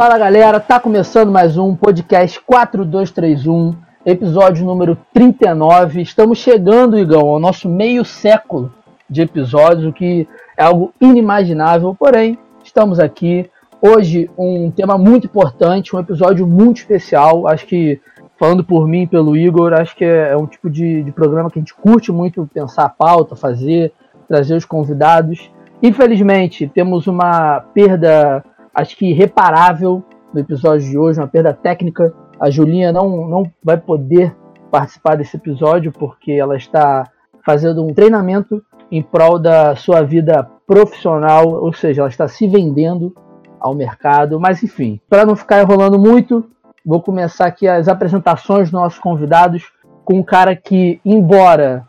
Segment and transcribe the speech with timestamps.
[0.00, 3.74] Fala galera, tá começando mais um podcast 4231,
[4.06, 6.00] episódio número 39.
[6.00, 8.72] Estamos chegando, Igão, ao nosso meio século
[9.10, 13.50] de episódios, o que é algo inimaginável, porém, estamos aqui.
[13.78, 17.46] Hoje, um tema muito importante, um episódio muito especial.
[17.46, 18.00] Acho que,
[18.38, 21.60] falando por mim pelo Igor, acho que é, um tipo de, de programa que a
[21.60, 23.92] gente curte muito pensar a pauta, fazer,
[24.26, 25.50] trazer os convidados.
[25.82, 28.42] Infelizmente, temos uma perda,
[28.74, 30.02] acho que irreparável
[30.32, 32.12] no episódio de hoje, uma perda técnica.
[32.38, 34.34] A Julinha não, não vai poder
[34.70, 37.08] participar desse episódio porque ela está
[37.44, 43.14] fazendo um treinamento em prol da sua vida profissional, ou seja, ela está se vendendo
[43.58, 44.40] ao mercado.
[44.40, 46.48] Mas enfim, para não ficar enrolando muito,
[46.84, 49.70] vou começar aqui as apresentações dos nossos convidados
[50.04, 51.86] com um cara que, embora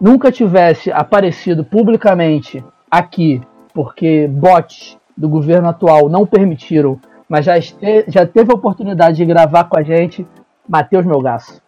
[0.00, 3.40] nunca tivesse aparecido publicamente aqui,
[3.72, 9.24] porque bots do governo atual não permitiram, mas já, este, já teve a oportunidade de
[9.24, 10.26] gravar com a gente,
[10.68, 11.60] Matheus Melgaço.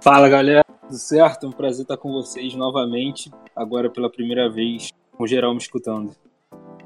[0.00, 1.46] Fala galera, tudo certo?
[1.46, 6.12] Um prazer estar com vocês novamente, agora pela primeira vez, com geral me escutando.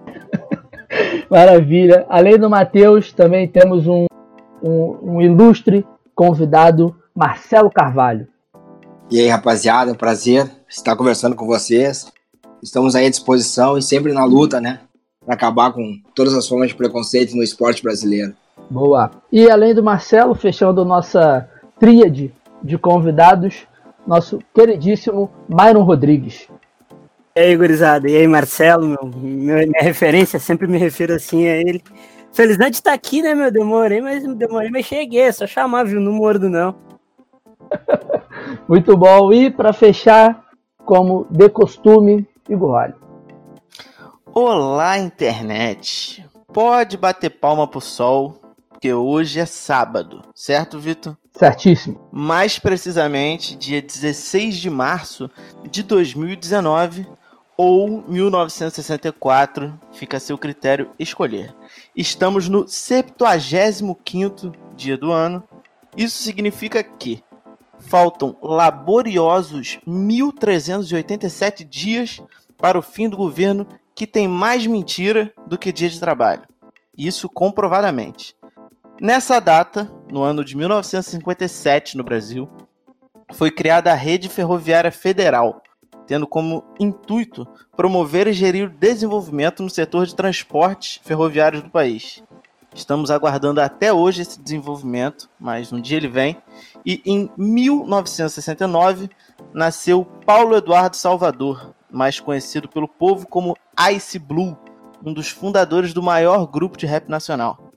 [1.31, 2.07] Maravilha.
[2.09, 4.07] Além do Matheus, também temos um,
[4.63, 8.29] um, um ilustre convidado, Marcelo Carvalho.
[9.11, 12.13] E aí, rapaziada, prazer estar conversando com vocês.
[12.63, 14.81] Estamos aí à disposição e sempre na luta, né?
[15.29, 18.33] Para acabar com todas as formas de preconceito no esporte brasileiro.
[18.71, 19.11] Boa.
[19.31, 21.47] E além do Marcelo, fechando nossa
[21.79, 23.67] tríade de convidados,
[24.07, 26.49] nosso queridíssimo Myron Rodrigues.
[27.37, 28.09] E aí, gurizada?
[28.09, 28.89] E aí, Marcelo?
[28.89, 31.83] Meu, minha referência, sempre me refiro assim a ele.
[32.33, 33.51] Felizmente estar tá aqui, né, meu?
[33.53, 35.21] Demorei, mas demorei, mas cheguei.
[35.21, 36.01] É só chamar, viu?
[36.01, 36.75] Não mordo, não.
[38.67, 39.31] Muito bom.
[39.31, 40.43] E para fechar,
[40.87, 42.95] como de costume, Igor Vale.
[44.41, 46.25] Olá, internet.
[46.53, 51.17] Pode bater palma pro sol, porque hoje é sábado, certo, Vitor?
[51.33, 52.09] Certíssimo.
[52.13, 55.29] Mais precisamente, dia 16 de março
[55.69, 57.05] de 2019
[57.57, 61.53] ou 1964, fica a seu critério escolher.
[61.97, 65.43] Estamos no 75º dia do ano.
[65.97, 67.25] Isso significa que
[67.81, 72.23] faltam laboriosos 1387 dias
[72.57, 73.67] para o fim do governo
[73.99, 76.43] que tem mais mentira do que dia de trabalho.
[76.97, 78.33] Isso comprovadamente.
[79.01, 82.49] Nessa data, no ano de 1957 no Brasil,
[83.33, 85.61] foi criada a Rede Ferroviária Federal,
[86.07, 87.45] tendo como intuito
[87.77, 92.23] promover e gerir o desenvolvimento no setor de transportes ferroviários do país.
[92.73, 96.37] Estamos aguardando até hoje esse desenvolvimento, mas um dia ele vem.
[96.87, 99.11] E em 1969
[99.53, 103.57] nasceu Paulo Eduardo Salvador, mais conhecido pelo povo como
[103.93, 104.59] Ice Blue,
[105.05, 107.71] um dos fundadores do maior grupo de rap nacional.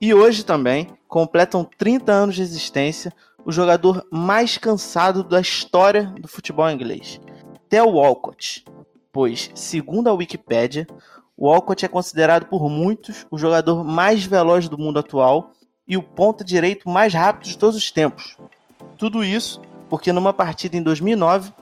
[0.00, 3.12] E hoje também completam 30 anos de existência
[3.44, 7.20] o jogador mais cansado da história do futebol inglês,
[7.68, 8.64] Theo Walcott,
[9.12, 10.86] pois, segundo a Wikipédia,
[11.36, 15.52] Walcott é considerado por muitos o jogador mais veloz do mundo atual
[15.86, 18.36] e o ponta direito mais rápido de todos os tempos.
[18.96, 21.52] Tudo isso porque numa partida em 2009,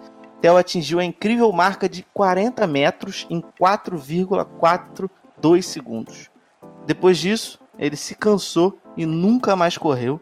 [0.41, 6.31] Theo atingiu a incrível marca de 40 metros em 4,42 segundos.
[6.87, 10.21] Depois disso, ele se cansou e nunca mais correu.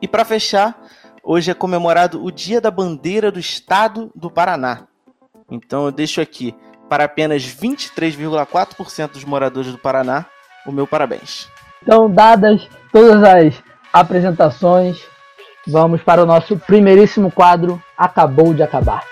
[0.00, 0.80] E para fechar,
[1.22, 4.86] hoje é comemorado o Dia da Bandeira do Estado do Paraná.
[5.50, 6.54] Então eu deixo aqui
[6.88, 10.26] para apenas 23,4% dos moradores do Paraná,
[10.66, 11.48] o meu parabéns.
[11.82, 13.62] Então, dadas todas as
[13.92, 15.00] apresentações,
[15.68, 19.04] vamos para o nosso primeiríssimo quadro Acabou de Acabar.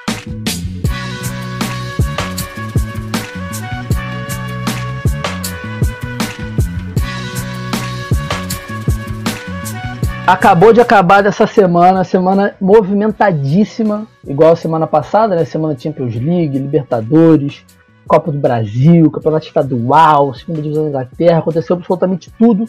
[10.26, 15.44] Acabou de acabar dessa semana, semana movimentadíssima, igual a semana passada, né?
[15.44, 17.64] Semana Champions League, Libertadores,
[18.08, 22.64] Copa do Brasil, Campeonato Estadual, Segunda Divisão da Inglaterra, aconteceu absolutamente tudo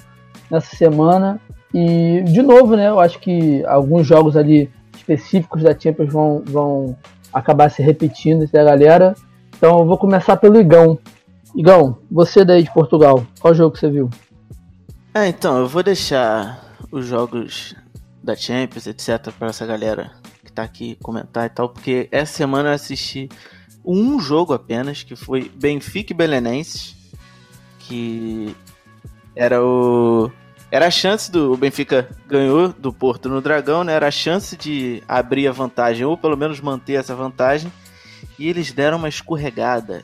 [0.51, 1.40] nessa semana.
[1.74, 2.90] E, de novo, né?
[2.90, 6.98] Eu acho que alguns jogos ali específicos da Champions vão, vão
[7.31, 9.16] acabar se repetindo entre a galera.
[9.56, 10.98] Então eu vou começar pelo Igão.
[11.56, 14.10] Igão, você daí de Portugal, qual jogo que você viu?
[15.14, 17.75] É, então, eu vou deixar os jogos
[18.24, 20.12] da Champions, etc, para essa galera
[20.44, 23.28] que tá aqui comentar e tal, porque essa semana eu assisti
[23.84, 26.96] um jogo apenas, que foi Benfica e Belenenses,
[27.80, 28.56] que
[29.36, 30.30] era o
[30.69, 33.94] era a chance do o Benfica ganhou do Porto no Dragão, né?
[33.94, 37.72] Era a chance de abrir a vantagem ou pelo menos manter essa vantagem.
[38.38, 40.04] E eles deram uma escorregada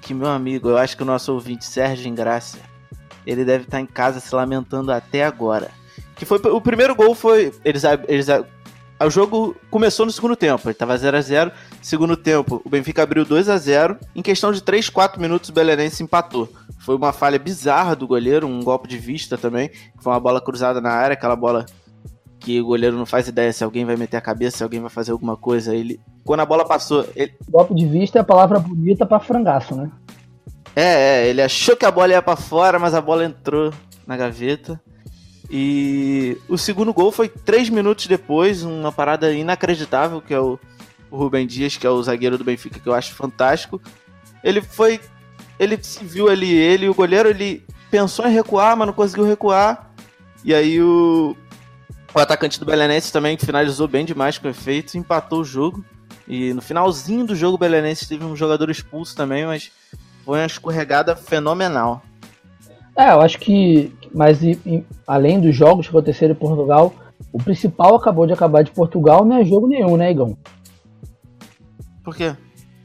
[0.00, 2.60] que meu amigo, eu acho que o nosso ouvinte Sérgio Ingrácia
[3.26, 5.70] ele deve estar em casa se lamentando até agora.
[6.16, 8.26] Que foi o primeiro gol foi eles, eles
[9.02, 11.52] o jogo começou no segundo tempo, ele estava 0 a 0
[11.82, 15.52] Segundo tempo, o Benfica abriu 2 a 0 Em questão de 3, 4 minutos, o
[15.52, 16.48] Belenense empatou.
[16.80, 19.70] Foi uma falha bizarra do goleiro, um golpe de vista também.
[19.98, 21.64] Foi uma bola cruzada na área, aquela bola
[22.38, 24.90] que o goleiro não faz ideia se alguém vai meter a cabeça, se alguém vai
[24.90, 25.74] fazer alguma coisa.
[25.74, 27.34] Ele, quando a bola passou, ele...
[27.48, 29.90] golpe de vista é a palavra bonita para frangaço, né?
[30.74, 30.84] É,
[31.24, 33.72] é, ele achou que a bola ia para fora, mas a bola entrou
[34.06, 34.80] na gaveta.
[35.50, 40.58] E o segundo gol foi três minutos depois, uma parada inacreditável, que é o,
[41.10, 43.80] o Rubem Dias, que é o zagueiro do Benfica, que eu acho fantástico.
[44.42, 45.00] Ele foi.
[45.58, 49.90] Ele se viu ali, ele, o goleiro, ele pensou em recuar, mas não conseguiu recuar.
[50.42, 51.36] E aí o,
[52.14, 55.84] o atacante do Belenenses também finalizou bem demais com efeito, empatou o jogo.
[56.26, 59.70] E no finalzinho do jogo, o Belenenses teve um jogador expulso também, mas
[60.24, 62.02] foi uma escorregada fenomenal.
[62.96, 66.94] É, eu acho que, mas e, e, além dos jogos que aconteceram em Portugal,
[67.32, 70.36] o principal acabou de acabar de Portugal não é jogo nenhum, né, Igão?
[72.02, 72.36] Por quê?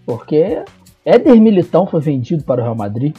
[0.06, 0.64] Porque
[1.04, 3.16] Éder Militão foi vendido para o Real Madrid.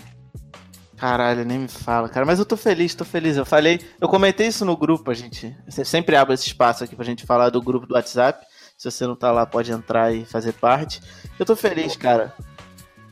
[0.96, 2.24] Caralho, nem me fala, cara.
[2.24, 3.36] Mas eu tô feliz, tô feliz.
[3.36, 5.54] Eu falei, eu comentei isso no grupo, a gente.
[5.68, 8.46] Você sempre abre esse espaço aqui pra gente falar do grupo do WhatsApp.
[8.76, 11.00] Se você não tá lá, pode entrar e fazer parte.
[11.38, 12.34] Eu tô feliz, cara.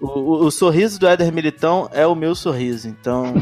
[0.00, 3.34] O, o, o, sorriso do Éder Militão é o meu sorriso, então.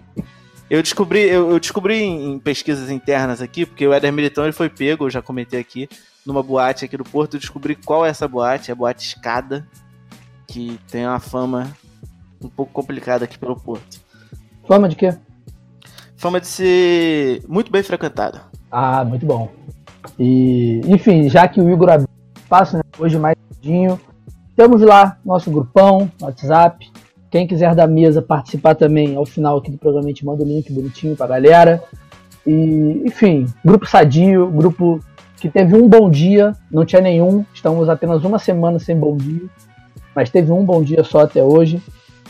[0.68, 4.68] eu descobri, eu, eu, descobri em pesquisas internas aqui, porque o Éder Militão ele foi
[4.68, 5.88] pego, eu já comentei aqui,
[6.26, 7.38] numa boate aqui do Porto.
[7.38, 9.66] Descobri qual é essa boate, é a boate Escada,
[10.46, 11.70] que tem uma fama
[12.42, 14.00] um pouco complicada aqui pelo Porto.
[14.66, 15.14] Fama de quê?
[16.16, 18.42] Fama de ser muito bem frequentada.
[18.70, 19.50] Ah, muito bom.
[20.18, 24.00] E, enfim, já que o Igor abriu espaço, né, hoje mais cedinho,
[24.54, 26.90] temos lá nosso grupão, WhatsApp.
[27.30, 30.46] Quem quiser da mesa participar também, ao final aqui do programa, a gente manda o
[30.46, 31.82] link bonitinho pra galera.
[32.46, 35.00] E, enfim, grupo sadio, grupo
[35.36, 39.42] que teve um bom dia, não tinha nenhum, estamos apenas uma semana sem bom dia,
[40.14, 41.82] mas teve um bom dia só até hoje.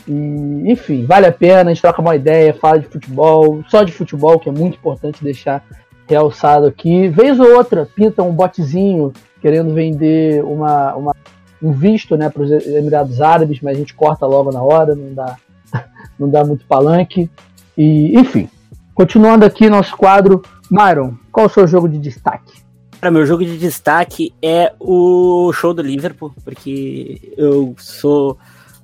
[0.07, 3.91] E, enfim, vale a pena, a gente troca uma ideia, fala de futebol, só de
[3.91, 5.63] futebol, que é muito importante deixar
[6.07, 7.07] realçado aqui.
[7.07, 9.11] Vez ou outra, pinta um botezinho
[9.41, 11.15] querendo vender uma, uma
[11.61, 15.13] um visto né, para os Emirados Árabes, mas a gente corta logo na hora, não
[15.13, 15.35] dá,
[16.19, 17.29] não dá muito palanque.
[17.77, 18.49] E, enfim,
[18.93, 22.66] continuando aqui nosso quadro, Myron, qual o seu jogo de destaque?
[22.99, 28.37] Para meu jogo de destaque é o show do Liverpool, porque eu sou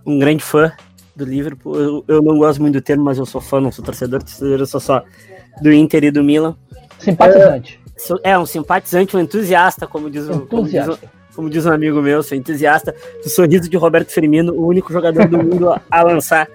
[0.05, 0.71] um grande fã
[1.15, 1.75] do Liverpool.
[1.75, 4.59] Eu, eu não gosto muito do termo, mas eu sou fã, não sou torcedor, torcedor
[4.59, 5.03] eu sou só
[5.61, 6.55] do Inter e do Milan.
[6.99, 7.79] Simpatizante.
[8.23, 10.47] É, é um simpatizante, um entusiasta, como diz o, entusiasta.
[10.47, 14.53] Como diz o como diz um amigo meu, sou entusiasta do sorriso de Roberto Firmino,
[14.53, 16.47] o único jogador do mundo a, a lançar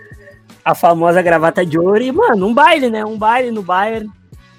[0.64, 2.00] a famosa gravata de ouro.
[2.00, 3.04] E, mano, um baile, né?
[3.04, 4.08] Um baile no Bayern.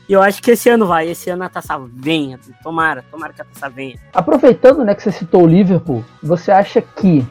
[0.09, 2.39] E eu acho que esse ano vai, esse ano a taça venha.
[2.63, 3.95] Tomara, tomara que a taça venha.
[4.11, 7.23] Aproveitando né, que você citou o Liverpool, você acha que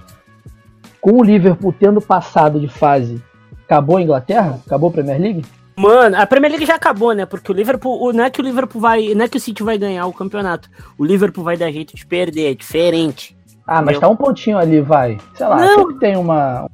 [1.00, 3.20] com o Liverpool tendo passado de fase,
[3.64, 4.60] acabou a Inglaterra?
[4.64, 5.44] Acabou a Premier League?
[5.74, 7.26] Mano, a Premier League já acabou, né?
[7.26, 9.76] Porque o Liverpool, não é que o Liverpool vai, não é que o City vai
[9.76, 10.70] ganhar o campeonato.
[10.96, 13.36] O Liverpool vai dar jeito de perder, é diferente.
[13.66, 15.18] Ah, mas tá um pontinho ali, vai.
[15.34, 15.78] Sei lá, não.
[15.78, 16.68] sempre tem uma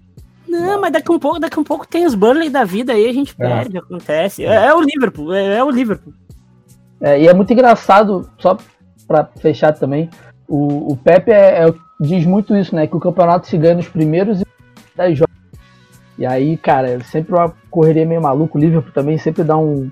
[0.60, 3.12] não, mas daqui um pouco, daqui um pouco tem os Burnley da vida aí, a
[3.12, 3.48] gente é.
[3.48, 3.80] perde, é.
[3.80, 4.44] acontece.
[4.44, 6.12] É, é, o Liverpool, é, é o Liverpool.
[7.00, 8.56] É, e é muito engraçado, só
[9.06, 10.08] para fechar também,
[10.48, 11.66] o, o Pepe é,
[12.00, 12.86] diz muito isso, né?
[12.86, 14.46] Que o campeonato se ganha nos primeiros e
[14.96, 15.34] 10 jogos.
[16.18, 18.56] E aí, cara, sempre uma correria meio maluca.
[18.56, 19.90] O Liverpool também sempre dá um,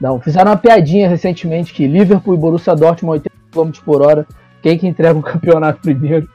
[0.00, 0.20] dá um.
[0.20, 4.26] Fizeram uma piadinha recentemente que Liverpool e Borussia Dortmund 80 km por hora.
[4.60, 6.28] Quem que entrega o campeonato primeiro?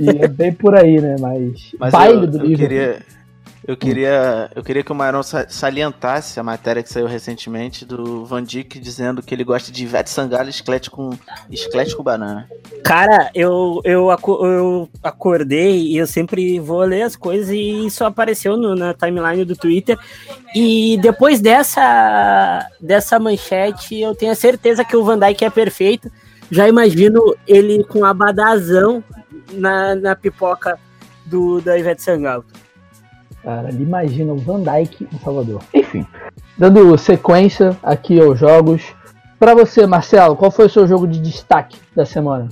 [0.00, 1.16] E é bem por aí, né?
[1.20, 2.68] Mas, Mas baile eu, do eu Liverpool.
[2.68, 3.02] Queria,
[3.66, 8.42] eu queria, eu queria que o Maron salientasse a matéria que saiu recentemente do Van
[8.42, 11.10] Dijk dizendo que ele gosta de Ivete Sangalo esqueleto com,
[11.50, 12.48] esqueleto com banana.
[12.82, 18.56] Cara, eu, eu, eu acordei e eu sempre vou ler as coisas e isso apareceu
[18.56, 19.98] no, na timeline do Twitter.
[20.54, 26.10] E depois dessa, dessa manchete, eu tenho a certeza que o Van Dijk é perfeito.
[26.50, 29.04] Já imagino ele com a badazão
[29.52, 30.78] na, na pipoca
[31.26, 32.44] do, da Ivete Sangalo.
[33.42, 35.62] Cara, imagina o Van Dyke em Salvador.
[35.72, 36.06] Enfim,
[36.58, 38.82] dando sequência aqui aos jogos.
[39.38, 42.48] Para você, Marcelo, qual foi o seu jogo de destaque da semana?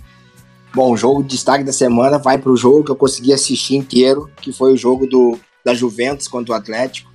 [0.74, 3.76] Bom, o jogo de destaque da semana vai para o jogo que eu consegui assistir
[3.76, 7.10] inteiro, que foi o jogo do, da Juventus contra o Atlético.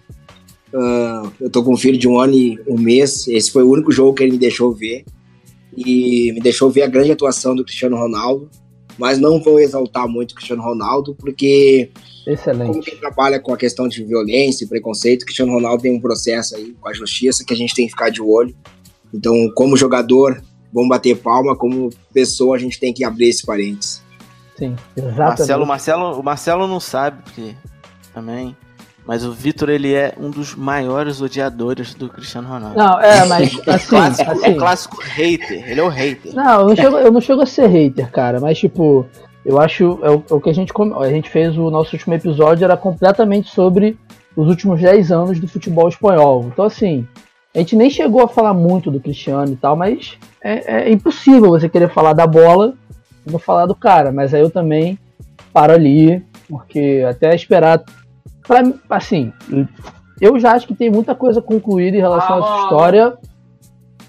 [0.73, 3.27] Uh, eu tô com um filho de um ano e um mês.
[3.27, 5.05] Esse foi o único jogo que ele me deixou ver.
[5.75, 8.49] E me deixou ver a grande atuação do Cristiano Ronaldo.
[8.97, 11.91] Mas não vou exaltar muito o Cristiano Ronaldo, porque
[12.25, 12.67] Excelente.
[12.67, 16.55] Como quem trabalha com a questão de violência e preconceito, Cristiano Ronaldo tem um processo
[16.55, 18.55] aí com a justiça que a gente tem que ficar de olho.
[19.13, 24.01] Então, como jogador, vamos bater palma, como pessoa, a gente tem que abrir esse parênteses.
[24.57, 25.19] Sim, exatamente.
[25.19, 27.55] Marcelo, Marcelo, o Marcelo não sabe, porque
[28.13, 28.55] também.
[29.05, 32.77] Mas o Vitor, ele é um dos maiores odiadores do Cristiano Ronaldo.
[32.77, 36.33] Não, é, mas assim, clássico, assim é clássico hater, ele é o hater.
[36.33, 39.05] Não, eu não, chego, eu não chego a ser hater, cara, mas tipo,
[39.45, 42.13] eu acho é o, é o que a gente a gente fez o nosso último
[42.13, 43.97] episódio era completamente sobre
[44.35, 46.45] os últimos 10 anos do futebol espanhol.
[46.51, 47.05] Então assim,
[47.53, 51.49] a gente nem chegou a falar muito do Cristiano e tal, mas é, é impossível
[51.49, 52.73] você querer falar da bola
[53.27, 54.13] e não falar do cara.
[54.13, 54.97] Mas aí eu também
[55.51, 57.83] paro ali, porque até esperar
[58.47, 59.31] Pra, assim,
[60.19, 63.17] eu já acho que tem muita coisa concluída em relação ah, a essa história.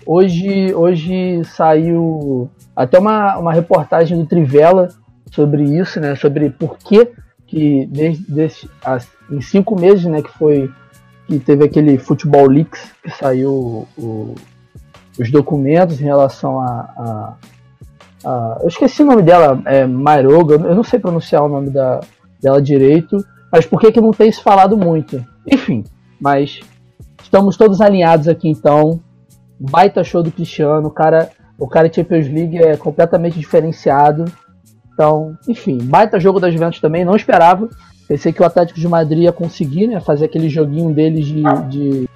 [0.06, 4.88] Hoje, hoje saiu até uma, uma reportagem do Trivela
[5.30, 6.14] sobre isso, né?
[6.14, 7.10] Sobre por que,
[7.46, 10.70] que desde, desde as, em cinco meses, né, que foi
[11.26, 14.34] que teve aquele Futebol Leaks que saiu o,
[15.18, 17.34] os documentos em relação a, a,
[18.24, 22.00] a, eu esqueci o nome dela, é Mairoga, eu não sei pronunciar o nome da,
[22.42, 23.24] dela direito,
[23.54, 25.24] mas por que, que não tem se falado muito?
[25.46, 25.84] Enfim,
[26.20, 26.58] mas
[27.22, 28.98] estamos todos alinhados aqui então.
[29.60, 34.24] Baita show do Cristiano, o cara, o cara Champions League é completamente diferenciado.
[34.92, 37.68] Então, enfim, baita jogo das Juventus também, não esperava.
[38.08, 42.08] Pensei que o Atlético de Madrid ia conseguir, né, fazer aquele joguinho deles de, de,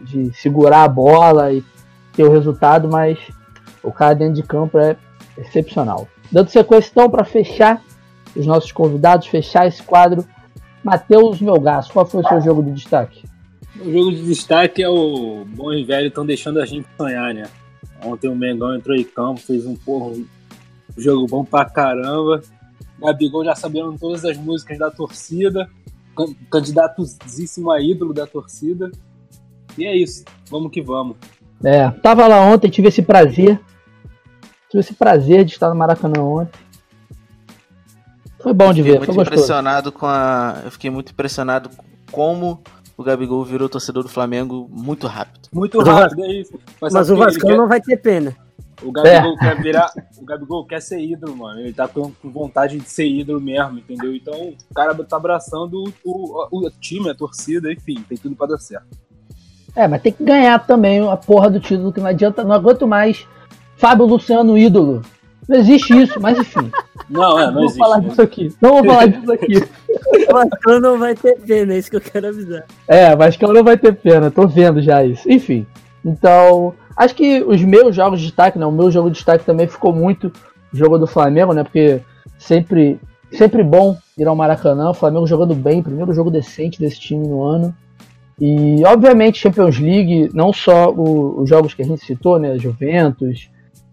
[0.00, 1.64] de segurar a bola e
[2.12, 3.18] ter o resultado, mas
[3.82, 4.96] o cara dentro de campo é
[5.36, 6.06] excepcional.
[6.30, 7.82] Dando sequência então para fechar
[8.36, 10.24] os nossos convidados, fechar esse quadro,
[10.82, 13.24] Matheus Melgas, qual foi o seu jogo de destaque?
[13.80, 17.48] O jogo de destaque é o bom e velho estão deixando a gente sonhar, né?
[18.04, 20.26] Ontem o Mengão entrou em campo, fez um porra, um
[20.96, 22.42] jogo bom pra caramba.
[22.98, 25.68] Gabigol já sabendo todas as músicas da torcida,
[26.50, 28.90] candidatosíssimo a ídolo da torcida.
[29.78, 31.16] E é isso, vamos que vamos.
[31.62, 33.60] É, tava lá ontem, tive esse prazer.
[34.68, 36.58] Tive esse prazer de estar no Maracanã ontem.
[38.42, 42.60] Foi bom de ver, muito foi impressionado com a, eu fiquei muito impressionado com como
[42.96, 45.48] o Gabigol virou torcedor do Flamengo muito rápido.
[45.52, 46.58] Muito rápido, é isso.
[46.80, 47.56] Mas, Mas o Vasco quer...
[47.56, 48.36] não vai ter pena.
[48.82, 49.38] O Gabigol é.
[49.38, 49.92] quer virar.
[50.18, 51.60] O Gabigol quer ser ídolo, mano.
[51.60, 54.14] Ele tá com, vontade de ser ídolo mesmo, entendeu?
[54.14, 54.34] Então
[54.70, 58.58] o cara tá abraçando o, o, o time, a torcida, enfim, tem tudo pra dar
[58.58, 58.86] certo.
[59.74, 62.86] É, mas tem que ganhar também a porra do título, que não adianta, não aguento
[62.86, 63.26] mais
[63.76, 65.02] Fábio Luciano ídolo.
[65.48, 66.70] Não existe isso, mas enfim.
[67.10, 67.78] Não, é, não, não existe.
[67.78, 68.08] Vou falar né?
[68.08, 68.54] disso aqui.
[68.60, 69.54] Não vou falar disso aqui.
[70.28, 72.64] O Vascão não vai ter pena, é isso que eu quero avisar.
[72.86, 75.30] É, Vascão não vai ter pena, tô vendo já isso.
[75.30, 75.66] Enfim,
[76.04, 79.66] então, acho que os meus jogos de destaque, né, o meu jogo de destaque também
[79.66, 80.32] ficou muito
[80.72, 82.00] jogo do Flamengo, né, porque
[82.38, 82.98] sempre,
[83.32, 87.42] sempre bom ir ao Maracanã, o Flamengo jogando bem, primeiro jogo decente desse time no
[87.42, 87.74] ano.
[88.40, 93.50] E, obviamente, Champions League, não só o, os jogos que a gente citou, né, Juventus,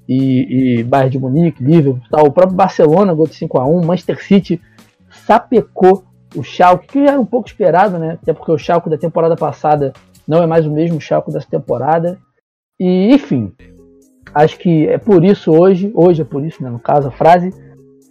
[0.07, 2.27] e, e Bayern de Munique, Liverpool, tal.
[2.27, 4.61] o próprio Barcelona, gol de 5 a 1 Manchester City
[5.09, 6.03] sapecou
[6.35, 8.17] o Schalke, que já era um pouco esperado, né?
[8.21, 9.93] Até porque o Schalke da temporada passada
[10.27, 12.17] não é mais o mesmo Schalke dessa temporada.
[12.79, 13.51] E, enfim,
[14.33, 17.51] acho que é por isso hoje, hoje é por isso, né, no caso, a frase,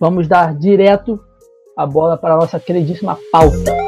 [0.00, 1.20] vamos dar direto
[1.76, 3.85] a bola para a nossa queridíssima pauta.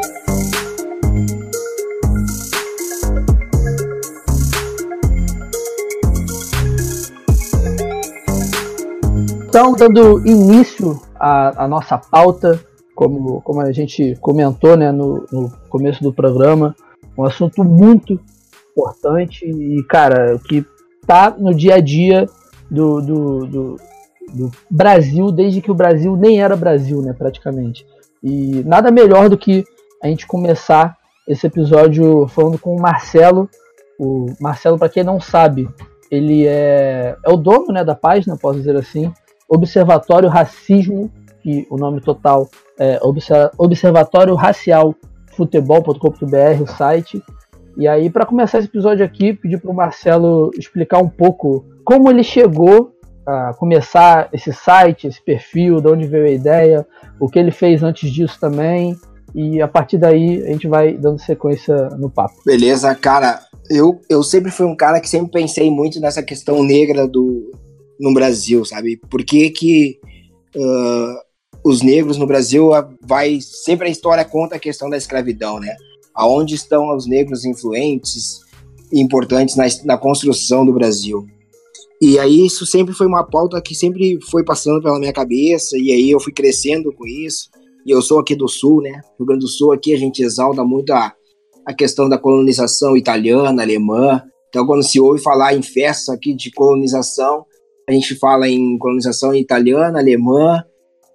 [9.48, 12.60] Então, dando início à, à nossa pauta,
[12.94, 16.76] como, como a gente comentou né, no, no começo do programa,
[17.16, 18.20] um assunto muito
[18.70, 20.62] importante e, cara, que
[21.06, 22.26] tá no dia a dia
[22.70, 23.76] do, do, do,
[24.34, 27.86] do, Brasil, desde que o Brasil nem era Brasil, né, praticamente.
[28.22, 29.64] E nada melhor do que
[30.02, 30.94] a gente começar
[31.26, 33.48] esse episódio falando com o Marcelo.
[33.98, 35.66] O Marcelo, para quem não sabe,
[36.10, 39.10] ele é, é o dono né, da página, posso dizer assim,
[39.48, 42.98] Observatório Racismo, que o nome total é
[43.56, 44.94] Observatório Racial
[45.34, 47.22] Futebol.com.br, o site.
[47.76, 52.10] E aí, para começar esse episódio aqui, pedir para o Marcelo explicar um pouco como
[52.10, 52.92] ele chegou
[53.24, 56.86] a começar esse site, esse perfil, de onde veio a ideia,
[57.20, 58.96] o que ele fez antes disso também.
[59.34, 62.34] E a partir daí a gente vai dando sequência no papo.
[62.44, 63.40] Beleza, cara.
[63.70, 67.50] Eu, eu sempre fui um cara que sempre pensei muito nessa questão negra do,
[67.98, 68.96] no Brasil, sabe?
[68.96, 69.98] Por que que
[70.56, 71.28] uh,
[71.64, 72.70] os negros no Brasil
[73.02, 75.74] vai sempre a história conta a questão da escravidão, né?
[76.14, 78.40] Aonde estão os negros influentes
[78.92, 81.26] e importantes na, na construção do Brasil?
[82.00, 85.90] E aí isso sempre foi uma pauta que sempre foi passando pela minha cabeça e
[85.90, 87.48] aí eu fui crescendo com isso
[87.84, 89.00] e eu sou aqui do Sul, né?
[89.18, 91.12] Rio Grande do Sul aqui a gente exalta muito a,
[91.66, 94.22] a questão da colonização italiana, alemã.
[94.48, 97.44] Então, quando se ouve falar em festas aqui de colonização,
[97.88, 100.62] a gente fala em colonização italiana, alemã,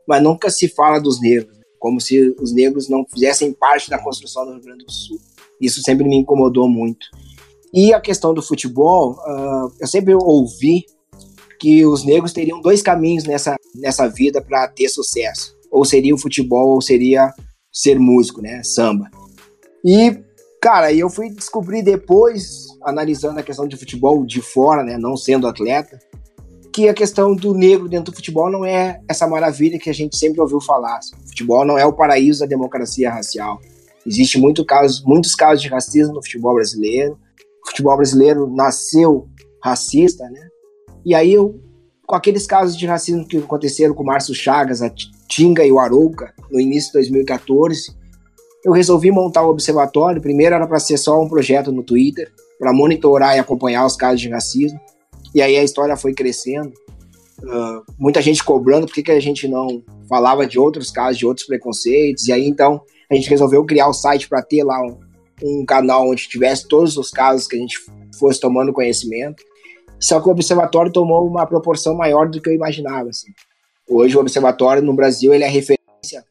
[0.07, 4.43] mas nunca se fala dos negros, como se os negros não fizessem parte da construção
[4.43, 5.19] do Rio Grande do Sul.
[5.61, 7.05] Isso sempre me incomodou muito.
[7.71, 10.83] E a questão do futebol, uh, eu sempre ouvi
[11.59, 15.55] que os negros teriam dois caminhos nessa, nessa vida para ter sucesso.
[15.71, 17.31] Ou seria o futebol, ou seria
[17.71, 18.63] ser músico, né?
[18.63, 19.11] Samba.
[19.85, 20.19] E,
[20.59, 24.97] cara, eu fui descobrir depois, analisando a questão de futebol de fora, né?
[24.97, 25.99] Não sendo atleta,
[26.73, 30.17] que a questão do negro dentro do futebol não é essa maravilha que a gente
[30.17, 30.99] sempre ouviu falar.
[31.23, 33.59] O futebol não é o paraíso da democracia racial.
[34.05, 37.17] Existe muito casos, muitos casos de racismo no futebol brasileiro.
[37.63, 39.27] O futebol brasileiro nasceu
[39.63, 40.47] racista, né?
[41.05, 41.61] E aí eu,
[42.07, 44.91] com aqueles casos de racismo que aconteceram com o Márcio Chagas, a
[45.29, 47.95] Tinga e o Arouca, no início de 2014,
[48.65, 50.21] eu resolvi montar o observatório.
[50.21, 54.21] Primeiro era para ser só um projeto no Twitter, para monitorar e acompanhar os casos
[54.21, 54.79] de racismo.
[55.33, 56.71] E aí a história foi crescendo.
[57.41, 61.45] Uh, muita gente cobrando por que a gente não falava de outros casos, de outros
[61.45, 62.27] preconceitos.
[62.27, 64.99] E aí então a gente resolveu criar o site para ter lá um,
[65.43, 67.77] um, canal onde tivesse todos os casos que a gente
[68.17, 69.43] fosse tomando conhecimento.
[69.99, 73.09] Só que o observatório tomou uma proporção maior do que eu imaginava.
[73.09, 73.31] Assim.
[73.89, 76.23] Hoje o observatório no Brasil ele é referência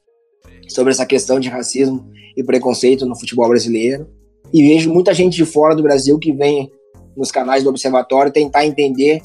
[0.69, 4.09] sobre essa questão de racismo e preconceito no futebol brasileiro.
[4.53, 6.71] E vejo muita gente de fora do Brasil que vem
[7.17, 9.23] nos canais do Observatório tentar entender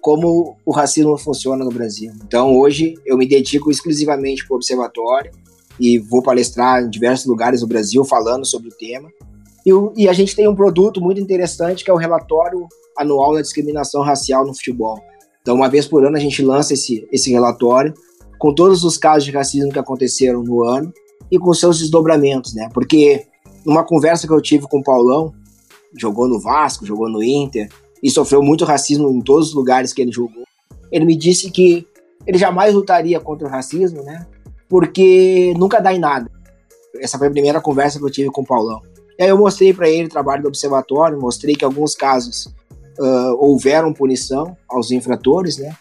[0.00, 2.12] como o racismo funciona no Brasil.
[2.24, 5.30] Então, hoje, eu me dedico exclusivamente para o Observatório
[5.78, 9.08] e vou palestrar em diversos lugares do Brasil falando sobre o tema.
[9.66, 9.70] E,
[10.02, 14.02] e, a gente tem um produto muito interessante que é o relatório anual da discriminação
[14.02, 14.98] racial no futebol.
[15.42, 17.94] Então, uma vez por ano, a gente lança esse, esse relatório
[18.38, 20.92] com todos os casos de racismo que aconteceram no ano
[21.30, 22.68] e com seus desdobramentos, né?
[22.72, 23.26] Porque
[23.64, 25.32] numa conversa que eu tive com o Paulão,
[25.96, 27.68] jogou no Vasco, jogou no Inter
[28.02, 30.44] e sofreu muito racismo em todos os lugares que ele jogou.
[30.90, 31.86] Ele me disse que
[32.26, 34.26] ele jamais lutaria contra o racismo, né?
[34.68, 36.30] Porque nunca dá em nada.
[37.00, 38.80] Essa foi a primeira conversa que eu tive com o Paulão.
[39.18, 42.46] E aí eu mostrei para ele o trabalho do observatório, mostrei que alguns casos
[42.98, 45.74] uh, houveram punição aos infratores, né?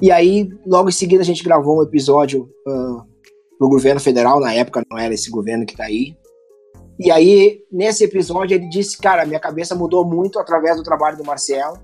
[0.00, 3.02] E aí, logo em seguida, a gente gravou um episódio uh,
[3.58, 6.16] pro governo federal, na época não era esse governo que tá aí,
[7.04, 11.24] e aí, nesse episódio, ele disse: Cara, minha cabeça mudou muito através do trabalho do
[11.24, 11.76] Marcelo,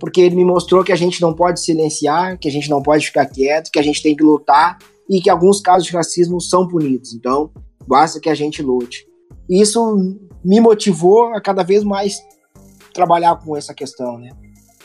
[0.00, 3.06] porque ele me mostrou que a gente não pode silenciar, que a gente não pode
[3.06, 6.66] ficar quieto, que a gente tem que lutar e que alguns casos de racismo são
[6.66, 7.14] punidos.
[7.14, 7.50] Então,
[7.86, 9.06] basta que a gente lute.
[9.48, 9.96] E isso
[10.44, 12.20] me motivou a cada vez mais
[12.92, 14.30] trabalhar com essa questão, né?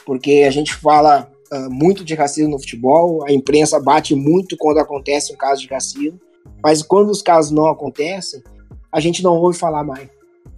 [0.06, 4.78] Porque a gente fala uh, muito de racismo no futebol, a imprensa bate muito quando
[4.78, 6.20] acontece um caso de racismo,
[6.62, 8.44] mas quando os casos não acontecem,
[8.94, 10.08] a gente não ouve falar mais.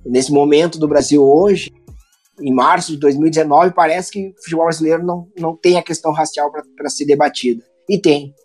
[0.05, 1.73] Nesse momento do Brasil hoje,
[2.41, 6.51] em março de 2019, parece que o futebol brasileiro não, não tem a questão racial
[6.51, 7.63] para ser debatida.
[7.89, 8.35] E tem.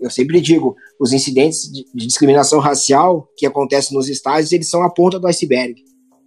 [0.00, 4.84] Eu sempre digo, os incidentes de, de discriminação racial que acontecem nos estádios, eles são
[4.84, 5.74] a ponta do iceberg.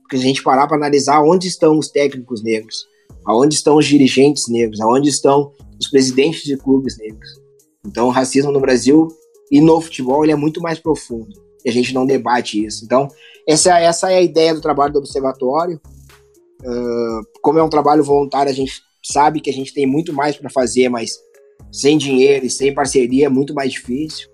[0.01, 2.85] Porque se a gente parar para analisar onde estão os técnicos negros,
[3.25, 7.29] aonde estão os dirigentes negros, aonde estão os presidentes de clubes negros.
[7.85, 9.07] Então, o racismo no Brasil
[9.49, 12.85] e no futebol ele é muito mais profundo e a gente não debate isso.
[12.85, 13.07] Então,
[13.47, 15.79] essa, essa é a ideia do trabalho do observatório.
[16.61, 20.35] Uh, como é um trabalho voluntário, a gente sabe que a gente tem muito mais
[20.35, 21.17] para fazer, mas
[21.71, 24.29] sem dinheiro e sem parceria é muito mais difícil.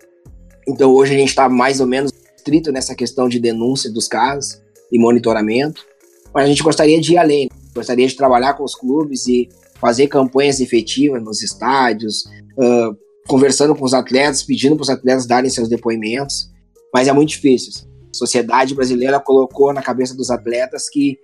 [0.68, 4.62] Então, hoje a gente está mais ou menos estrito nessa questão de denúncia dos casos
[4.92, 5.86] e monitoramento,
[6.34, 10.08] mas a gente gostaria de ir além, gostaria de trabalhar com os clubes e fazer
[10.08, 12.26] campanhas efetivas nos estádios,
[12.58, 12.96] uh,
[13.28, 16.50] conversando com os atletas, pedindo para os atletas darem seus depoimentos.
[16.94, 17.72] Mas é muito difícil.
[18.12, 21.18] A sociedade brasileira colocou na cabeça dos atletas que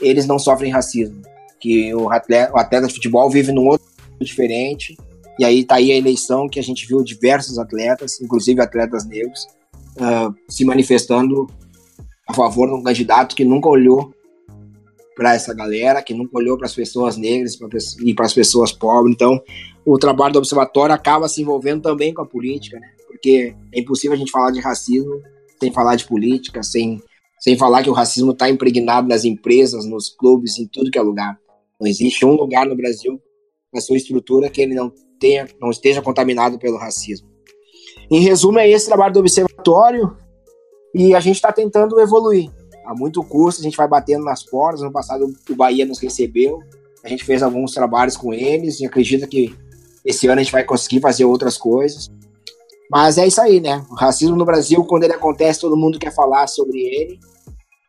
[0.00, 1.22] eles não sofrem racismo,
[1.58, 3.86] que o atleta, o atleta de futebol vive num outro
[4.20, 4.96] diferente.
[5.38, 9.46] E aí tá aí a eleição que a gente viu diversos atletas, inclusive atletas negros,
[9.96, 11.46] uh, se manifestando
[12.28, 14.12] a favor de um candidato que nunca olhou
[15.14, 17.58] para essa galera, que nunca olhou para as pessoas negras
[18.04, 19.14] e para as pessoas pobres.
[19.14, 19.40] Então,
[19.84, 22.90] o trabalho do observatório acaba se envolvendo também com a política, né?
[23.06, 25.20] Porque é impossível a gente falar de racismo
[25.60, 27.00] sem falar de política, sem,
[27.40, 31.02] sem falar que o racismo está impregnado nas empresas, nos clubes, em tudo que é
[31.02, 31.38] lugar.
[31.80, 33.20] Não existe um lugar no Brasil,
[33.72, 37.28] na sua estrutura, que ele não, tenha, não esteja contaminado pelo racismo.
[38.10, 40.16] Em resumo, é esse trabalho do observatório
[40.94, 42.50] e a gente está tentando evoluir.
[42.84, 44.80] Há muito custo, a gente vai batendo nas portas.
[44.80, 46.60] No passado, o Bahia nos recebeu,
[47.02, 49.54] a gente fez alguns trabalhos com eles e acredita que
[50.04, 52.08] esse ano a gente vai conseguir fazer outras coisas.
[52.90, 53.84] Mas é isso aí, né?
[53.90, 57.18] O racismo no Brasil, quando ele acontece, todo mundo quer falar sobre ele.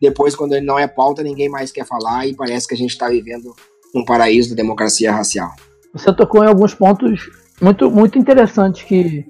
[0.02, 2.92] Depois, quando ele não é pauta, ninguém mais quer falar e parece que a gente
[2.92, 3.54] está vivendo
[3.96, 5.50] um paraíso da democracia racial.
[5.94, 7.30] Você tocou em alguns pontos
[7.62, 9.26] muito, muito interessantes que,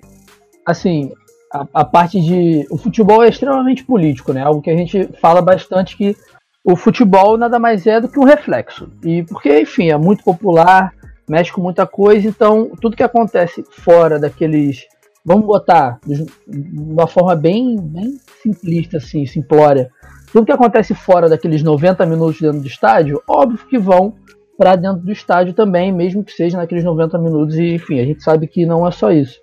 [0.66, 1.12] assim,
[1.54, 2.66] a, a, parte de.
[2.70, 4.44] O futebol é extremamente político, né?
[4.44, 6.16] Algo que a gente fala bastante que
[6.64, 8.90] o futebol nada mais é do que um reflexo.
[9.04, 10.94] E porque, enfim, é muito popular,
[11.30, 14.86] mexe com muita coisa, então tudo que acontece fora daqueles.
[15.28, 19.92] Vamos botar de uma forma bem, bem simplista, assim, simplória.
[20.32, 24.14] Tudo que acontece fora daqueles 90 minutos dentro do estádio, óbvio que vão
[24.58, 28.24] para dentro do estádio também, mesmo que seja naqueles 90 minutos, e enfim, a gente
[28.24, 29.38] sabe que não é só isso.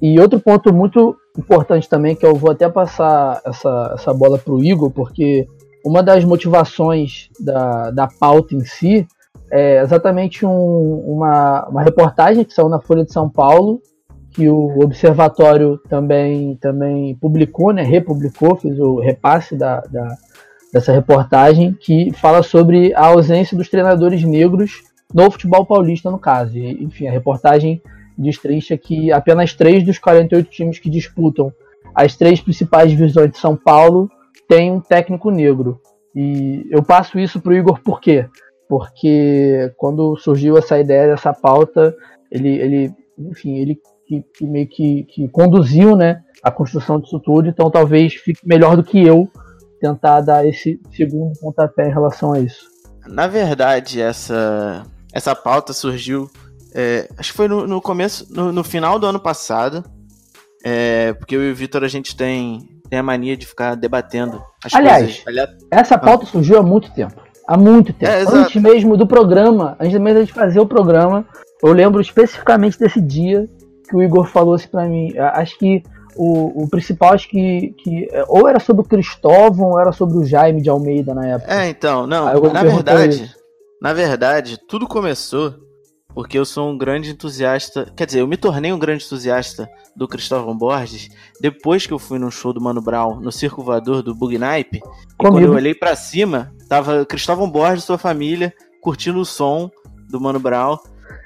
[0.00, 4.54] E outro ponto muito importante também, que eu vou até passar essa, essa bola para
[4.54, 5.48] o Igor, porque
[5.84, 9.04] uma das motivações da, da pauta em si
[9.50, 13.82] é exatamente um, uma, uma reportagem que saiu na Folha de São Paulo,
[14.34, 20.08] que o Observatório também, também publicou, né, republicou, fez o repasse da, da,
[20.72, 24.82] dessa reportagem, que fala sobre a ausência dos treinadores negros
[25.14, 26.58] no futebol paulista, no caso.
[26.58, 27.80] E, enfim, a reportagem
[28.18, 31.52] destrincha que apenas três dos 48 times que disputam
[31.94, 34.10] as três principais divisões de São Paulo
[34.48, 35.80] têm um técnico negro.
[36.14, 38.26] E eu passo isso para o Igor por quê?
[38.68, 41.94] Porque quando surgiu essa ideia dessa pauta,
[42.32, 47.48] ele, ele enfim, ele que, que meio que, que, conduziu né, a construção disso tudo,
[47.48, 49.28] então talvez fique melhor do que eu
[49.80, 52.68] tentar dar esse segundo pontapé em relação a isso.
[53.06, 56.30] Na verdade, essa, essa pauta surgiu,
[56.74, 59.84] é, acho que foi no, no começo, no, no, final do ano passado,
[60.64, 64.42] é, porque eu e o Vitor a gente tem, tem a mania de ficar debatendo
[64.64, 65.48] as Aliás, coisas.
[65.70, 66.28] essa pauta ah.
[66.28, 67.22] surgiu há muito tempo.
[67.46, 68.10] Há muito tempo.
[68.10, 71.26] É, antes mesmo do programa, antes mesmo de fazer o programa,
[71.62, 73.46] eu lembro especificamente desse dia
[73.94, 75.16] que o Igor falou assim pra mim.
[75.16, 75.82] Acho que
[76.16, 80.24] o, o principal, acho que, que ou era sobre o Cristóvão ou era sobre o
[80.24, 81.54] Jaime de Almeida na época.
[81.54, 83.36] É, então, não, na verdade, isso.
[83.80, 85.54] na verdade, tudo começou
[86.12, 90.06] porque eu sou um grande entusiasta, quer dizer, eu me tornei um grande entusiasta do
[90.06, 91.08] Cristóvão Borges
[91.40, 94.80] depois que eu fui no show do Mano Brown, no Circo Voador do e
[95.18, 99.68] quando eu olhei para cima, tava Cristóvão Borges e sua família curtindo o som
[100.08, 100.78] do Mano Brown.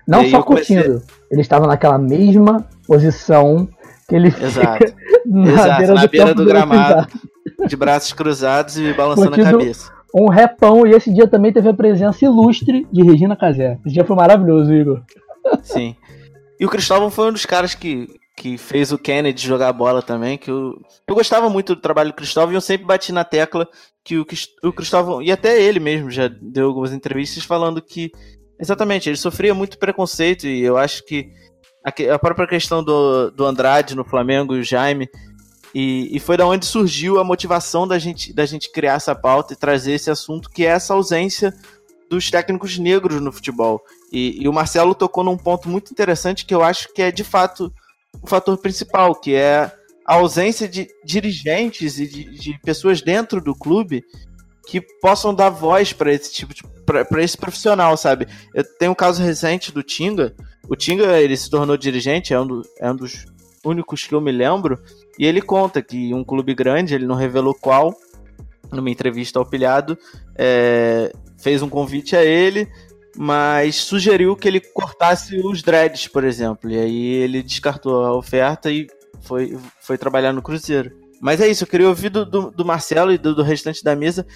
[0.08, 1.06] Não só curtindo, comecei...
[1.30, 3.68] ele estava naquela mesma posição
[4.08, 4.94] que ele Exato.
[5.26, 7.08] na Exato, beira, na do, beira do gramado,
[7.66, 9.92] de braços cruzados e balançando a cabeça.
[10.14, 13.78] Um repão, e esse dia também teve a presença ilustre de Regina Casé.
[13.84, 15.02] Esse dia foi maravilhoso, Igor.
[15.62, 15.94] Sim.
[16.58, 20.38] E o Cristóvão foi um dos caras que, que fez o Kennedy jogar bola também,
[20.38, 20.72] que eu,
[21.06, 23.68] eu gostava muito do trabalho do Cristóvão e eu sempre bati na tecla
[24.02, 24.26] que o,
[24.64, 28.10] o Cristóvão, e até ele mesmo já deu algumas entrevistas falando que,
[28.58, 31.30] exatamente, ele sofria muito preconceito e eu acho que
[31.84, 35.08] a, própria questão do, do Andrade no Flamengo e o Jaime.
[35.74, 39.52] E, e foi da onde surgiu a motivação da gente, da gente criar essa pauta
[39.52, 41.54] e trazer esse assunto, que é essa ausência
[42.08, 43.82] dos técnicos negros no futebol.
[44.10, 47.22] E, e, o Marcelo tocou num ponto muito interessante que eu acho que é de
[47.22, 47.72] fato
[48.22, 49.70] o fator principal, que é
[50.06, 54.02] a ausência de dirigentes e de, de pessoas dentro do clube
[54.68, 58.26] que possam dar voz para esse tipo de para esse profissional, sabe?
[58.54, 60.34] Eu tenho um caso recente do Tinga.
[60.68, 63.26] O Tinga ele se tornou dirigente, é um, do, é um dos
[63.64, 64.78] únicos que eu me lembro.
[65.18, 67.94] E ele conta que um clube grande, ele não revelou qual,
[68.72, 69.98] numa entrevista ao Pilhado,
[70.34, 72.66] é, fez um convite a ele,
[73.16, 76.70] mas sugeriu que ele cortasse os dreads, por exemplo.
[76.70, 78.86] E aí ele descartou a oferta e
[79.20, 80.90] foi, foi trabalhar no Cruzeiro.
[81.20, 83.96] Mas é isso, eu queria ouvir do, do, do Marcelo e do, do, restante da
[83.96, 84.26] mesa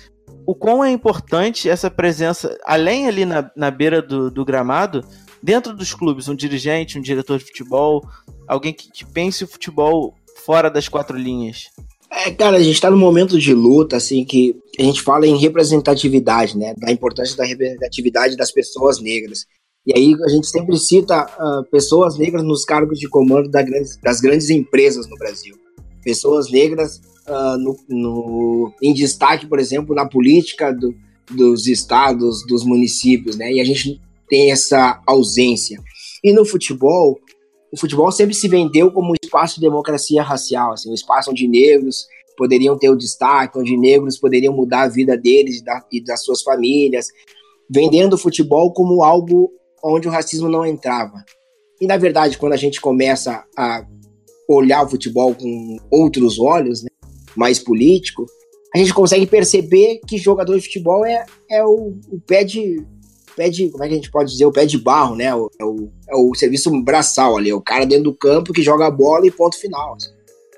[0.47, 5.05] o quão é importante essa presença, além ali na, na beira do, do gramado,
[5.43, 8.03] dentro dos clubes, um dirigente, um diretor de futebol,
[8.47, 11.65] alguém que, que pense o futebol fora das quatro linhas.
[12.11, 15.39] É, cara, a gente está num momento de luta, assim, que a gente fala em
[15.39, 16.75] representatividade, né?
[16.77, 19.47] Da importância da representatividade das pessoas negras.
[19.87, 23.97] E aí a gente sempre cita uh, pessoas negras nos cargos de comando da grandes,
[23.97, 25.57] das grandes empresas no Brasil.
[26.05, 30.95] Pessoas negras uh, no, no, em destaque, por exemplo, na política do,
[31.31, 33.53] dos estados, dos municípios, né?
[33.53, 35.81] E a gente tem essa ausência.
[36.23, 37.19] E no futebol,
[37.73, 41.49] o futebol sempre se vendeu como um espaço de democracia racial, assim, um espaço onde
[41.49, 42.07] negros
[42.37, 46.23] poderiam ter o destaque, onde negros poderiam mudar a vida deles e, da, e das
[46.23, 47.09] suas famílias,
[47.69, 49.51] vendendo o futebol como algo
[49.83, 51.25] onde o racismo não entrava.
[51.81, 53.85] E na verdade, quando a gente começa a
[54.49, 56.89] olhar o futebol com outros olhos, né,
[57.37, 58.27] mais político,
[58.75, 62.85] a gente consegue perceber que jogador de futebol é, é o, o pé de
[63.37, 65.35] pé de, como é que a gente pode dizer, o pé de barro, né?
[65.35, 68.63] O, é, o, é o serviço braçal ali, é o cara dentro do campo que
[68.63, 69.95] joga a bola e ponto final.
[69.95, 70.11] Assim.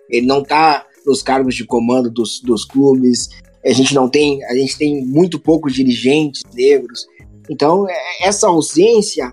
[0.09, 3.29] Ele não tá nos cargos de comando dos, dos clubes,
[3.65, 7.07] a gente não tem, a gente tem muito poucos dirigentes negros.
[7.49, 9.33] Então, é, essa ausência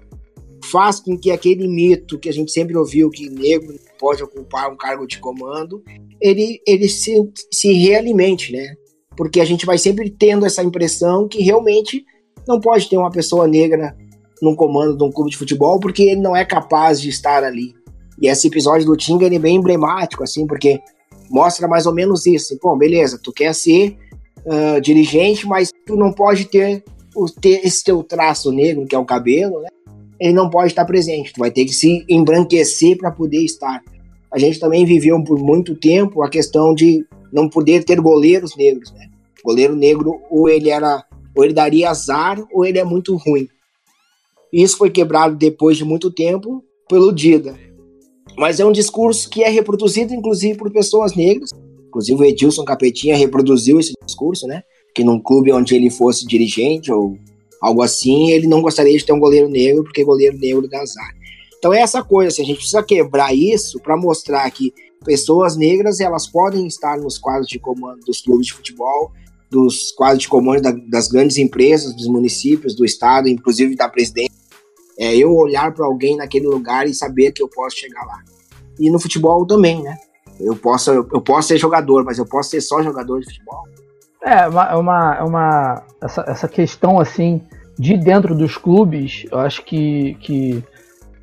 [0.72, 4.76] faz com que aquele mito que a gente sempre ouviu que negro pode ocupar um
[4.76, 5.84] cargo de comando,
[6.20, 7.14] ele, ele se,
[7.54, 8.74] se realimente, né?
[9.16, 12.04] Porque a gente vai sempre tendo essa impressão que realmente
[12.48, 13.96] não pode ter uma pessoa negra
[14.42, 17.76] no comando de um clube de futebol porque ele não é capaz de estar ali.
[18.20, 20.80] E esse episódio do Tinga é bem emblemático, assim, porque
[21.30, 22.48] mostra mais ou menos isso.
[22.48, 23.96] Assim, Pô, beleza, tu quer ser
[24.46, 26.84] uh, dirigente, mas tu não pode ter,
[27.16, 29.70] o, ter esse teu traço negro, que é o cabelo, né?
[30.20, 31.34] Ele não pode estar presente.
[31.34, 33.82] Tu vai ter que se embranquecer para poder estar.
[34.34, 38.92] A gente também viveu por muito tempo a questão de não poder ter goleiros negros,
[38.94, 39.10] né?
[39.44, 41.04] Goleiro negro, ou ele era
[41.36, 43.48] ou ele daria azar, ou ele é muito ruim.
[44.52, 47.58] Isso foi quebrado depois de muito tempo pelo Dida.
[48.38, 51.52] Mas é um discurso que é reproduzido, inclusive, por pessoas negras.
[51.88, 54.62] Inclusive, o Edilson Capetinha reproduziu esse discurso, né?
[54.94, 57.18] Que num clube onde ele fosse dirigente ou
[57.62, 61.14] algo assim, ele não gostaria de ter um goleiro negro, porque goleiro negro dá azar.
[61.62, 64.74] Então é essa coisa, assim, a gente precisa quebrar isso para mostrar que
[65.06, 69.12] pessoas negras elas podem estar nos quadros de comando dos clubes de futebol,
[69.48, 74.34] dos quadros de comando da, das grandes empresas, dos municípios, do estado, inclusive da presidência.
[74.98, 78.24] É eu olhar para alguém naquele lugar e saber que eu posso chegar lá.
[78.80, 79.96] E no futebol também, né?
[80.40, 83.66] Eu posso, eu, posso ser jogador, mas eu posso ser só jogador de futebol.
[84.24, 87.40] É, uma, uma, uma essa, essa questão assim
[87.78, 90.64] de dentro dos clubes, eu acho que, que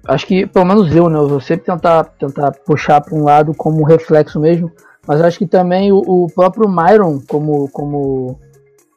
[0.09, 3.85] acho que pelo menos eu, né, eu sempre tentar tentar puxar para um lado como
[3.85, 4.73] reflexo mesmo
[5.09, 8.39] mas acho que também o, o, próprio Myron, como, como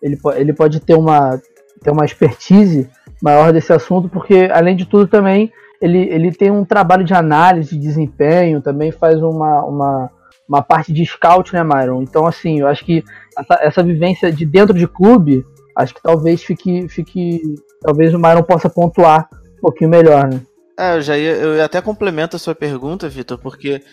[0.04, 1.42] ele, ele pode ter uma,
[1.82, 2.90] ter uma expertise
[3.24, 5.50] maior desse assunto, porque além de tudo também
[5.82, 10.12] ele, ele tem um trabalho de análise de desempenho, também faz uma, uma,
[10.50, 12.02] uma parte de scout, né, Myron?
[12.02, 13.02] Então, assim, eu acho que
[13.38, 15.46] essa, essa vivência de dentro de clube,
[15.78, 17.42] acho que talvez fique, fique.
[17.82, 20.42] Talvez o Myron possa pontuar um pouquinho melhor, né?
[20.82, 23.84] É, eu já ia, eu até complemento a sua pergunta, Vitor, porque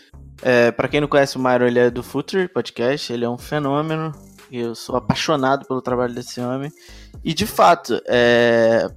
[0.40, 3.36] é, para quem não conhece o Myron, ele é do Future Podcast, ele é um
[3.36, 4.10] fenômeno.
[4.50, 6.72] E eu sou apaixonado pelo trabalho desse homem.
[7.22, 8.88] E de fato, é...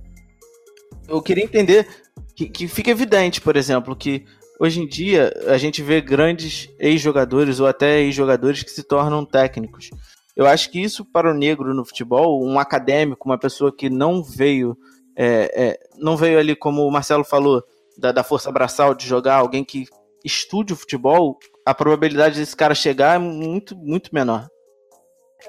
[1.06, 1.86] eu queria entender
[2.34, 4.24] que, que fica evidente, por exemplo, que
[4.58, 9.90] hoje em dia a gente vê grandes ex-jogadores ou até ex-jogadores que se tornam técnicos.
[10.34, 14.24] Eu acho que isso para o negro no futebol, um acadêmico, uma pessoa que não
[14.24, 14.78] veio,
[15.14, 17.62] é, é, não veio ali como o Marcelo falou
[17.98, 19.86] da, da força braçal de jogar, alguém que
[20.24, 24.48] estude o futebol, a probabilidade desse cara chegar é muito, muito menor.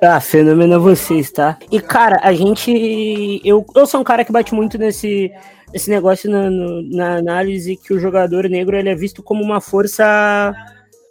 [0.01, 1.59] Ah, fenômeno é vocês, tá?
[1.71, 3.41] E, cara, a gente.
[3.45, 5.31] Eu, eu sou um cara que bate muito nesse,
[5.73, 9.61] nesse negócio na, no, na análise que o jogador negro ele é visto como uma
[9.61, 10.55] força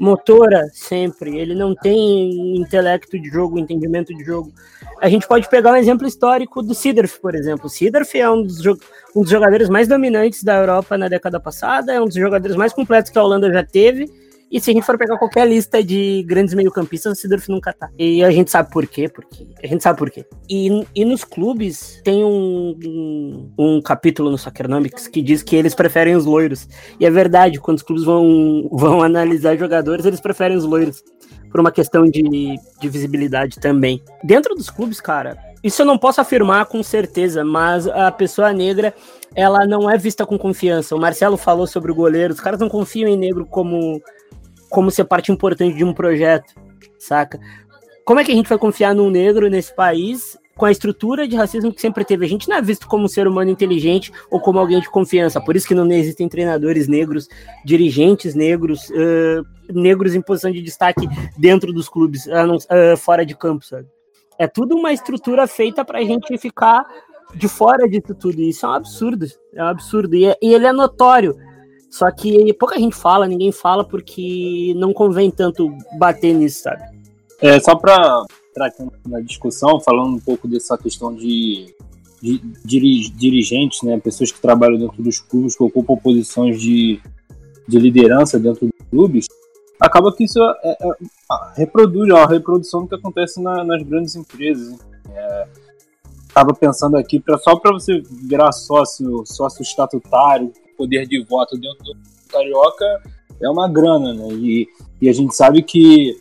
[0.02, 1.38] motora sempre.
[1.38, 4.52] Ele não tem intelecto de jogo, entendimento de jogo.
[5.00, 7.68] A gente pode pegar um exemplo histórico do Sidorf, por exemplo.
[7.68, 8.66] O Sidorf é um dos,
[9.16, 12.74] um dos jogadores mais dominantes da Europa na década passada, é um dos jogadores mais
[12.74, 14.10] completos que a Holanda já teve
[14.52, 17.90] e se a gente for pegar qualquer lista de grandes meio-campistas, o Sidorf nunca tá.
[17.98, 20.26] E a gente sabe por quê, porque a gente sabe por quê.
[20.50, 25.74] E, e nos clubes tem um, um, um capítulo no Soccernomics que diz que eles
[25.74, 26.68] preferem os loiros.
[27.00, 31.02] E é verdade, quando os clubes vão, vão analisar jogadores, eles preferem os loiros.
[31.50, 34.02] Por uma questão de, de visibilidade também.
[34.24, 38.94] Dentro dos clubes, cara, isso eu não posso afirmar com certeza, mas a pessoa negra
[39.36, 40.96] ela não é vista com confiança.
[40.96, 44.02] O Marcelo falou sobre o goleiro, os caras não confiam em negro como
[44.72, 46.56] como ser parte importante de um projeto,
[46.98, 47.40] saca?
[48.06, 51.36] Como é que a gente vai confiar num negro nesse país com a estrutura de
[51.36, 52.26] racismo que sempre teve?
[52.26, 55.40] A gente não é visto como um ser humano inteligente ou como alguém de confiança.
[55.40, 57.28] Por isso que não existem treinadores negros,
[57.64, 61.08] dirigentes negros, uh, negros em posição de destaque
[61.38, 63.88] dentro dos clubes, uh, uh, fora de campo, sabe?
[64.40, 66.84] É tudo uma estrutura feita para a gente ficar
[67.36, 68.42] de fora disso tudo.
[68.42, 69.26] Isso é um absurdo.
[69.54, 70.16] É um absurdo.
[70.16, 71.38] E, é, e ele é notório.
[71.92, 76.82] Só que pouca gente fala, ninguém fala porque não convém tanto bater nisso, sabe?
[77.42, 78.26] É, só para
[78.60, 81.76] aqui na discussão, falando um pouco dessa questão de,
[82.22, 87.02] de, de dirigentes, né, pessoas que trabalham dentro dos clubes, que ocupam posições de,
[87.68, 89.28] de liderança dentro dos clubes,
[89.78, 90.92] acaba que isso é, é,
[91.58, 94.80] reproduz, é uma reprodução do que acontece na, nas grandes empresas.
[95.14, 95.48] É,
[96.58, 101.96] pensando aqui, pra, só para você virar sócio, sócio estatutário, poder de voto dentro do
[102.28, 103.04] Carioca
[103.40, 104.30] é uma grana, né?
[104.34, 104.68] E,
[105.00, 106.16] e a gente sabe que,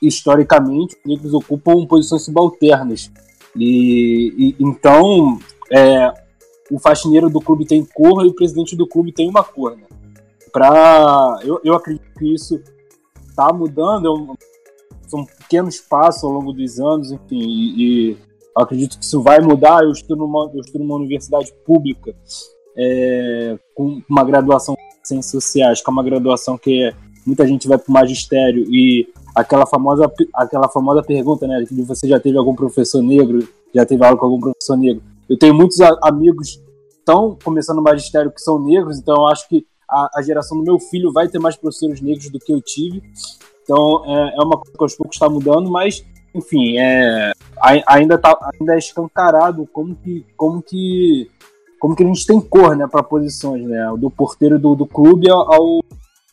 [0.00, 3.10] historicamente, os negros ocupam posições subalternas.
[3.54, 5.38] E, e então,
[5.70, 6.12] é,
[6.70, 9.86] o faxineiro do clube tem cor e o presidente do clube tem uma cor, né?
[10.50, 12.62] Pra, eu, eu acredito que isso
[13.34, 14.34] tá mudando, é um,
[15.06, 18.18] são pequenos passos ao longo dos anos, enfim, e, e
[18.56, 19.82] acredito que isso vai mudar.
[19.82, 22.14] Eu estudo numa, eu estudo numa universidade pública
[22.76, 26.92] é, com uma graduação em ciências sociais, que é uma graduação que
[27.26, 32.08] muita gente vai para o magistério e aquela famosa, aquela famosa pergunta, né, de você
[32.08, 35.02] já teve algum professor negro, já teve aula com algum professor negro.
[35.28, 36.60] Eu tenho muitos amigos
[37.02, 40.64] estão começando no magistério que são negros, então eu acho que a, a, geração do
[40.64, 43.02] meu filho vai ter mais professores negros do que eu tive.
[43.62, 46.04] Então é, é uma coisa que aos poucos está mudando, mas
[46.34, 47.32] enfim, é,
[47.86, 51.30] ainda, tá, ainda é escancarado como que, como que
[51.82, 53.92] como que a gente tem cor né, para posições, né?
[53.98, 55.80] Do porteiro do, do clube ao,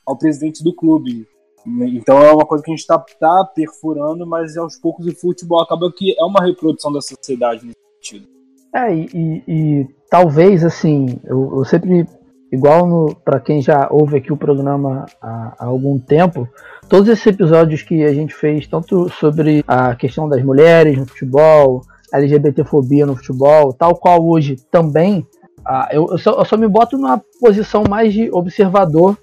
[0.06, 1.28] ao presidente do clube.
[1.66, 5.60] Então é uma coisa que a gente está tá perfurando, mas aos poucos o futebol
[5.60, 8.28] acaba que é uma reprodução da sociedade nesse sentido.
[8.76, 12.06] É, e, e, e talvez assim, eu, eu sempre,
[12.54, 16.48] igual para quem já ouve aqui o programa há, há, algum tempo,
[16.88, 21.82] todos esses episódios que a gente fez, tanto sobre a questão das mulheres no futebol,
[22.14, 25.26] LGBTfobia no futebol, tal qual hoje também,
[25.66, 29.18] ah, eu, eu, só, eu, só, me boto numa posição mais de observador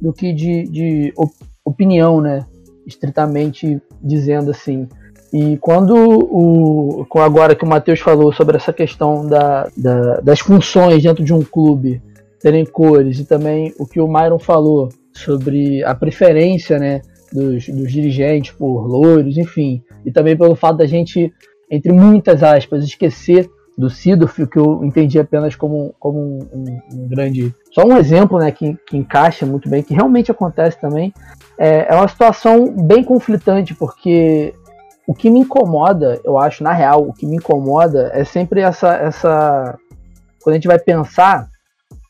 [0.00, 1.14] do que de, de
[1.64, 2.46] opinião, né?
[2.86, 4.88] Estritamente dizendo assim.
[5.32, 7.06] E quando o.
[7.16, 11.42] Agora que o Matheus falou sobre essa questão da, da, das funções dentro de um
[11.42, 12.02] clube
[12.40, 17.00] terem cores, e também o que o Myron falou sobre a preferência né,
[17.32, 21.32] dos, dos dirigentes por loiros, enfim, e também pelo fato da gente,
[21.70, 27.08] entre muitas aspas, esquecer do Sidorf, que eu entendi apenas como, como um, um, um,
[27.08, 27.54] grande.
[27.70, 31.12] Só um exemplo né, que, que encaixa muito bem, que realmente acontece também.
[31.58, 34.54] É, é uma situação bem conflitante, porque
[35.06, 38.94] o que me incomoda, eu acho, na real, o que me incomoda é sempre essa.
[38.94, 39.78] essa
[40.42, 41.48] quando a gente vai pensar,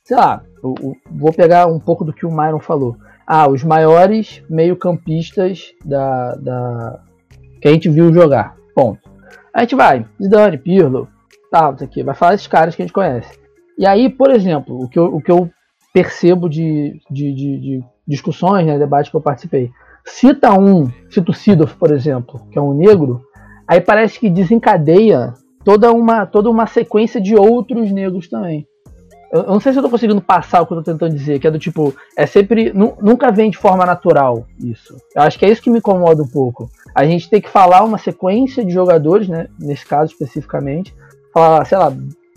[0.04, 2.96] sei lá, eu, eu vou pegar um pouco do que o Myron falou.
[3.26, 7.00] Ah, os maiores meio-campistas da, da,
[7.60, 8.56] que a gente viu jogar.
[8.74, 9.00] Ponto.
[9.54, 11.08] A gente vai, Zidane, Pirlo,
[11.52, 12.02] aqui.
[12.02, 13.38] Vai falar esses caras que a gente conhece.
[13.78, 15.50] E aí, por exemplo, o que eu, o que eu
[15.92, 19.70] percebo de, de, de, de discussões, né, debates que eu participei.
[20.04, 23.22] Cita um, cita o Sidorf, por exemplo, que é um negro,
[23.68, 25.34] aí parece que desencadeia
[25.64, 28.66] toda uma, toda uma sequência de outros negros também.
[29.32, 31.38] Eu, eu não sei se eu tô conseguindo passar o que eu tô tentando dizer,
[31.38, 34.96] que é do tipo, é sempre, nunca vem de forma natural isso.
[35.14, 36.68] Eu acho que é isso que me incomoda um pouco.
[36.94, 40.94] A gente tem que falar uma sequência de jogadores, né, nesse caso especificamente,
[41.32, 41.92] falar, sei lá,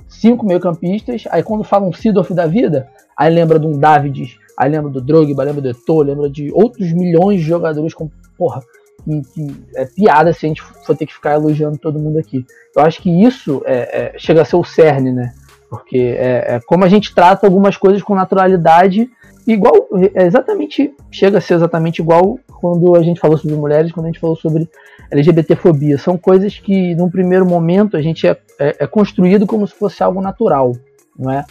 [0.08, 4.70] cinco meio-campistas, aí quando fala um Sidorf da vida, aí lembra de um Davids, aí
[4.70, 8.62] lembra do Drogba, lembra do Eto'o, lembra de outros milhões de jogadores com, porra,
[9.04, 12.46] que, que, é piada se a gente for ter que ficar elogiando todo mundo aqui.
[12.76, 15.34] Eu acho que isso é, é, chega a ser o cerne, né?
[15.70, 19.10] Porque é, é, como a gente trata algumas coisas com naturalidade,
[19.46, 24.06] igual, é exatamente, chega a ser exatamente igual quando a gente falou sobre mulheres, quando
[24.06, 24.70] a gente falou sobre
[25.12, 25.98] LGBTfobia.
[25.98, 30.04] São coisas que, num primeiro momento, a gente é, é, é construído como se fosse
[30.04, 30.74] algo natural,
[31.18, 31.46] não é?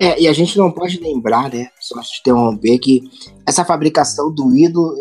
[0.00, 3.02] É, e a gente não pode lembrar, né, só te interromper, que
[3.44, 4.94] essa fabricação do ídolo,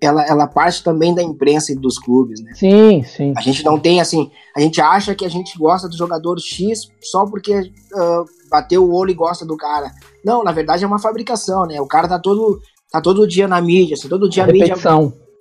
[0.00, 2.52] ela, ela parte também da imprensa e dos clubes, né?
[2.54, 3.34] Sim, sim.
[3.36, 6.88] A gente não tem, assim, a gente acha que a gente gosta do jogador X
[7.02, 9.90] só porque uh, bateu o olho e gosta do cara.
[10.24, 11.78] Não, na verdade é uma fabricação, né?
[11.78, 12.58] O cara tá todo,
[12.90, 14.74] tá todo dia na mídia, assim, todo dia a, mídia...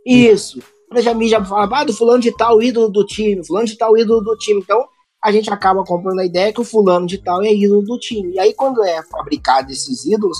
[0.05, 0.59] Isso.
[0.89, 3.97] Quando a mídia fala, ah, do fulano de tal ídolo do time, fulano de tal
[3.97, 4.61] ídolo do time.
[4.61, 4.85] Então,
[5.23, 8.33] a gente acaba comprando a ideia que o fulano de tal é ídolo do time.
[8.33, 10.37] E aí, quando é fabricado esses ídolos,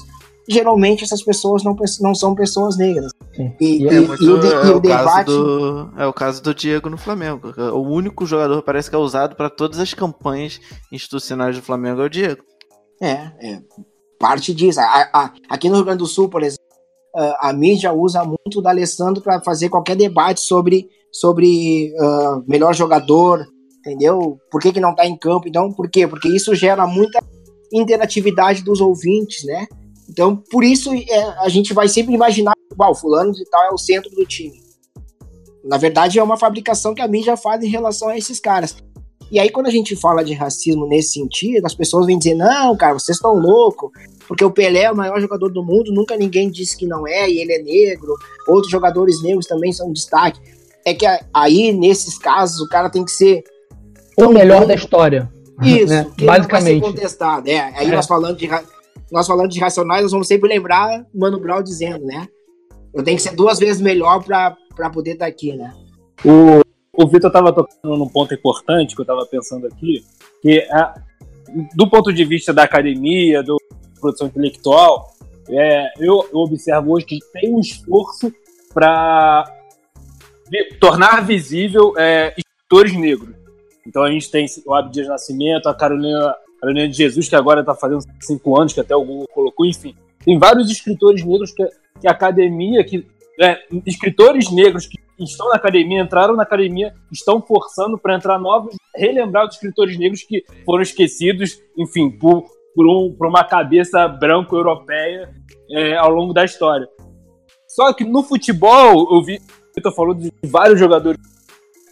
[0.47, 3.11] geralmente essas pessoas não, não são pessoas negras.
[3.59, 5.25] E, e, é, e, e, o, de, é o, o debate.
[5.25, 7.53] Do, é o caso do Diego no Flamengo.
[7.73, 10.59] O único jogador parece que é usado para todas as campanhas
[10.91, 12.43] institucionais do Flamengo é o Diego.
[13.01, 13.61] É, é
[14.17, 14.79] parte disso.
[14.79, 16.66] A, a, aqui no Rio Grande do Sul, por exemplo,
[17.39, 23.45] a mídia usa muito o D'Alessandro para fazer qualquer debate sobre, sobre uh, melhor jogador,
[23.79, 24.37] entendeu?
[24.51, 25.47] Por que, que não está em campo?
[25.47, 26.07] Então, por quê?
[26.07, 27.19] Porque isso gera muita
[27.73, 29.67] interatividade dos ouvintes, né?
[30.09, 33.77] Então, por isso é, a gente vai sempre imaginar, igual, fulano de tal é o
[33.77, 34.61] centro do time.
[35.63, 38.75] Na verdade, é uma fabricação que a mídia faz em relação a esses caras.
[39.31, 42.75] E aí, quando a gente fala de racismo nesse sentido, as pessoas vêm dizer, não,
[42.77, 43.91] cara, vocês estão loucos,
[44.27, 47.29] porque o Pelé é o maior jogador do mundo, nunca ninguém disse que não é,
[47.29, 48.13] e ele é negro,
[48.47, 50.39] outros jogadores negros também são destaque.
[50.85, 53.43] É que aí, nesses casos, o cara tem que ser
[54.17, 54.67] o melhor bom.
[54.67, 55.31] da história.
[55.61, 56.07] Isso, né?
[56.21, 56.81] basicamente.
[56.81, 57.47] contestado.
[57.49, 57.95] É, aí é.
[57.95, 58.47] nós falando de
[59.11, 62.27] nós falando de racionais, nós vamos sempre lembrar Mano Brown dizendo, né?
[62.93, 65.73] Eu tenho que ser duas vezes melhor para poder estar tá aqui, né?
[66.25, 66.61] O,
[66.97, 70.03] o Vitor estava tocando num ponto importante que eu estava pensando aqui,
[70.41, 70.99] que a,
[71.75, 73.55] do ponto de vista da academia, do
[74.01, 75.13] produção intelectual,
[75.47, 78.33] é, eu, eu observo hoje que tem um esforço
[78.73, 79.45] para
[80.79, 83.35] tornar visível é, escritores negros.
[83.85, 87.75] Então a gente tem o Abdias Nascimento, a Carolina, Carolina de Jesus, que agora está
[87.75, 89.95] fazendo cinco anos, que até o Google colocou, enfim.
[90.25, 91.63] Tem vários escritores negros que,
[92.01, 93.05] que a academia, que
[93.39, 98.75] é, escritores negros que estão na academia, entraram na academia, estão forçando para entrar novos,
[98.95, 102.45] relembrar os escritores negros que foram esquecidos, enfim, por,
[102.75, 105.33] por, um, por uma cabeça branco-europeia
[105.71, 106.87] é, ao longo da história.
[107.67, 109.39] Só que no futebol, eu vi,
[109.75, 111.19] eu falou de vários jogadores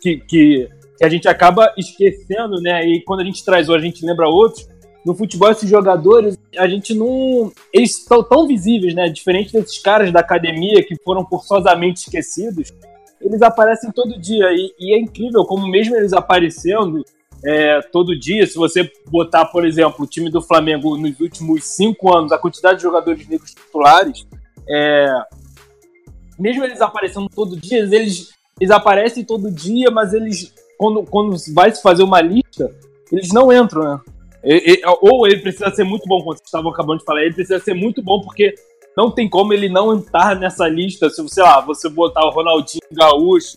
[0.01, 2.87] que, que, que, a gente acaba esquecendo, né?
[2.87, 4.67] E quando a gente traz hoje, a gente lembra outros.
[5.05, 7.51] No futebol, esses jogadores, a gente não.
[7.71, 9.07] Eles estão tão visíveis, né?
[9.09, 12.73] Diferente desses caras da academia que foram forçosamente esquecidos,
[13.25, 14.45] eles aparecem todo dia.
[14.51, 17.03] E, e é incrível como, mesmo eles aparecendo
[17.43, 22.15] é, todo dia, se você botar, por exemplo, o time do Flamengo nos últimos cinco
[22.15, 24.25] anos, a quantidade de jogadores negros titulares,
[24.69, 25.07] é,
[26.39, 31.73] mesmo eles aparecendo todo dia, eles, eles aparecem todo dia, mas eles, quando, quando vai
[31.73, 32.73] se fazer uma lista,
[33.11, 34.01] eles não entram, né?
[34.43, 37.33] E, e, ou ele precisa ser muito bom, como vocês estavam acabando de falar, ele
[37.33, 38.53] precisa ser muito bom porque
[38.97, 41.09] não tem como ele não entrar nessa lista.
[41.09, 43.55] Se, sei lá, você botar o Ronaldinho Gaúcho,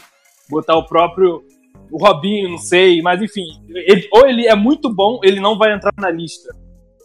[0.51, 1.45] botar o próprio
[1.91, 5.74] o Robinho, não sei, mas enfim, ele, ou ele é muito bom, ele não vai
[5.74, 6.55] entrar na lista.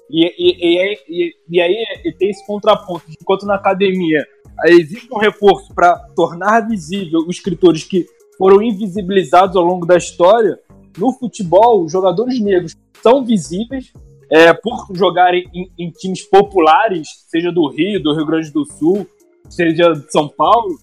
[0.09, 1.85] E, e, e, e aí
[2.19, 4.25] tem esse contraponto, enquanto na academia
[4.65, 8.05] existe um reforço para tornar visível os escritores que
[8.37, 10.59] foram invisibilizados ao longo da história,
[10.97, 13.91] no futebol, os jogadores negros são visíveis
[14.33, 19.07] é, por jogarem em, em, times populares, seja do Rio, do Rio Grande do Sul,
[19.47, 20.75] seja de São Paulo.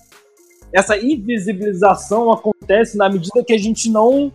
[0.73, 4.33] Essa invisibilização acontece na medida que a gente não.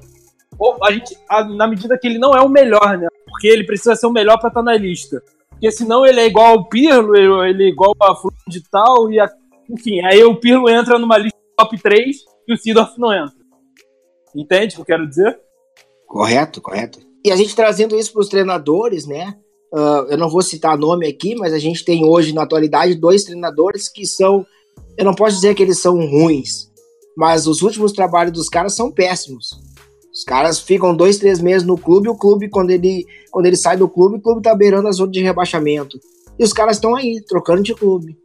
[0.84, 1.18] A gente,
[1.56, 3.08] na medida que ele não é o melhor, né?
[3.26, 5.24] Porque ele precisa ser o melhor para estar tá na lista.
[5.50, 9.18] Porque senão ele é igual ao Pirlo, ele é igual a Fulano de Tal, e
[9.18, 9.32] a,
[9.70, 12.18] enfim, aí o Pirlo entra numa lista top 3
[12.50, 13.36] e o Sidorf não entra.
[14.36, 15.40] Entende o que eu quero dizer?
[16.06, 17.00] Correto, correto.
[17.26, 19.34] E a gente trazendo isso para os treinadores, né?
[19.74, 23.24] Uh, eu não vou citar nome aqui, mas a gente tem hoje, na atualidade, dois
[23.24, 24.46] treinadores que são.
[24.96, 26.70] Eu não posso dizer que eles são ruins,
[27.18, 29.60] mas os últimos trabalhos dos caras são péssimos.
[30.14, 33.76] Os caras ficam dois, três meses no clube, o clube, quando ele, quando ele sai
[33.76, 35.98] do clube, o clube tá beirando a zona de rebaixamento.
[36.38, 38.16] E os caras estão aí, trocando de clube.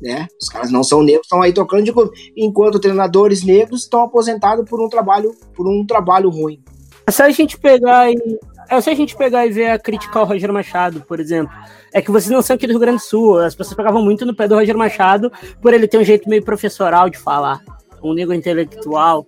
[0.00, 0.26] Né?
[0.40, 2.10] Os caras não são negros, estão aí trocando de clube.
[2.34, 6.64] Enquanto treinadores negros estão aposentados por um trabalho, por um trabalho ruim.
[7.10, 8.38] É só a gente pegar e.
[8.68, 11.52] É só a gente pegar e ver a criticar o Roger Machado, por exemplo.
[11.92, 13.40] É que vocês não são aqui do Rio Grande do Sul.
[13.40, 16.44] As pessoas pegavam muito no pé do Roger Machado por ele ter um jeito meio
[16.44, 17.60] professoral de falar
[18.00, 19.26] um negro intelectual,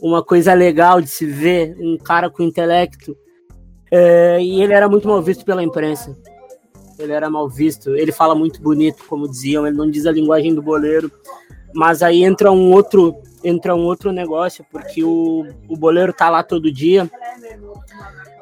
[0.00, 3.16] uma coisa legal de se ver, um cara com intelecto.
[3.90, 6.16] É, e ele era muito mal visto pela imprensa.
[7.00, 7.96] Ele era mal visto.
[7.96, 9.66] Ele fala muito bonito, como diziam.
[9.66, 11.10] Ele não diz a linguagem do boleiro.
[11.74, 16.42] Mas aí entra um outro, entra um outro negócio, porque o, o boleiro tá lá
[16.42, 17.10] todo dia.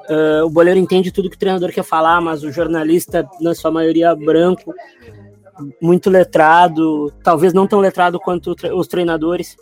[0.09, 3.71] Uh, o boleiro entende tudo que o treinador quer falar, mas o jornalista, na sua
[3.71, 4.73] maioria branco,
[5.81, 9.57] muito letrado, talvez não tão letrado quanto os treinadores.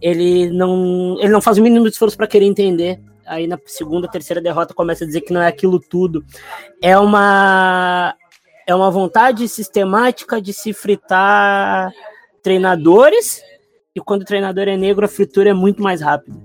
[0.00, 3.00] Ele não, ele não faz o mínimo esforço para querer entender.
[3.26, 6.24] Aí na segunda, terceira derrota começa a dizer que não é aquilo tudo.
[6.82, 8.14] É uma
[8.66, 11.92] é uma vontade sistemática de se fritar
[12.42, 13.42] treinadores
[13.94, 16.38] e quando o treinador é negro a fritura é muito mais rápida.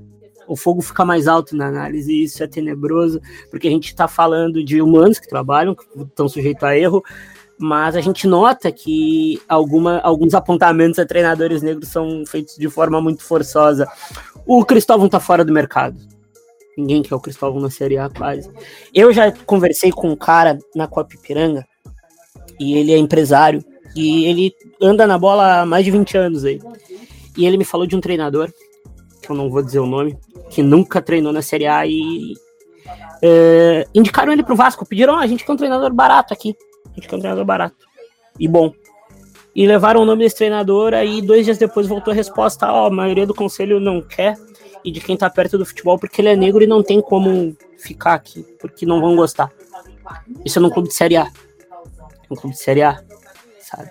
[0.48, 3.20] O fogo fica mais alto na análise e isso é tenebroso,
[3.50, 7.04] porque a gente está falando de humanos que trabalham, que estão sujeitos a erro,
[7.58, 13.02] mas a gente nota que alguma, alguns apontamentos a treinadores negros são feitos de forma
[13.02, 13.88] muito forçosa.
[14.46, 15.98] O Cristóvão tá fora do mercado.
[16.78, 18.52] Ninguém quer o Cristóvão na Série A, quase.
[18.94, 21.66] Eu já conversei com um cara na Copa Ipiranga,
[22.60, 23.64] e ele é empresário,
[23.96, 26.60] e ele anda na bola há mais de 20 anos aí.
[27.38, 28.52] E ele me falou de um treinador,
[29.22, 30.18] que eu não vou dizer o nome,
[30.50, 32.34] que nunca treinou na Série A e
[33.22, 36.56] é, indicaram ele pro Vasco, pediram, ah, a gente quer um treinador barato aqui.
[36.86, 37.86] A gente quer um treinador barato
[38.40, 38.74] e bom.
[39.56, 42.88] E levaram o nome desse treinador, aí dois dias depois voltou a resposta: ó, oh,
[42.88, 44.38] a maioria do conselho não quer,
[44.84, 47.56] e de quem tá perto do futebol, porque ele é negro e não tem como
[47.78, 49.50] ficar aqui, porque não vão gostar.
[50.44, 51.24] Isso é num clube de Série A.
[51.24, 53.02] É um clube de Série A,
[53.70, 53.90] sabe?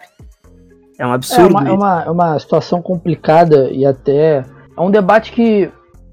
[0.98, 1.58] É um absurdo.
[1.58, 4.44] É uma, é uma, é uma situação complicada e até.
[4.76, 5.70] É um debate que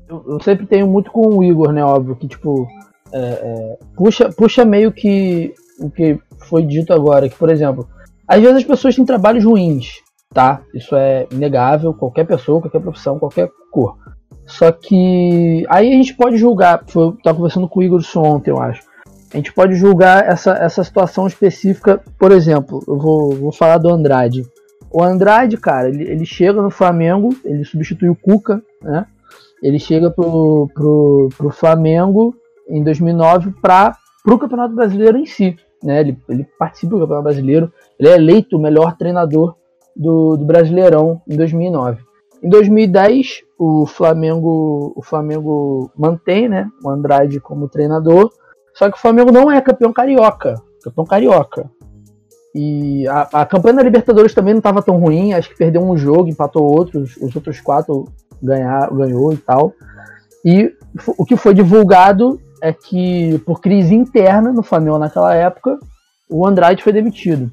[0.10, 1.84] eu sempre tenho muito com o Igor, né?
[1.84, 2.68] Óbvio, que tipo.
[3.14, 7.88] É, é, puxa, puxa meio que o que foi dito agora, que, por exemplo,
[8.28, 9.96] às vezes as pessoas têm trabalhos ruins,
[10.34, 10.62] tá?
[10.74, 13.98] Isso é inegável, qualquer pessoa, qualquer profissão, qualquer cor.
[14.46, 18.22] Só que aí a gente pode julgar, foi, eu tava conversando com o Igor isso
[18.22, 18.82] ontem, eu acho.
[19.34, 22.02] A gente pode julgar essa, essa situação específica.
[22.20, 24.44] Por exemplo, eu vou, vou falar do Andrade.
[24.92, 29.06] O Andrade, cara, ele, ele chega no Flamengo, ele substitui o Cuca, né?
[29.64, 32.36] Ele chega pro, pro, pro Flamengo
[32.68, 35.56] em 2009 para o Campeonato Brasileiro em si.
[35.84, 36.02] Né?
[36.02, 39.56] Ele, ele participa do Campeonato Brasileiro, ele é eleito o melhor treinador
[39.96, 42.02] do, do Brasileirão em 2009.
[42.44, 48.32] Em 2010, o Flamengo, o Flamengo mantém né, o Andrade como treinador,
[48.82, 50.56] só que o Flamengo não é campeão carioca.
[50.84, 51.70] Campeão carioca.
[52.56, 55.96] E a, a campanha da Libertadores também não estava tão ruim, acho que perdeu um
[55.96, 58.06] jogo, empatou outros, os outros quatro
[58.42, 59.72] ganhar, ganhou e tal.
[60.44, 60.74] E
[61.16, 65.78] o que foi divulgado é que, por crise interna no Flamengo naquela época,
[66.28, 67.52] o Andrade foi demitido.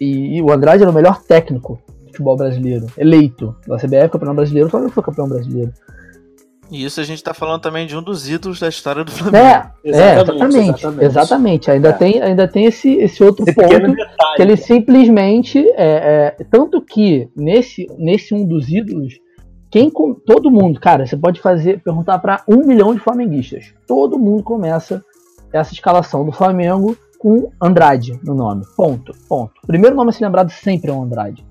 [0.00, 4.36] E, e o Andrade era o melhor técnico do futebol brasileiro, eleito da CBF, campeão
[4.36, 5.72] brasileiro, o Flamengo foi campeão brasileiro.
[6.70, 9.46] E isso a gente está falando também de um dos ídolos da história do Flamengo.
[9.46, 11.04] É, exatamente, é, exatamente, exatamente.
[11.04, 11.70] exatamente.
[11.70, 11.92] Ainda, é.
[11.92, 15.58] tem, ainda tem esse, esse outro esse ponto detalhe, que ele simplesmente.
[15.76, 19.14] É, é, tanto que nesse, nesse um dos ídolos,
[19.70, 19.90] quem
[20.26, 23.72] todo mundo, cara, você pode fazer perguntar para um milhão de flamenguistas.
[23.86, 25.02] Todo mundo começa
[25.52, 28.62] essa escalação do Flamengo com Andrade no nome.
[28.76, 29.52] Ponto, ponto.
[29.62, 31.44] O primeiro nome a ser lembrado sempre é o Andrade.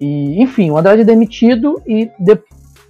[0.00, 2.38] E, enfim, o Andrade é demitido e de...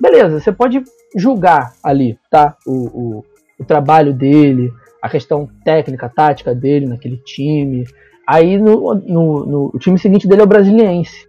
[0.01, 0.83] beleza, você pode
[1.17, 2.57] julgar ali, tá?
[2.67, 3.25] O, o,
[3.59, 4.71] o, trabalho dele,
[5.03, 7.85] a questão técnica, tática dele naquele time.
[8.27, 11.27] Aí no, no, no o time seguinte dele é o Brasiliense.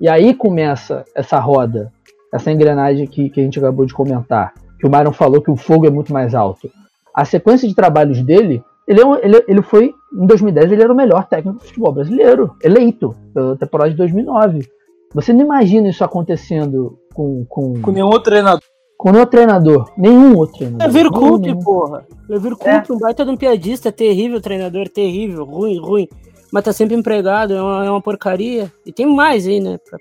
[0.00, 1.92] E aí começa essa roda,
[2.32, 4.54] essa engrenagem que, que a gente acabou de comentar.
[4.78, 6.70] Que o Myron falou que o fogo é muito mais alto.
[7.14, 10.96] A sequência de trabalhos dele, ele, é ele, ele foi, em 2010, ele era o
[10.96, 14.68] melhor técnico do futebol brasileiro, eleito pela temporada de 2009.
[15.14, 17.46] Você não imagina isso acontecendo com.
[17.48, 18.60] Com, com nenhum outro treinador.
[19.06, 19.92] Com nenhum treinador.
[19.96, 20.86] Nenhum outro treinador.
[20.88, 22.04] Levir Coupe, porra.
[22.28, 22.92] Levir Coupe, é.
[22.92, 26.08] um baita de um piadista, terrível treinador, terrível, ruim, ruim.
[26.52, 28.72] Mas tá sempre empregado, é uma, é uma porcaria.
[28.84, 29.78] E tem mais aí, né?
[29.78, 29.96] Pra,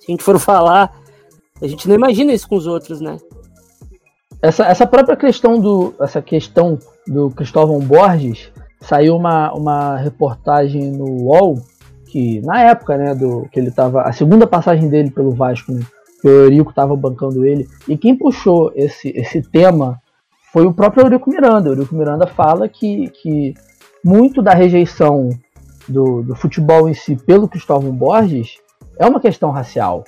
[0.00, 0.92] se a gente for falar,
[1.62, 3.16] a gente não imagina isso com os outros, né?
[4.42, 5.94] Essa, essa própria questão do.
[6.00, 8.50] Essa questão do Cristóvão Borges,
[8.80, 11.60] saiu uma, uma reportagem no UOL
[12.06, 15.82] que na época, né, do que ele tava a segunda passagem dele pelo Vasco, né,
[16.28, 20.00] o Eurico estava bancando ele, e quem puxou esse esse tema
[20.52, 21.68] foi o próprio Eurico Miranda.
[21.68, 23.54] O Eurico Miranda fala que, que
[24.04, 25.28] muito da rejeição
[25.88, 28.56] do, do futebol em si pelo Cristóvão Borges
[28.98, 30.04] é uma questão racial.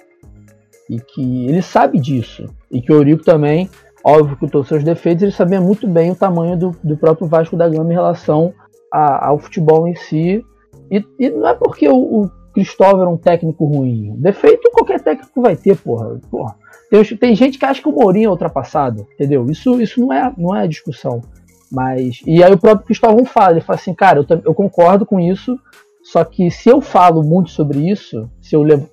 [0.89, 2.47] E que ele sabe disso.
[2.71, 3.69] E que o Eurico também,
[4.03, 7.57] óbvio que com seus defeitos, ele sabia muito bem o tamanho do, do próprio Vasco
[7.57, 8.55] da Gama em relação
[8.91, 10.43] a, ao futebol em si
[10.91, 14.17] e, e não é porque o, o Cristóvão era um técnico ruim.
[14.19, 16.19] Defeito qualquer técnico vai ter, porra.
[16.29, 16.57] porra.
[16.91, 19.47] Tem, tem, gente que acha que o Mourinho é ultrapassado, entendeu?
[19.49, 21.23] Isso, isso não, é, não é discussão.
[21.71, 22.21] Mas.
[22.27, 25.57] E aí o próprio Cristóvão fala, ele fala assim, cara, eu, eu concordo com isso,
[26.03, 28.89] só que se eu falo muito sobre isso, se eu levo.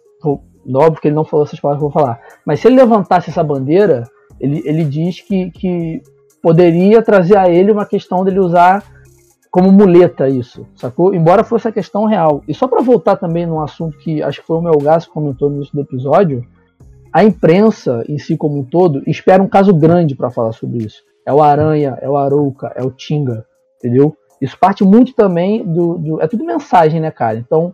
[0.68, 2.20] Óbvio que ele não falou essas palavras que eu vou falar.
[2.46, 4.04] Mas se ele levantasse essa bandeira,
[4.40, 6.02] ele, ele diz que, que
[6.42, 8.84] poderia trazer a ele uma questão dele usar
[9.56, 11.16] como muleta isso, sacou?
[11.16, 12.44] Embora fosse a questão real.
[12.46, 15.50] E só para voltar também num assunto que acho que foi o Melgas que comentou
[15.50, 16.46] no início do episódio,
[17.14, 21.02] a imprensa em si como um todo espera um caso grande para falar sobre isso.
[21.26, 23.46] É o Aranha, é o Arouca, é o Tinga,
[23.78, 24.18] entendeu?
[24.42, 27.38] Isso parte muito também do, do é tudo mensagem, né, cara?
[27.38, 27.74] Então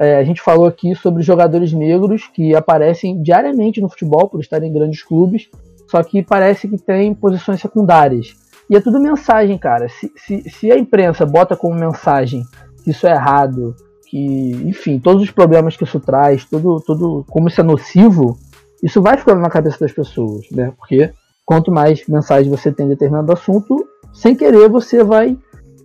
[0.00, 4.70] é, a gente falou aqui sobre jogadores negros que aparecem diariamente no futebol por estarem
[4.70, 5.50] em grandes clubes,
[5.90, 8.47] só que parece que tem posições secundárias.
[8.70, 9.88] E é tudo mensagem, cara.
[9.88, 12.42] Se, se, se a imprensa bota como mensagem
[12.84, 13.74] que isso é errado,
[14.08, 18.38] que, enfim, todos os problemas que isso traz, tudo, tudo como isso é nocivo,
[18.82, 20.72] isso vai ficando na cabeça das pessoas, né?
[20.76, 21.10] Porque
[21.44, 25.36] quanto mais mensagem você tem em determinado assunto, sem querer você vai,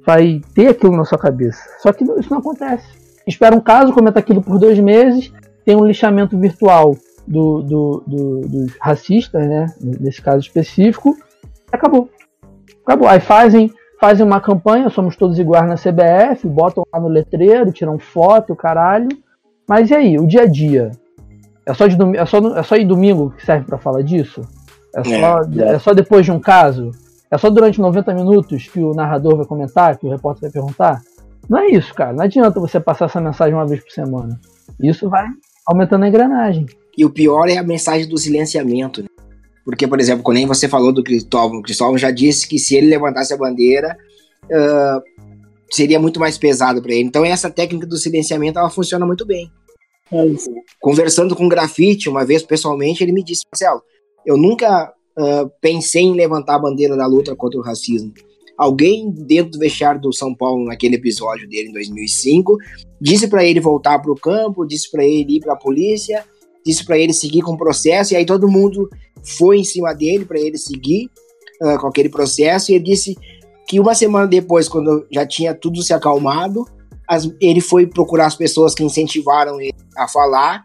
[0.05, 1.61] vai ter aquilo na sua cabeça.
[1.79, 2.85] Só que isso não acontece.
[3.25, 5.31] Espera um caso, comenta aquilo por dois meses,
[5.65, 6.95] tem um lixamento virtual
[7.27, 9.67] do, do, do, dos racistas, né?
[9.81, 11.15] Nesse caso específico,
[11.71, 12.09] acabou.
[12.85, 13.07] Acabou.
[13.07, 17.97] Aí fazem, fazem uma campanha, somos todos iguais na CBF, botam lá no letreiro, tiram
[17.97, 19.09] foto, caralho.
[19.67, 20.91] Mas e aí, o dia a dia?
[21.65, 22.13] É só, de dom...
[22.13, 24.41] é só, é só ir domingo que serve para falar disso?
[24.95, 25.75] É só, é.
[25.75, 26.91] é só depois de um caso?
[27.31, 31.01] É só durante 90 minutos que o narrador vai comentar, que o repórter vai perguntar?
[31.49, 32.13] Não é isso, cara.
[32.13, 34.39] Não adianta você passar essa mensagem uma vez por semana.
[34.79, 35.27] Isso vai
[35.65, 36.65] aumentando a engrenagem.
[36.97, 39.01] E o pior é a mensagem do silenciamento.
[39.01, 39.07] Né?
[39.65, 42.87] Porque, por exemplo, quando você falou do Cristóvão, o Cristóvão já disse que se ele
[42.87, 43.97] levantasse a bandeira,
[44.45, 45.01] uh,
[45.71, 47.03] seria muito mais pesado para ele.
[47.03, 49.49] Então, essa técnica do silenciamento ela funciona muito bem.
[50.11, 50.17] É
[50.81, 53.81] Conversando com o Grafite uma vez pessoalmente, ele me disse: Marcelo,
[54.25, 58.13] eu nunca uh, pensei em levantar a bandeira da luta contra o racismo.
[58.57, 62.57] alguém dentro do vestiário do São Paulo, naquele episódio dele em 2005,
[63.01, 66.23] disse para ele voltar para o campo, disse para ele ir para a polícia,
[66.65, 68.89] disse para ele seguir com o processo, e aí todo mundo
[69.23, 71.09] foi em cima dele para ele seguir
[71.61, 73.17] uh, com aquele processo, e ele disse
[73.67, 76.65] que uma semana depois, quando já tinha tudo se acalmado,
[77.07, 80.63] as, ele foi procurar as pessoas que incentivaram ele a falar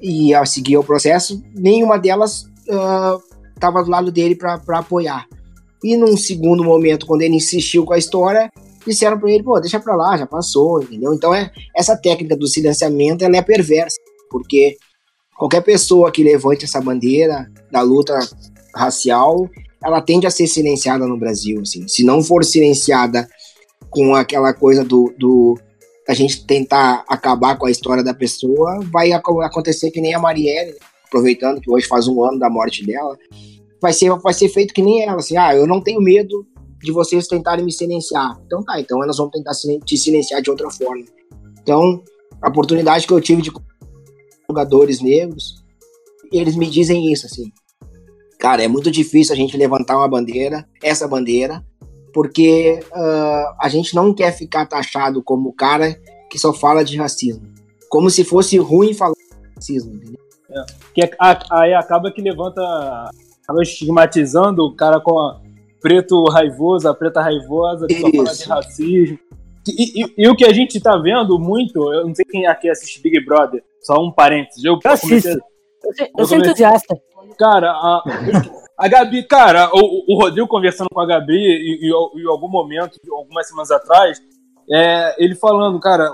[0.00, 2.44] e a seguir o processo, nenhuma delas
[3.54, 5.26] estava uh, do lado dele para apoiar.
[5.82, 8.50] E num segundo momento, quando ele insistiu com a história,
[8.86, 11.14] disseram para ele, pô, deixa para lá, já passou, entendeu?
[11.14, 13.96] Então é essa técnica do silenciamento, ela é perversa,
[14.30, 14.76] porque
[15.36, 18.18] qualquer pessoa que levante essa bandeira da luta
[18.74, 19.48] racial,
[19.82, 21.86] ela tende a ser silenciada no Brasil, assim.
[21.86, 23.28] Se não for silenciada
[23.90, 25.58] com aquela coisa do, do
[26.08, 30.72] a gente tentar acabar com a história da pessoa, vai acontecer que nem a Marielle,
[30.72, 30.78] né?
[31.04, 33.16] aproveitando que hoje faz um ano da morte dela,
[33.80, 36.46] vai ser, vai ser feito que nem ela, assim, ah, eu não tenho medo
[36.82, 38.38] de vocês tentarem me silenciar.
[38.46, 39.52] Então tá, então elas vão tentar
[39.84, 41.04] te silenciar de outra forma.
[41.62, 42.02] Então,
[42.40, 43.50] a oportunidade que eu tive de
[44.48, 45.57] jogadores negros,
[46.32, 47.50] eles me dizem isso, assim,
[48.38, 51.64] cara, é muito difícil a gente levantar uma bandeira, essa bandeira,
[52.12, 55.98] porque uh, a gente não quer ficar taxado como o cara
[56.30, 57.42] que só fala de racismo.
[57.88, 60.20] Como se fosse ruim falar de racismo, entendeu?
[60.50, 60.64] É.
[60.94, 61.10] Que
[61.50, 62.60] aí acaba que levanta,
[63.42, 65.40] acaba estigmatizando o cara com a
[65.80, 69.18] preto raivoso, a preta raivosa, que só fala de racismo.
[69.68, 72.70] E, e, e, o que a gente tá vendo muito, eu não sei quem aqui
[72.70, 74.64] assiste Big Brother, só um parênteses.
[74.64, 75.38] Eu, eu assisto.
[75.84, 76.96] Eu, eu sou entusiasta.
[77.38, 78.02] Cara, a,
[78.78, 83.48] a Gabi, cara, o, o Rodrigo conversando com a Gabi e, em algum momento, algumas
[83.48, 84.20] semanas atrás,
[84.70, 86.10] é, ele falando, cara,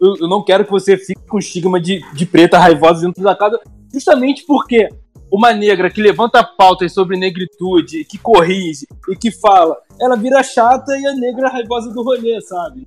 [0.00, 3.36] eu, eu, não quero que você fique com estigma de, de preta raivosa dentro da
[3.36, 3.60] casa,
[3.92, 4.88] justamente porque
[5.32, 10.96] uma negra que levanta pautas sobre negritude, que corrige e que fala, ela vira chata
[10.98, 12.86] e a negra raivosa do rolê, sabe?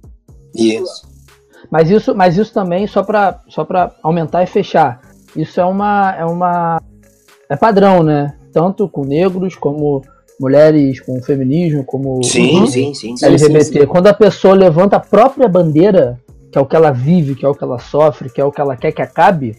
[0.54, 1.08] Isso.
[1.72, 3.66] Mas isso, mas isso também, só para só
[4.04, 5.02] aumentar e fechar,
[5.36, 6.82] isso é uma, é uma.
[7.50, 8.36] É padrão, né?
[8.56, 10.02] tanto com negros como
[10.40, 13.64] mulheres com feminismo, como sim, uhum, sim, sim, LGBT.
[13.66, 13.86] Sim, sim.
[13.86, 16.18] Quando a pessoa levanta a própria bandeira,
[16.50, 18.52] que é o que ela vive, que é o que ela sofre, que é o
[18.54, 19.58] que ela quer que acabe,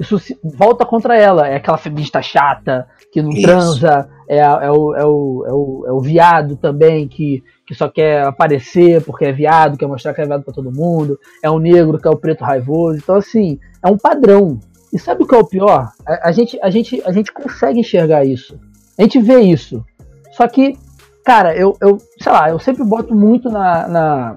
[0.00, 1.46] isso volta contra ela.
[1.46, 3.42] É aquela feminista chata, que não isso.
[3.42, 7.88] transa, é, é, o, é, o, é, o, é o viado também, que, que só
[7.88, 11.60] quer aparecer porque é viado, quer mostrar que é viado pra todo mundo, é o
[11.60, 12.98] negro que é o preto raivoso.
[12.98, 14.58] Então, assim, é um padrão.
[14.92, 15.92] E sabe o que é o pior?
[16.06, 18.58] A, a, gente, a, gente, a gente consegue enxergar isso.
[18.98, 19.84] A gente vê isso.
[20.32, 20.78] Só que,
[21.24, 24.36] cara, eu, eu sei lá, eu sempre boto muito na, na,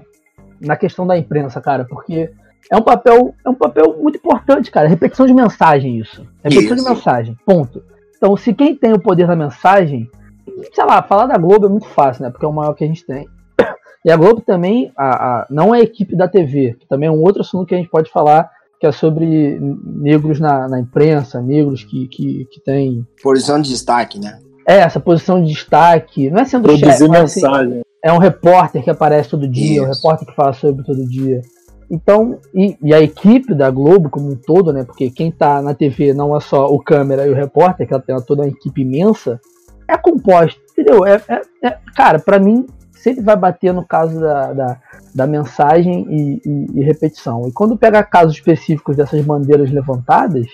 [0.60, 2.30] na questão da imprensa, cara, porque
[2.70, 4.88] é um papel, é um papel muito importante, cara.
[4.88, 6.26] Repetição de mensagem, isso.
[6.42, 6.84] Repetição isso.
[6.84, 7.36] de mensagem.
[7.44, 7.82] Ponto.
[8.16, 10.10] Então, se quem tem o poder da mensagem,
[10.72, 12.30] sei lá, falar da Globo é muito fácil, né?
[12.30, 13.26] Porque é o maior que a gente tem.
[14.04, 17.12] E a Globo também, a, a, não é a equipe da TV, que também é
[17.12, 18.50] um outro assunto que a gente pode falar
[18.80, 23.06] que é sobre negros na, na imprensa, negros que, que, que têm.
[23.22, 24.38] Posição de destaque, né?
[24.66, 26.30] É, essa posição de destaque.
[26.30, 27.72] Não é sendo Produzir chefe, mensagem.
[27.72, 29.84] Assim, é um repórter que aparece todo dia, Isso.
[29.84, 31.42] um repórter que fala sobre todo dia.
[31.90, 34.84] Então, e, e, a equipe da Globo como um todo, né?
[34.84, 38.02] Porque quem tá na TV não é só o câmera e o repórter, que ela
[38.02, 39.40] tem toda uma equipe imensa,
[39.86, 41.04] é composta, entendeu?
[41.04, 42.64] É, é, é cara, para mim,
[43.02, 44.80] sempre vai bater no caso da, da
[45.14, 47.46] da mensagem e, e, e, repetição.
[47.48, 50.46] E quando pega casos específicos dessas bandeiras levantadas,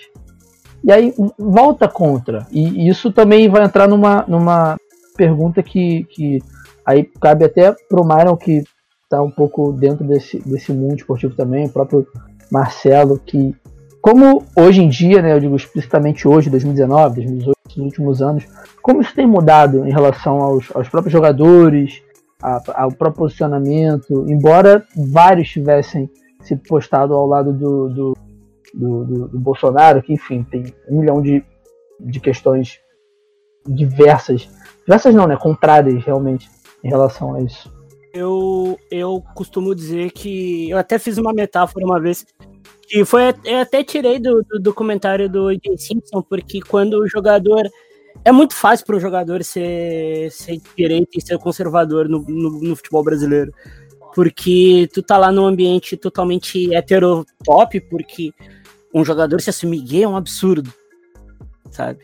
[0.83, 2.45] e aí volta contra.
[2.51, 4.77] E, e isso também vai entrar numa, numa
[5.15, 6.39] pergunta que, que
[6.85, 8.63] aí cabe até pro Myron, que
[9.03, 12.05] está um pouco dentro desse, desse mundo esportivo também, o próprio
[12.51, 13.55] Marcelo, que
[14.01, 18.45] como hoje em dia, né, eu digo explicitamente hoje, 2019, 2018, nos últimos anos,
[18.81, 22.01] como isso tem mudado em relação aos, aos próprios jogadores,
[22.41, 26.09] ao proporcionamento, embora vários tivessem
[26.41, 28.17] se postado ao lado do, do,
[28.73, 31.43] do, do, do Bolsonaro, que enfim, tem um milhão de,
[31.99, 32.79] de questões
[33.65, 34.47] diversas,
[34.85, 36.49] diversas não, né, contrárias realmente
[36.83, 37.75] em relação a isso.
[38.13, 42.25] Eu, eu costumo dizer que eu até fiz uma metáfora uma vez
[42.87, 47.69] que foi eu até tirei do, do documentário do Jay Simpson porque quando o jogador
[48.23, 52.75] é muito fácil para o jogador ser, ser direito e ser conservador no, no, no,
[52.75, 53.53] futebol brasileiro.
[54.13, 58.33] Porque tu tá lá num ambiente totalmente heterotop, porque
[58.93, 60.73] um jogador se assumir gay é um absurdo,
[61.71, 61.99] sabe?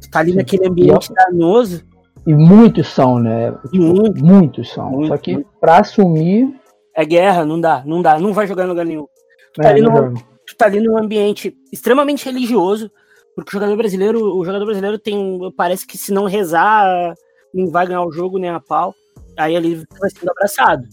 [0.00, 1.84] Tu tá ali naquele ambiente danoso.
[2.26, 3.54] E muitos são, né?
[3.72, 4.90] Muito, muitos são.
[4.90, 6.54] Muito, Só que para assumir.
[6.94, 9.06] É guerra, não dá, não dá, não vai jogar em lugar nenhum.
[9.54, 12.90] Tu tá, é, ali, no, tu tá ali num ambiente extremamente religioso,
[13.38, 17.14] porque o jogador brasileiro, o jogador brasileiro tem, parece que se não rezar,
[17.54, 18.92] não vai ganhar o jogo nem a pau.
[19.36, 20.88] Aí ali tu vai sendo abraçado.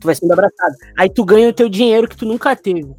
[0.00, 0.74] Tu vai sendo abraçado.
[0.98, 2.92] Aí tu ganha o teu dinheiro que tu nunca teve.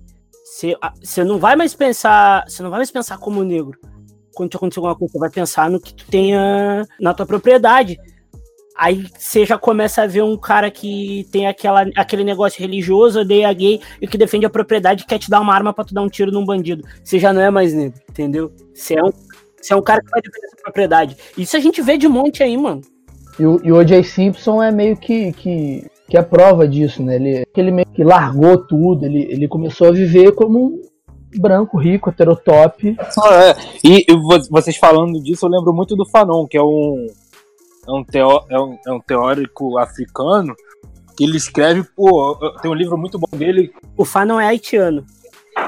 [1.01, 2.45] Você não vai mais pensar.
[2.47, 3.77] Você não vai mais pensar como negro.
[4.33, 7.97] Quando te acontecer alguma coisa, você vai pensar no que tu tenha na tua propriedade.
[8.77, 13.51] Aí você já começa a ver um cara que tem aquela, aquele negócio religioso, odeia
[13.53, 16.01] gay e que defende a propriedade e quer te dar uma arma para tu dar
[16.01, 16.83] um tiro num bandido.
[17.01, 18.51] Você já não é mais negro, entendeu?
[18.73, 19.11] Você é um,
[19.61, 21.15] você é um cara que vai defender essa propriedade.
[21.37, 22.81] Isso a gente vê de monte aí, mano.
[23.39, 24.03] E o, e o O.J.
[24.03, 27.15] Simpson é meio que, que, que a prova disso, né?
[27.15, 30.81] Ele, ele meio que largou tudo, ele, ele começou a viver como um
[31.39, 32.95] branco, rico, heterotop.
[33.23, 33.55] Ah, é.
[33.83, 37.07] E, e vocês falando disso, eu lembro muito do Fanon, que é um
[37.87, 40.55] é um, teó, é um, é um teórico africano
[41.15, 43.71] que ele escreve, pô, tem um livro muito bom dele.
[43.95, 45.05] O Fá não é haitiano.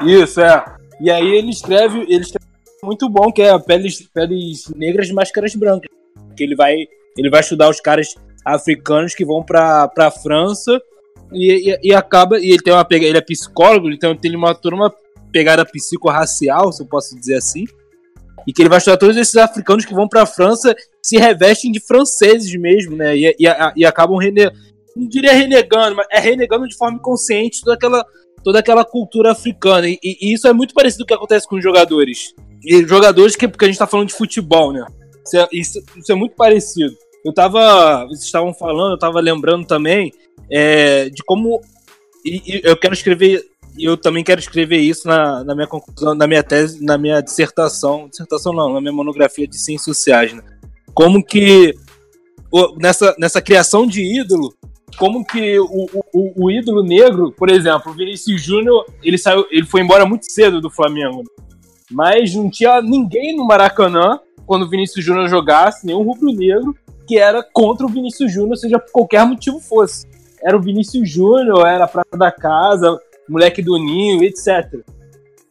[0.04, 0.64] Isso, é.
[1.00, 2.46] E aí ele escreve, ele escreve
[2.82, 5.88] muito bom, que é peles, peles negras de máscaras brancas.
[6.36, 6.74] Que ele vai,
[7.16, 8.14] ele vai estudar os caras
[8.44, 10.80] africanos que vão pra, pra França
[11.32, 12.38] e, e, e acaba.
[12.38, 14.94] E ele tem uma ele é psicólogo, então tem uma turma
[15.32, 17.64] pegada psicorracial, se eu posso dizer assim
[18.48, 20.74] e que ele vai estudar todos esses africanos que vão para a França
[21.08, 23.16] se revestem de franceses mesmo, né?
[23.16, 23.46] E, e,
[23.76, 24.54] e acabam renegando,
[24.94, 28.04] não diria renegando, mas é renegando de forma consciente toda aquela,
[28.44, 29.88] toda aquela cultura africana.
[29.88, 32.34] E, e, isso é muito parecido com o que acontece com os jogadores.
[32.62, 34.84] E jogadores que, porque a gente está falando de futebol, né?
[35.24, 36.94] Isso é, isso, isso é, muito parecido.
[37.24, 38.04] Eu tava.
[38.06, 40.12] Vocês estavam falando, eu tava lembrando também
[40.50, 41.62] é, de como.
[42.22, 43.42] E, eu quero escrever
[43.80, 48.08] eu também quero escrever isso na, na minha conclusão, na minha tese, na minha dissertação,
[48.08, 50.42] dissertação não, na minha monografia de ciências sociais, né?
[50.94, 51.74] Como que
[52.78, 54.54] nessa, nessa criação de ídolo,
[54.98, 59.66] como que o, o, o ídolo negro, por exemplo, o Vinícius Júnior, ele saiu, ele
[59.66, 61.46] foi embora muito cedo do Flamengo, né?
[61.90, 66.74] mas não tinha ninguém no Maracanã quando o Vinícius Júnior jogasse, nenhum rubro-negro
[67.06, 70.06] que era contra o Vinícius Júnior, seja por qualquer motivo fosse.
[70.42, 74.84] Era o Vinícius Júnior, era a Prata da Casa, moleque do ninho, etc.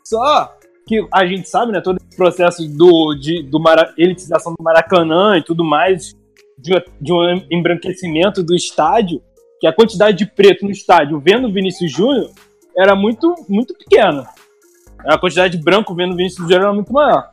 [0.04, 0.57] Só
[0.88, 5.38] que a gente sabe, né, todo esse processo do, de, do Mara, elitização do Maracanã
[5.38, 6.16] e tudo mais,
[6.58, 9.22] de, de, um embranquecimento do estádio,
[9.60, 12.32] que a quantidade de preto no estádio vendo Vinícius Júnior
[12.78, 14.28] era muito, muito pequena.
[15.06, 17.30] A quantidade de branco vendo Vinícius Júnior era muito maior.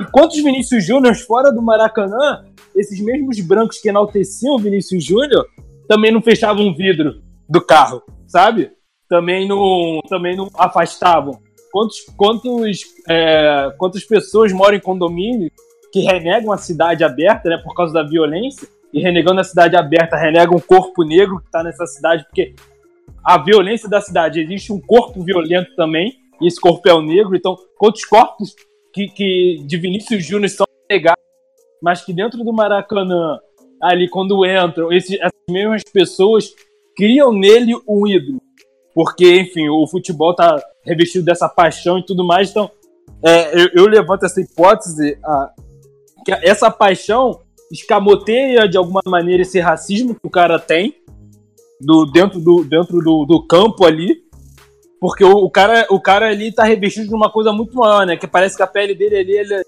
[0.00, 2.44] E quantos Vinícius Júnior fora do Maracanã,
[2.76, 5.46] esses mesmos brancos que enalteciam Vinícius Júnior,
[5.88, 8.70] também não fechavam o vidro do carro, sabe?
[9.08, 11.40] também não, também não afastavam.
[11.70, 15.50] Quantos, quantos, é, quantas pessoas moram em condomínio
[15.92, 20.16] que renegam a cidade aberta, né, por causa da violência, e renegando a cidade aberta,
[20.16, 22.54] renegam o corpo negro que está nessa cidade, porque
[23.24, 27.36] a violência da cidade, existe um corpo violento também, e esse corpo é o negro,
[27.36, 28.54] então quantos corpos
[28.92, 31.22] que, que de Vinícius Júnior são renegados,
[31.82, 33.38] mas que dentro do Maracanã,
[33.82, 36.54] ali quando entram, esses, essas mesmas pessoas
[36.96, 38.37] criam nele um ídolo
[38.98, 42.50] porque, enfim, o futebol tá revestido dessa paixão e tudo mais.
[42.50, 42.68] Então,
[43.24, 45.52] é, eu, eu, levanto essa hipótese a,
[46.24, 47.40] que essa paixão
[47.70, 50.96] escamoteia de alguma maneira esse racismo que o cara tem
[51.80, 54.20] do, dentro, do, dentro do, do campo ali.
[55.00, 58.16] Porque o, o, cara, o cara ali tá revestido de uma coisa muito maior, né?
[58.16, 59.62] Que parece que a pele dele ali ele,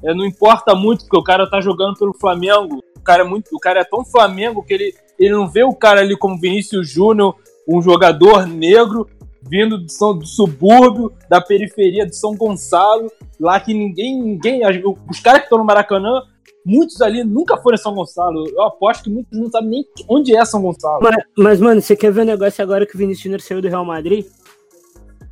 [0.00, 2.78] ele não importa muito, porque o cara tá jogando pelo Flamengo.
[2.96, 5.74] O cara é, muito, o cara é tão Flamengo que ele, ele não vê o
[5.74, 7.34] cara ali como Vinícius Júnior
[7.66, 9.06] um jogador negro
[9.48, 13.10] vindo do, São, do subúrbio, da periferia de São Gonçalo,
[13.40, 14.62] lá que ninguém, ninguém,
[15.08, 16.22] os caras que estão no Maracanã,
[16.64, 18.48] muitos ali nunca foram em São Gonçalo.
[18.48, 21.00] Eu aposto que muitos não sabem nem onde é São Gonçalo.
[21.02, 23.68] Mas, mas mano, você quer ver um negócio agora que o Vinícius Júnior saiu do
[23.68, 24.26] Real Madrid?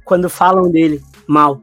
[0.05, 1.61] Quando falam dele mal.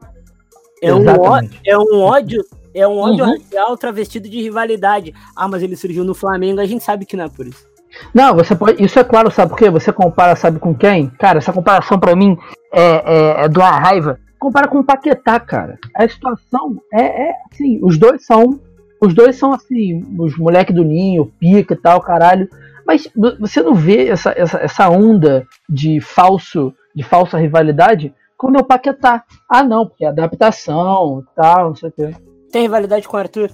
[0.82, 2.44] É um, ódio, é um ódio,
[2.74, 3.30] é um ódio uhum.
[3.30, 5.14] racial travestido de rivalidade.
[5.36, 7.71] Ah, mas ele surgiu no Flamengo, a gente sabe que não é por isso.
[8.14, 8.82] Não, você pode.
[8.82, 9.70] Isso é claro, sabe por quê?
[9.70, 11.08] Você compara, sabe com quem?
[11.18, 12.36] Cara, essa comparação para mim
[12.72, 14.18] é, é, é uma raiva.
[14.38, 15.78] Compara com o Paquetá, cara.
[15.96, 18.60] A situação é, é assim, os dois são.
[19.00, 22.48] Os dois são assim, os moleque do ninho, pica e tal, caralho.
[22.86, 23.08] Mas
[23.40, 28.64] você não vê essa, essa, essa onda de falso, de falsa rivalidade quando é o
[28.64, 29.24] Paquetá.
[29.48, 32.10] Ah não, porque é adaptação tal, não sei o quê.
[32.50, 33.50] Tem rivalidade com o Arthur?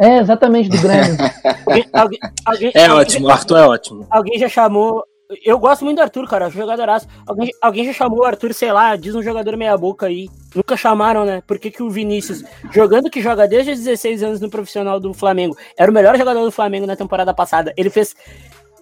[0.00, 1.16] É, exatamente, do Grêmio.
[1.64, 4.06] alguém, alguém, alguém, é ótimo, o Arthur é ótimo.
[4.10, 5.04] Alguém já chamou.
[5.44, 7.08] Eu gosto muito do Arthur, cara, jogadoraço.
[7.26, 10.28] Alguém, alguém já chamou o Arthur, sei lá, diz um jogador meia-boca aí.
[10.54, 11.42] Nunca chamaram, né?
[11.46, 15.14] Por que, que o Vinícius, jogando que joga desde os 16 anos no profissional do
[15.14, 17.72] Flamengo, era o melhor jogador do Flamengo na temporada passada.
[17.76, 18.14] Ele fez.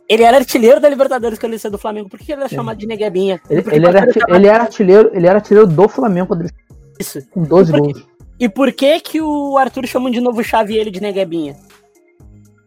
[0.08, 2.08] Ele era artilheiro da Libertadores quando ele saiu do Flamengo.
[2.08, 3.40] Por que ele era chamado de Neguebinha?
[3.48, 6.50] Ele, ele, era, ele era artilheiro, ele era artilheiro do Flamengo quando ele...
[6.98, 7.20] Isso.
[7.30, 8.06] Com 12 gols.
[8.42, 11.54] E por que que o Arthur chama de novo Chave ele de Neguebinha?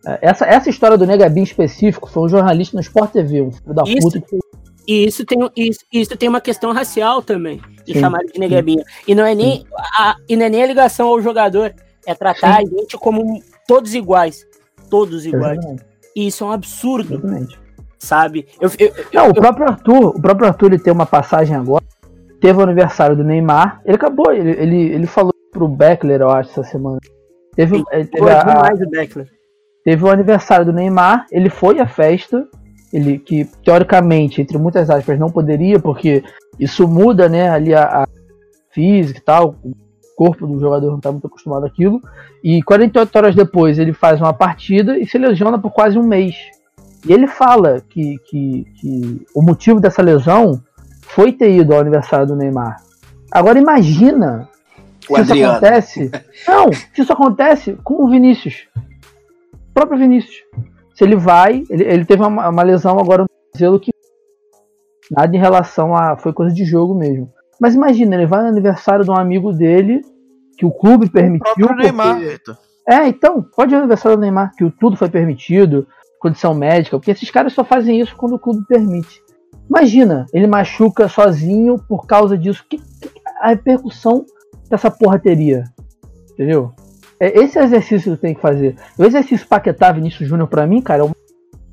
[0.07, 3.73] É, essa, essa história do Negabim específico foi um jornalista no Sport TV, um filho
[3.73, 3.99] da Isso.
[3.99, 4.39] puta que
[4.87, 8.85] E isso tem, isso, isso tem uma questão racial também, de Sim, chamar de negabinha.
[9.05, 9.65] E não é nem
[9.97, 11.73] a, e não é nem a ligação ao jogador,
[12.07, 14.47] é tratar a gente como todos iguais.
[14.89, 15.57] Todos iguais.
[15.57, 15.83] Exatamente,
[16.15, 17.59] E isso é um absurdo, exatamente.
[17.99, 18.47] sabe?
[18.61, 21.83] Eu, eu, eu- Não, o próprio Arthur, o próprio Arthur ele tem uma passagem agora.
[22.39, 23.81] Teve o aniversário do Neymar.
[23.83, 26.99] Ele acabou, ele, ele, ele falou pro Beckler, eu acho, essa semana.
[27.55, 29.27] Teve, ele teve, a- demais do Beckler.
[29.85, 32.45] teve o aniversário do Neymar, ele foi à festa,
[32.91, 36.21] ele que teoricamente, entre muitas aspas, não poderia, porque
[36.59, 38.07] isso muda, né, ali a, a
[38.71, 39.73] física e tal, o
[40.17, 42.01] corpo do jogador não está muito acostumado àquilo.
[42.43, 46.35] E 48 horas depois ele faz uma partida e se lesiona por quase um mês.
[47.07, 50.61] E ele fala que, que, que o motivo dessa lesão
[51.01, 52.77] foi ter ido ao aniversário do Neymar.
[53.31, 54.49] Agora imagina
[55.09, 55.51] O se isso Adriano.
[55.57, 56.11] acontece.
[56.47, 58.67] Não, se isso acontece com o Vinícius.
[59.53, 60.35] O próprio Vinícius.
[60.95, 63.91] Se ele vai, ele, ele teve uma, uma lesão agora no tornozelo que
[65.11, 66.17] nada em relação a.
[66.17, 67.31] Foi coisa de jogo mesmo.
[67.59, 70.01] Mas imagina, ele vai no aniversário de um amigo dele,
[70.57, 71.53] que o clube O permitiu.
[71.55, 72.39] próprio Neymar, porque-
[72.87, 75.87] é, então, pode ir no aniversário do Neymar, que o- tudo foi permitido,
[76.19, 79.21] condição médica, porque esses caras só fazem isso quando o clube permite.
[79.69, 82.63] Imagina, ele machuca sozinho por causa disso.
[82.69, 84.25] Que, que- a repercussão
[84.67, 85.63] que essa porra teria?
[86.33, 86.71] Entendeu?
[87.19, 88.75] É esse exercício que tem que fazer.
[88.97, 91.11] O exercício Paquetá Vinícius Júnior, pra mim, cara, é o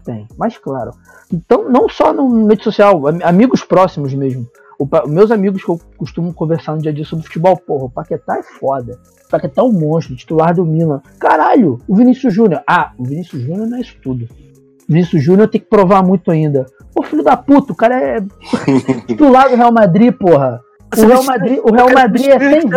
[0.04, 0.90] tem, mais claro.
[1.32, 4.46] Então, não só no rede social, am- amigos próximos mesmo.
[4.78, 7.90] O meus amigos que eu costumo conversar no dia a dia sobre futebol, porra, o
[7.90, 8.98] Paquetá é foda.
[9.26, 11.00] O Paquetá é um monstro, titular do Milan.
[11.20, 12.62] Caralho, o Vinícius Júnior.
[12.68, 14.24] Ah, o Vinícius Júnior não é isso tudo.
[14.24, 16.66] O Vinícius Júnior tem que provar muito ainda.
[16.92, 18.16] Pô, filho da puta, o cara é
[19.06, 20.60] titular do Real Madrid, porra.
[20.98, 22.70] O Real Madrid, o Real Madrid é 100 vezes,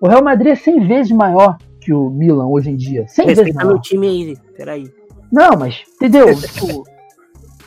[0.00, 3.06] o Real Madrid é 100 vezes maior que o Milan hoje em dia.
[3.08, 3.72] 100 vezes Respeita maior.
[3.74, 4.90] meu time aí, peraí.
[5.32, 6.34] Não, mas, entendeu?
[6.36, 6.84] Tipo,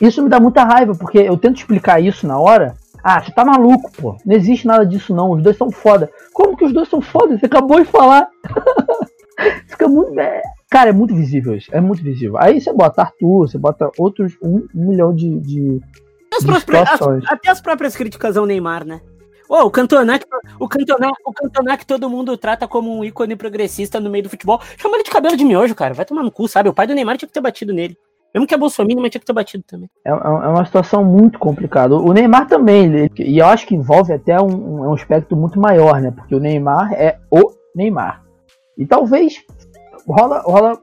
[0.00, 2.74] isso me dá muita raiva, porque eu tento explicar isso na hora.
[3.02, 4.16] Ah, você tá maluco, pô.
[4.26, 5.30] Não existe nada disso, não.
[5.30, 6.10] Os dois são foda.
[6.32, 7.38] Como que os dois são foda?
[7.38, 8.28] Você acabou de falar.
[9.68, 10.18] Fica muito.
[10.18, 11.68] é, cara, é muito visível isso.
[11.72, 12.36] É muito visível.
[12.38, 15.80] Aí você bota Arthur, você bota outros um, um milhão de, de,
[16.34, 19.00] As de próprias- as- até as próprias críticas ao Neymar, né?
[19.48, 20.18] Ô, o Cantona,
[20.58, 24.30] o Cantona, o Cantona que todo mundo trata como um ícone progressista no meio do
[24.30, 25.94] futebol, chama ele de cabelo de miojo, cara.
[25.94, 26.68] Vai tomar no cu, sabe?
[26.68, 27.96] O pai do Neymar tinha que ter batido nele.
[28.34, 29.88] Mesmo que é Bolsonaro, mas tinha que ter batido também.
[30.04, 31.94] É, é uma situação muito complicada.
[31.94, 36.00] O Neymar também, ele- e eu acho que envolve até um, um aspecto muito maior,
[36.02, 36.10] né?
[36.10, 38.22] Porque o Neymar é o Neymar.
[38.76, 39.42] E talvez
[40.06, 40.78] rola, rola,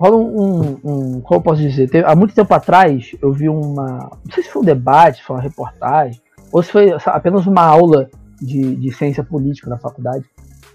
[0.00, 1.88] rola um, um- como eu posso dizer?
[1.88, 5.36] Teve- há muito tempo atrás eu vi uma, não sei se foi um debate, foi
[5.36, 6.20] uma reportagem,
[6.52, 8.08] ou se foi apenas uma aula
[8.40, 10.24] de, de ciência política na faculdade,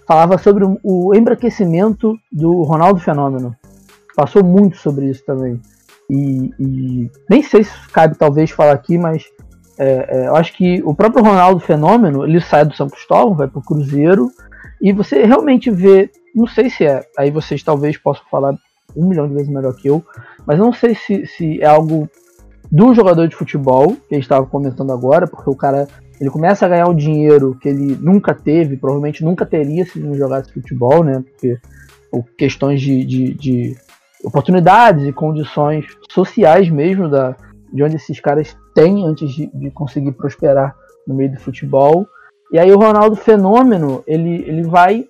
[0.06, 3.54] falava sobre o, o embranquecimento do Ronaldo Fenômeno.
[4.14, 5.60] Passou muito sobre isso também.
[6.08, 9.24] E, e nem sei se cabe talvez falar aqui, mas
[9.78, 13.48] é, é, eu acho que o próprio Ronaldo Fenômeno, ele sai do São Cristóvão, vai
[13.48, 14.30] pro Cruzeiro,
[14.80, 18.54] e você realmente vê, não sei se é, aí vocês talvez possam falar
[18.96, 20.02] um milhão de vezes melhor que eu,
[20.46, 22.08] mas não sei se, se é algo
[22.70, 25.86] do jogador de futebol, que a gente estava comentando agora, porque o cara
[26.20, 30.14] ele começa a ganhar um dinheiro que ele nunca teve, provavelmente nunca teria se não
[30.14, 31.22] jogasse futebol, né?
[31.22, 31.58] Porque
[32.10, 33.76] ou questões de, de, de
[34.24, 37.36] oportunidades e condições sociais mesmo da,
[37.72, 40.74] de onde esses caras têm antes de, de conseguir prosperar
[41.06, 42.06] no meio do futebol.
[42.52, 45.04] E aí o Ronaldo Fenômeno, ele, ele vai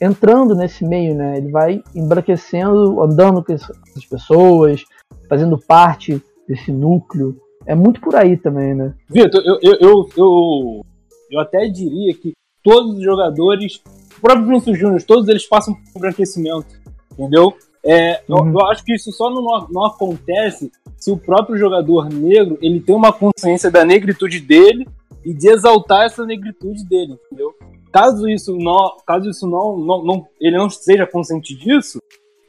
[0.00, 1.38] entrando nesse meio, né?
[1.38, 4.84] Ele vai embranquecendo, andando com ess- essas pessoas,
[5.28, 7.36] fazendo parte desse núcleo.
[7.66, 8.94] É muito por aí também, né?
[9.10, 10.82] Vitor, eu, eu, eu,
[11.30, 12.32] eu, até diria que
[12.64, 13.80] todos os jogadores,
[14.16, 16.66] o próprio Vinícius Júnior, todos eles passam por embranquecimento,
[17.12, 17.52] entendeu?
[17.84, 18.52] É, eu- Uhum.
[18.52, 23.12] eu, acho que isso só não, acontece se o próprio jogador negro ele tem uma
[23.12, 24.86] consciência da negritude dele
[25.24, 27.52] e de exaltar essa negritude dele, entendeu?
[27.92, 31.98] Caso isso não, caso isso não, não, não ele não seja consciente disso,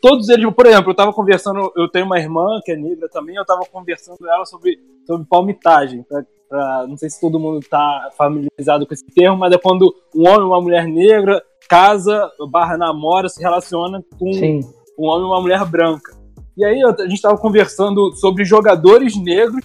[0.02, 3.36] todos eles, por exemplo, eu tava conversando, eu tenho uma irmã que é negra também,
[3.36, 7.60] eu tava conversando com ela sobre, sobre palmitagem, pra, pra- não sei se todo mundo
[7.70, 12.32] tá familiarizado com esse termo, mas é quando um homem e uma mulher negra casa,
[12.50, 14.62] barra namora, se relaciona com Sim.
[14.98, 16.18] um homem e uma mulher branca.
[16.58, 19.64] E aí a gente estava conversando sobre jogadores negros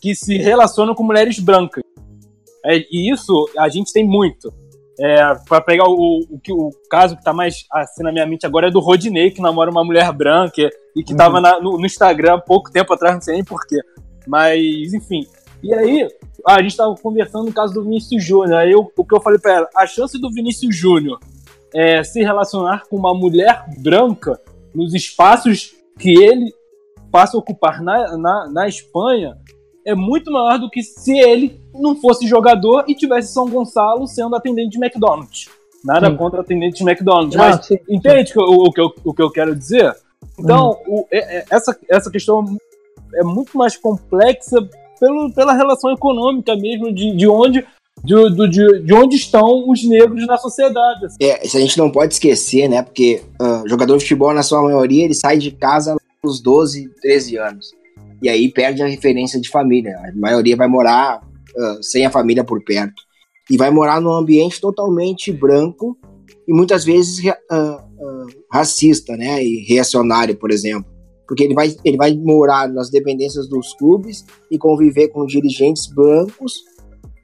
[0.00, 1.82] que se relacionam com mulheres brancas.
[2.66, 4.52] É, e isso a gente tem muito.
[5.00, 5.16] É,
[5.48, 8.68] para pegar o, o, que- o caso que está mais assim na minha mente agora
[8.68, 12.40] é do Rodinei, que namora uma mulher branca e que estava no, no Instagram há
[12.40, 13.80] pouco tempo atrás, não sei nem porquê.
[14.26, 15.26] Mas, enfim.
[15.62, 16.08] E aí,
[16.46, 18.58] a gente estava conversando no caso do Vinícius Júnior.
[18.58, 21.18] Aí eu- o que eu falei para ela, a chance do Vinícius Júnior
[21.74, 24.38] é, se relacionar com uma mulher branca
[24.74, 26.52] nos espaços que ele
[27.10, 29.36] passa a ocupar na, na, na Espanha
[29.86, 34.34] é muito maior do que se ele não fosse jogador e tivesse São Gonçalo sendo
[34.36, 35.48] atendente de McDonald's.
[35.84, 36.16] Nada sim.
[36.16, 38.38] contra atendente de McDonald's, não, mas sim, entende sim.
[38.38, 39.94] O, o, que eu, o que eu quero dizer?
[40.38, 41.00] Então, hum.
[41.00, 42.44] o, é, é, essa, essa questão
[43.14, 44.56] é muito mais complexa
[44.98, 47.66] pelo, pela relação econômica mesmo, de, de onde
[48.02, 51.06] de, de, de, onde estão os negros na sociedade.
[51.06, 51.16] Assim.
[51.20, 52.82] É, isso a gente não pode esquecer, né?
[52.82, 57.36] Porque uh, jogador de futebol, na sua maioria, ele sai de casa aos 12, 13
[57.38, 57.72] anos.
[58.22, 59.96] E aí perde a referência de família.
[59.98, 61.22] A maioria vai morar
[61.56, 63.02] uh, sem a família por perto.
[63.50, 65.96] E vai morar num ambiente totalmente branco
[66.46, 69.42] e muitas vezes uh, racista, né?
[69.44, 70.90] E reacionário, por exemplo.
[71.26, 76.52] Porque ele vai, ele vai morar nas dependências dos clubes e conviver com dirigentes brancos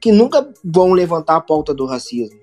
[0.01, 2.35] que nunca vão levantar a pauta do racismo.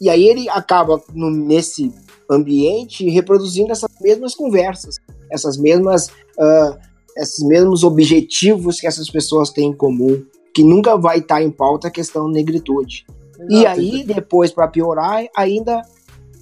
[0.00, 1.92] E aí ele acaba no, nesse
[2.30, 4.96] ambiente reproduzindo essas mesmas conversas,
[5.30, 6.78] essas mesmas, uh,
[7.16, 10.24] esses mesmos objetivos que essas pessoas têm em comum,
[10.54, 13.04] que nunca vai estar em pauta a questão negritude.
[13.38, 13.52] Exato.
[13.52, 15.82] E aí, depois, para piorar, ainda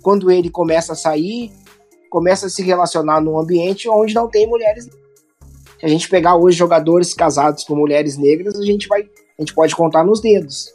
[0.02, 1.50] quando ele começa a sair,
[2.10, 4.90] começa a se relacionar num ambiente onde não tem mulheres.
[5.80, 9.08] Se a gente pegar hoje jogadores casados com mulheres negras, a gente vai
[9.38, 10.70] a gente pode contar nos dedos.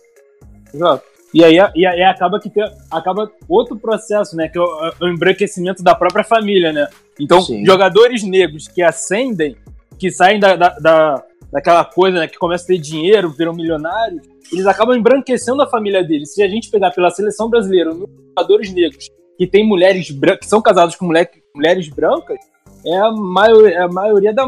[0.74, 1.04] Exato.
[1.34, 4.48] E aí, e aí acaba que tem, acaba outro processo, né?
[4.48, 6.88] Que é o, o embranquecimento da própria família, né?
[7.20, 7.66] Então, Sim.
[7.66, 9.56] jogadores negros que ascendem,
[10.00, 12.28] que saem da, da, da, daquela coisa, né?
[12.28, 14.22] Que começa a ter dinheiro, viram milionários,
[14.52, 16.34] eles acabam embranquecendo a família deles.
[16.34, 20.62] Se a gente pegar pela seleção brasileira, jogadores negros que tem mulheres brancas, que são
[20.62, 22.38] casados com mulher, mulheres brancas,
[22.86, 24.46] é a, maior, é a maioria da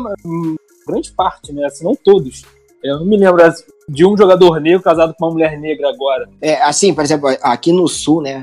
[0.88, 1.70] grande parte, né?
[1.70, 2.44] Se não todos.
[2.84, 3.44] Eu não me lembro
[3.90, 6.30] de um jogador negro casado com uma mulher negra agora.
[6.42, 8.42] É, assim, por exemplo, aqui no Sul, né?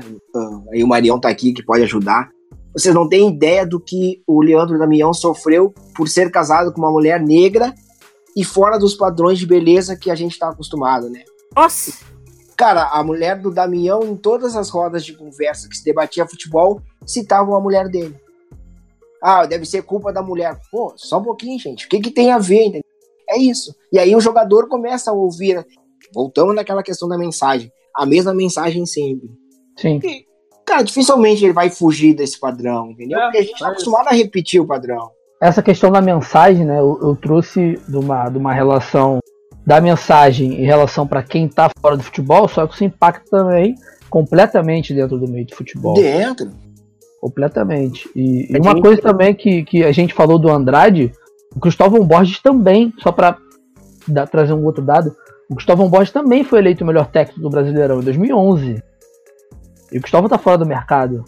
[0.71, 2.29] Aí o Marião tá aqui que pode ajudar.
[2.71, 6.91] Vocês não têm ideia do que o Leandro Damião sofreu por ser casado com uma
[6.91, 7.73] mulher negra
[8.37, 11.23] e fora dos padrões de beleza que a gente tá acostumado, né?
[11.55, 11.91] Nossa!
[12.55, 16.79] Cara, a mulher do Damião, em todas as rodas de conversa que se debatia futebol,
[17.03, 18.15] citavam a mulher dele.
[19.23, 20.55] Ah, deve ser culpa da mulher.
[20.71, 21.87] Pô, só um pouquinho, gente.
[21.87, 22.83] O que, que tem a ver, entendeu?
[23.27, 23.75] É isso.
[23.91, 25.65] E aí o jogador começa a ouvir.
[26.13, 27.71] Voltamos naquela questão da mensagem.
[27.95, 29.31] A mesma mensagem sempre.
[29.75, 29.99] Sim.
[30.03, 30.25] E,
[30.63, 33.19] cara, dificilmente ele vai fugir desse padrão, entendeu?
[33.19, 35.09] É, Porque a gente está acostumado a repetir o padrão.
[35.39, 36.79] Essa questão da mensagem, né?
[36.79, 39.19] Eu, eu trouxe de uma, de uma relação
[39.65, 43.75] da mensagem em relação para quem está fora do futebol, só que isso impacta também
[44.09, 45.95] completamente dentro do meio do futebol.
[45.95, 46.49] Dentro.
[47.19, 48.09] Completamente.
[48.15, 51.11] E, e uma coisa também que, que a gente falou do Andrade,
[51.55, 53.37] o Cristóvão Borges também, só para
[54.31, 55.15] trazer um outro dado,
[55.49, 58.81] o Cristóvão Borges também foi eleito o melhor técnico do Brasileirão em 2011.
[59.91, 61.23] E o Cristóvão tá fora do mercado.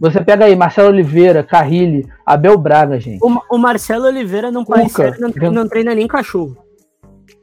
[0.00, 3.20] Você pega aí Marcelo Oliveira, Carrilli, Abel Braga, gente.
[3.22, 6.56] O, o Marcelo Oliveira não, conhece, não, não, treina nem cachorro.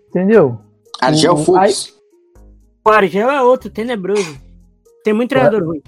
[0.10, 0.60] Entendeu?
[1.02, 1.94] Argel Fux.
[2.86, 4.38] O Argel é outro, tenebroso.
[5.04, 5.66] Tem muito treinador é.
[5.66, 5.82] ruim.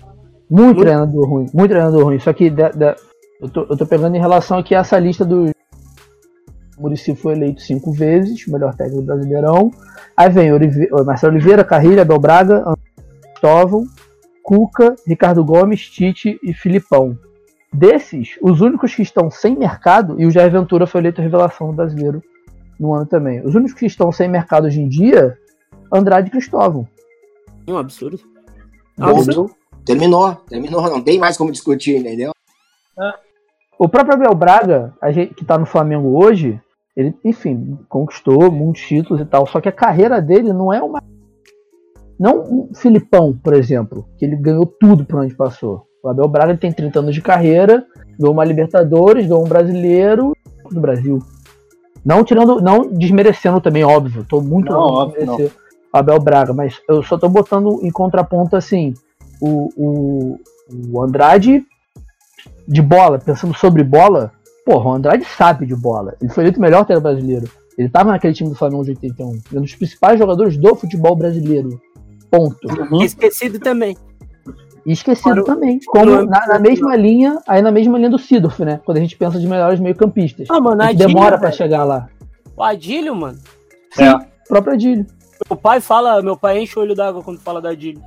[0.50, 2.20] Muito, muito, treinador ruim, muito treinador ruim.
[2.20, 2.96] Só que da, da,
[3.42, 5.52] eu tô, eu tô pegando em relação aqui a essa lista do.
[6.78, 9.72] O Murici foi eleito cinco vezes, melhor técnico do Brasileirão.
[10.16, 10.88] Aí vem Olive...
[11.06, 12.64] Marcelo Oliveira, Carrilha, Abel Braga,
[13.32, 13.86] Cristóvão,
[14.44, 17.18] Cuca, Ricardo Gomes, Tite e Filipão.
[17.72, 21.74] Desses, os únicos que estão sem mercado, e o Jair Ventura foi eleito revelação do
[21.74, 22.22] brasileiro
[22.80, 23.42] no ano também.
[23.44, 25.38] Os únicos que estão sem mercado hoje em dia,
[25.92, 26.88] Andrade e Cristóvão.
[27.66, 28.20] É um absurdo.
[29.00, 29.56] É um absurdo.
[29.86, 32.32] Terminou, terminou, não tem mais como discutir, entendeu?
[33.00, 33.14] É.
[33.80, 36.62] O próprio Abel Braga, gente, que tá no Flamengo hoje,
[36.96, 41.02] ele, enfim, conquistou muitos títulos e tal, só que a carreira dele não é uma.
[42.20, 45.86] Não um Filipão, por exemplo, que ele ganhou tudo por onde passou.
[46.04, 47.86] O Abel Braga tem 30 anos de carreira,
[48.20, 50.36] ganhou uma Libertadores, ganhou um brasileiro
[50.70, 51.20] do Brasil.
[52.04, 54.26] Não tirando, não desmerecendo também, óbvio.
[54.28, 55.38] Tô muito não, óbvio, não.
[55.38, 55.52] o
[55.94, 58.94] Abel Braga, mas eu só tô botando em contraponto assim.
[59.42, 60.40] O, o,
[60.92, 61.66] o Andrade
[62.68, 64.32] de bola, pensando sobre bola,
[64.66, 66.16] porra, o Andrade sabe de bola.
[66.22, 67.50] Ele foi eleito o melhor treinador brasileiro.
[67.78, 69.40] Ele estava naquele time do Flamengo de 81.
[69.54, 71.82] um dos principais jogadores do futebol brasileiro.
[72.34, 72.68] Ponto.
[72.68, 73.04] Uhum.
[73.04, 73.96] Esquecido também.
[74.84, 75.80] E esquecido também.
[75.86, 78.82] Como na, na, mesma linha, aí na mesma linha do Sidorf, né?
[78.84, 80.48] Quando a gente pensa de melhores meio-campistas.
[80.50, 82.10] Ah, mano, Adílio, demora para chegar lá.
[82.58, 83.38] O Adílio, mano.
[83.92, 84.20] Sim, é.
[84.48, 85.06] próprio Adílio.
[85.48, 88.02] Meu pai fala, meu pai enche o olho d'água quando fala da Adílio.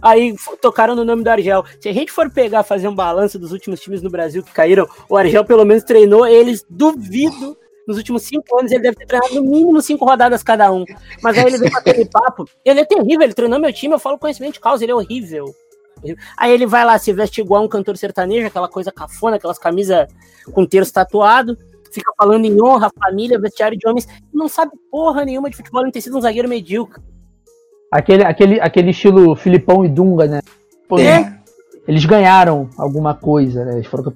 [0.00, 1.64] Aí tocaram no nome do Argel.
[1.80, 4.86] Se a gente for pegar, fazer um balanço dos últimos times no Brasil que caíram,
[5.08, 7.56] o Argel pelo menos treinou eles, duvido.
[7.86, 10.84] Nos últimos cinco anos ele deve ter treinado no mínimo cinco rodadas cada um.
[11.22, 12.44] Mas aí ele vem com aquele papo.
[12.64, 15.54] Ele é terrível, ele treinou meu time, eu falo conhecimento de causa, ele é horrível.
[16.36, 20.06] Aí ele vai lá, se veste igual um cantor sertanejo, aquela coisa cafona, aquelas camisas
[20.52, 21.56] com terço tatuado,
[21.90, 25.90] fica falando em honra, família, vestiário de homens, não sabe porra nenhuma de futebol, não
[25.90, 27.02] tem sido um zagueiro medíocre.
[27.90, 30.40] Aquele, aquele, aquele estilo Filipão e Dunga, né?
[30.88, 31.32] Pô, É.
[31.86, 33.74] Eles ganharam alguma coisa, né?
[33.74, 34.12] Eles foram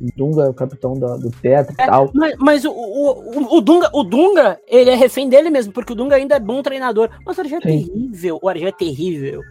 [0.00, 2.10] o Dunga é o capitão do, do Tetra e tal.
[2.14, 5.96] Mas, mas o, o, o, Dunga, o Dunga, ele é refém dele mesmo, porque o
[5.96, 7.10] Dunga ainda é bom treinador.
[7.24, 9.42] Mas o Argel é terrível, o Argel é terrível.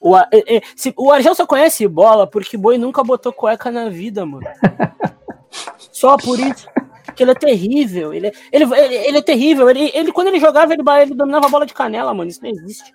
[0.00, 3.70] O, Ar- é- é- se- o Argel só conhece bola porque Boi nunca botou cueca
[3.70, 4.46] na vida, mano.
[5.92, 6.66] só por isso.
[7.14, 8.12] Que ele é terrível.
[8.14, 9.68] Ele é, ele, ele, ele é terrível.
[9.68, 12.30] Ele, ele, quando ele jogava, ele, ele dominava a bola de canela, mano.
[12.30, 12.92] Isso não existe.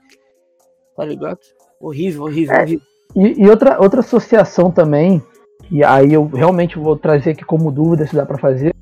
[0.95, 1.39] Tá ligado?
[1.79, 2.61] Horrível, horrível, É.
[2.63, 2.85] horrível.
[3.15, 5.21] E, e outra, outra associação também,
[5.69, 8.73] e aí eu realmente vou trazer aqui como dúvida se dá para fazer.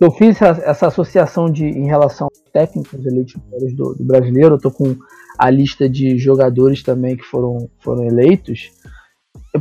[0.00, 3.36] Eu fiz essa, associação de, em relação aos técnicos eleitos
[3.74, 4.54] do, do brasileiro.
[4.54, 4.96] Eu tô com
[5.38, 8.72] a lista de jogadores também que foram, foram eleitos.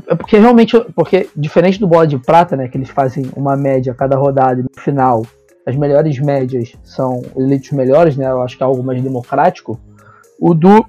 [0.07, 3.91] É porque realmente, porque diferente do bola de prata, né, que eles fazem uma média
[3.91, 5.23] a cada rodada e no final
[5.65, 8.25] as melhores médias são eleitos melhores, né?
[8.25, 9.79] Eu acho que é algo mais democrático.
[10.39, 10.83] O do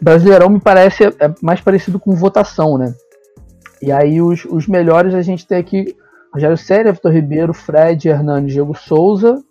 [0.00, 2.94] Brasileirão me parece é mais parecido com votação, né?
[3.84, 5.94] E aí os, os melhores a gente tem aqui
[6.32, 9.42] Rogério Célia, Vitor Ribeiro, Fred, Hernani, Diego Souza,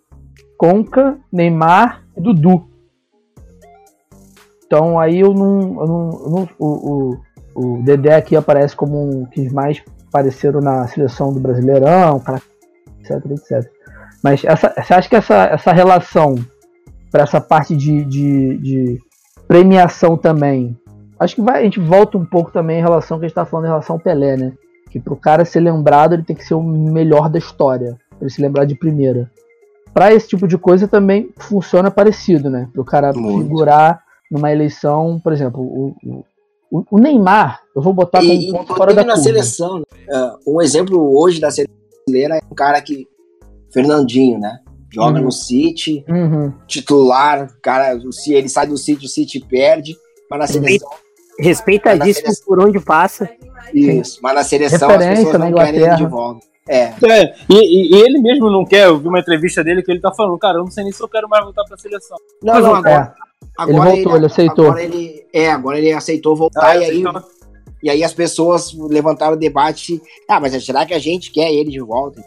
[0.58, 2.66] Conca, Neymar e Dudu.
[4.66, 5.60] Então aí eu não.
[5.80, 7.18] eu não- eu não- o,
[7.54, 12.20] o, o Dedé aqui aparece como um que mais pareceram na seleção do Brasileirão,
[13.00, 13.70] etc, etc.
[14.22, 16.34] Mas essa, você acha que essa, essa relação
[17.10, 18.98] para essa parte de, de, de
[19.46, 20.76] premiação também.
[21.24, 23.34] Acho que vai, a gente volta um pouco também em relação ao que a gente
[23.34, 24.52] tá falando em relação ao Pelé, né?
[24.90, 27.96] Que pro cara ser lembrado, ele tem que ser o melhor da história.
[28.10, 29.30] Pra ele se lembrar de primeira.
[29.92, 32.68] Pra esse tipo de coisa também funciona parecido, né?
[32.72, 33.42] Pro cara Muito.
[33.44, 36.24] figurar numa eleição, por exemplo, o,
[36.70, 39.22] o, o Neymar, eu vou botar como E, ponto e fora da na curva.
[39.22, 39.84] seleção, né?
[40.12, 41.74] Ah, um exemplo hoje da seleção
[42.06, 43.06] brasileira é um cara que.
[43.72, 44.58] Fernandinho, né?
[44.92, 45.24] Joga Uhum.
[45.24, 46.52] no City, Uhum.
[46.68, 49.96] titular, cara, Ci- ele sai do City, o City perde,
[50.30, 50.88] mas na seleção.
[51.38, 53.28] Respeitadíssimo Mas na por onde passa.
[53.72, 56.08] Isso, mas na seleção as pessoas na não querem ele de Inglaterra.
[56.08, 56.46] volta.
[56.66, 60.00] É, É, e, e- ele mesmo não quer, eu vi uma entrevista dele que ele
[60.00, 62.16] tá falando, cara, eu não sei nem se eu quero mais voltar pra seleção.
[62.42, 63.14] não, Mas não, agora,
[63.68, 64.66] Ele agora voltou, ele aceitou.
[64.66, 67.04] Agora ele, é, agora ele aceitou voltar Ah, e aí,
[67.82, 70.00] e aí as pessoas levantaram o debate.
[70.26, 72.22] Ah, mas será que a gente quer ele de volta?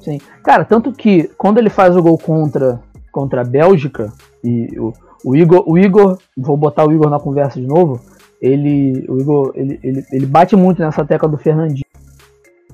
[0.00, 0.18] Sim.
[0.42, 2.80] Cara, tanto que quando ele faz o gol contra,
[3.12, 4.10] contra a Bélgica,
[4.42, 4.92] e o,
[5.22, 8.00] o Igor, o Igor, vou botar o Igor na conversa de novo,
[8.42, 11.86] ele, o Igor, ele, ele, ele bate muito nessa tecla do Fernandinho.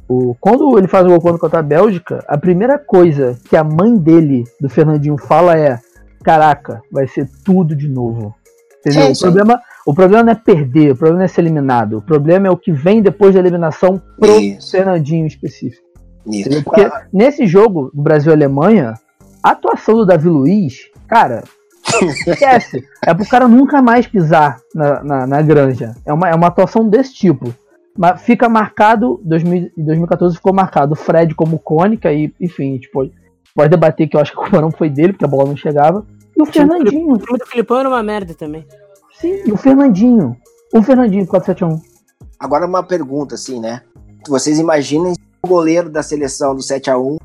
[0.09, 3.95] O, quando ele faz o gol contra, a Bélgica, a primeira coisa que a mãe
[3.95, 5.79] dele, do Fernandinho, fala é:
[6.25, 8.35] Caraca, vai ser tudo de novo.
[8.81, 9.07] Entendeu?
[9.07, 9.23] Sim, o, sim.
[9.25, 11.99] problema, o problema não é perder, o problema não é ser eliminado.
[11.99, 14.71] O problema é o que vem depois da eliminação pro Isso.
[14.71, 15.87] Fernandinho específico.
[16.27, 16.65] Isso.
[16.65, 18.95] Porque nesse jogo do Brasil e Alemanha,
[19.43, 21.45] a atuação do Davi Luiz, cara,
[22.27, 22.85] esquece.
[23.05, 25.95] É pro cara nunca mais pisar na, na, na granja.
[26.05, 27.55] É uma, é uma atuação desse tipo.
[27.97, 32.89] Mas fica marcado, 2000, em 2014 ficou marcado o Fred como cônica, e enfim, gente
[32.91, 33.13] pode,
[33.69, 36.07] debater que eu acho que o culpa não foi dele, porque a bola não chegava.
[36.37, 38.65] E o Fernandinho, O time do Filipão era uma merda também.
[39.19, 40.37] sim, e o Fernandinho.
[40.73, 41.81] O Fernandinho, 471.
[42.39, 43.83] Agora uma pergunta, assim, né?
[44.29, 47.19] Vocês imaginem se o goleiro da seleção do 7x1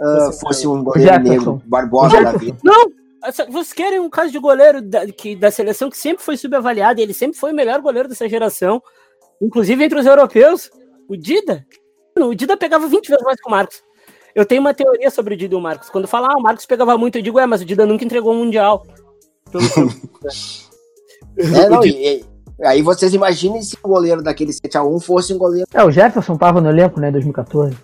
[0.00, 1.52] ah, fosse um goleiro Jefferson.
[1.52, 2.56] negro, Barbosa da vida.
[2.64, 3.03] Não!
[3.48, 7.02] Vocês querem um caso de goleiro da, que, da seleção que sempre foi subavaliado, e
[7.02, 8.82] ele sempre foi o melhor goleiro dessa geração,
[9.40, 10.70] inclusive entre os europeus,
[11.08, 11.64] o Dida.
[12.18, 13.82] O Dida pegava 20 vezes mais que o Marcos.
[14.34, 15.88] Eu tenho uma teoria sobre o Dida e o Marcos.
[15.90, 18.32] Quando falar, ah, o Marcos pegava muito, eu digo, é, mas o Dida nunca entregou
[18.32, 18.84] um Mundial.
[19.50, 19.88] Seu-
[21.36, 22.24] É, não, e- e-
[22.66, 25.66] aí vocês imaginem se o goleiro daquele 7x1 fosse um goleiro.
[25.72, 27.76] É, o Jefferson tava no elenco, né, em 2014.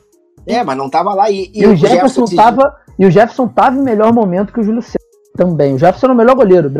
[0.46, 1.30] É, mas não tava lá.
[1.30, 2.74] E, E, o Jefferson, se- tava.
[2.98, 4.98] E o Jefferson tava em melhor momento que o Júlio César
[5.36, 5.74] também.
[5.74, 6.72] O Jefferson era o melhor goleiro.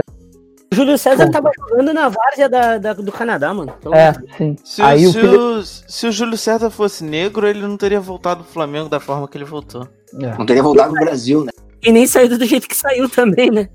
[0.73, 1.33] O Júlio César Bom.
[1.33, 3.73] tava jogando na várzea da, da- do Canadá, mano.
[3.81, 4.57] Então, É, sim.
[4.65, 8.01] Se, Aí o se, Fili- o, se o Júlio César fosse negro, ele não teria
[8.01, 9.87] voltado pro Flamengo da forma que ele voltou.
[10.21, 11.51] É, Não teria voltado pro Brasil, né?
[11.83, 13.69] E nem saído do jeito que saiu também, né?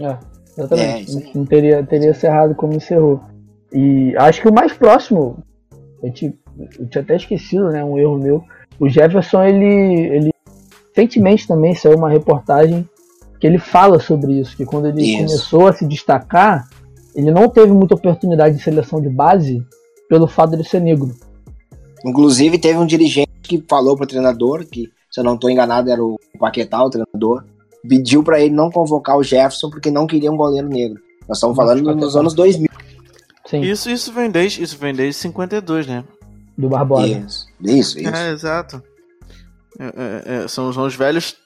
[0.00, 0.18] é, É,
[0.58, 1.16] exatamente.
[1.18, 1.30] aí.
[1.34, 3.20] não teria, teria encerrado como encerrou.
[3.72, 5.38] E acho que o mais próximo,
[6.02, 6.34] eu, te,
[6.78, 7.84] eu tinha até esquecido, né?
[7.84, 8.44] Um erro meu.
[8.80, 9.64] O Jefferson, ele,
[10.16, 10.30] ele
[10.96, 12.88] recentemente também saiu uma reportagem
[13.44, 15.18] que ele fala sobre isso, que quando ele Isso.
[15.18, 16.66] começou a se destacar,
[17.14, 19.62] ele não teve muita oportunidade de seleção de base
[20.08, 21.14] pelo fato de ele ser negro.
[22.06, 26.02] Inclusive, teve um dirigente que falou pro treinador, que se eu não tô enganado era
[26.02, 27.44] o Paquetá, o treinador,
[27.86, 30.98] pediu pra ele não convocar o Jefferson porque não queria um goleiro negro.
[31.28, 32.00] Nós estamos falando Paquetá.
[32.00, 32.70] nos anos 2000.
[33.44, 33.60] Sim.
[33.60, 36.02] Isso, isso vem desde, isso vem desde 52, né?
[36.56, 37.08] Do Barbosa.
[37.08, 38.08] Isso, isso, isso.
[38.08, 38.82] É, exato.
[39.78, 41.36] É, é, é, são, são os velhos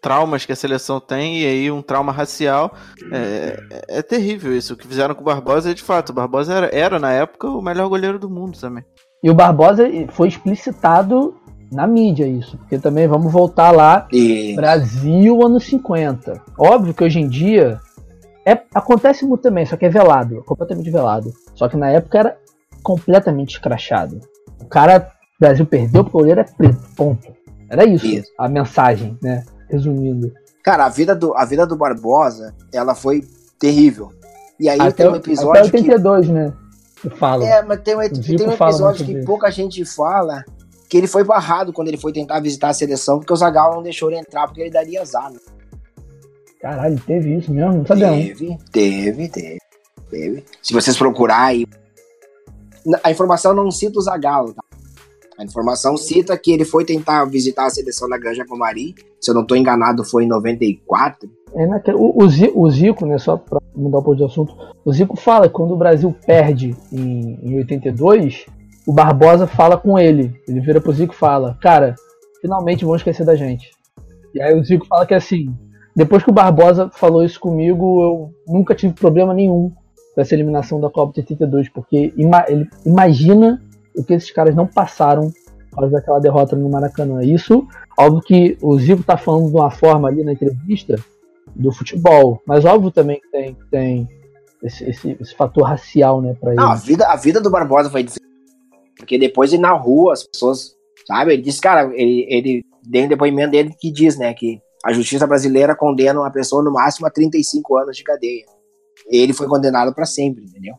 [0.00, 2.72] traumas que a seleção tem, e aí um trauma racial.
[3.12, 4.74] É, é, é terrível isso.
[4.74, 6.10] O que fizeram com o Barbosa é de fato.
[6.10, 8.84] O Barbosa era, era, na época, o melhor goleiro do mundo também.
[9.22, 11.34] E o Barbosa foi explicitado
[11.72, 16.42] na mídia isso, porque também vamos voltar lá, E Brasil anos 50.
[16.58, 17.78] Óbvio que hoje em dia
[18.46, 21.30] é, acontece muito também, só que é velado, completamente velado.
[21.54, 22.38] Só que na época era
[22.82, 24.20] completamente escrachado.
[24.60, 27.36] O cara, o Brasil perdeu porque o goleiro é preto, ponto.
[27.68, 28.32] Era isso, Isso.
[28.38, 29.44] a mensagem, né?
[29.68, 30.32] Resumindo.
[30.62, 33.24] Cara, a vida do, a vida do Barbosa, ela foi
[33.58, 34.12] terrível.
[34.58, 36.52] E aí Até, tem um episódio até 82, né?
[37.00, 37.44] Que fala.
[37.44, 37.50] que.
[37.50, 40.44] É, mas tem um, tem um episódio que pouca gente fala
[40.88, 43.82] que ele foi barrado quando ele foi tentar visitar a seleção, porque o Zagallo não
[43.82, 45.30] deixou ele entrar, porque ele daria azar.
[45.30, 45.38] Né?
[46.60, 47.78] Caralho, teve isso mesmo?
[47.78, 48.16] Não sabia não.
[48.16, 49.58] Teve, teve, teve,
[50.10, 50.44] teve.
[50.62, 51.66] Se vocês procurarem.
[53.04, 54.62] A informação não cita o Zagallo, tá?
[55.38, 58.94] A informação cita que ele foi tentar visitar a seleção da Granja Comari.
[59.20, 61.30] Se eu não estou enganado, foi em 94.
[61.54, 64.54] É naquele- o, o o Zico, né, só pra mudar um pouco de assunto,
[64.84, 68.46] o Zico fala que quando o Brasil perde em, em 82,
[68.86, 70.34] o Barbosa fala com ele.
[70.48, 71.94] Ele vira pro Zico e fala, cara,
[72.40, 73.70] finalmente vão esquecer da gente.
[74.34, 75.54] E aí o Zico fala que assim,
[75.94, 79.72] depois que o Barbosa falou isso comigo, eu nunca tive problema nenhum
[80.14, 83.62] com essa eliminação da Copa de 82, porque ima- ele imagina
[83.98, 85.30] o que esses caras não passaram
[85.70, 87.22] por causa daquela derrota no Maracanã.
[87.22, 87.66] Isso,
[87.98, 90.96] óbvio que o Zico tá falando de uma forma ali na entrevista
[91.54, 94.08] do futebol, mas óbvio também que tem, tem
[94.62, 96.60] esse, esse- esse fator racial, né, pra ele.
[96.60, 98.22] Não, a vida, a vida do Barbosa foi difícil.
[98.96, 100.74] Porque depois ele na rua, as pessoas,
[101.06, 101.32] sabe?
[101.34, 105.26] Ele disse, cara, ele, ele deu um depoimento dele que diz, né, que a justiça
[105.26, 108.44] brasileira condena uma pessoa no máximo a 35 anos de cadeia.
[109.10, 110.74] Ele foi condenado para sempre, entendeu?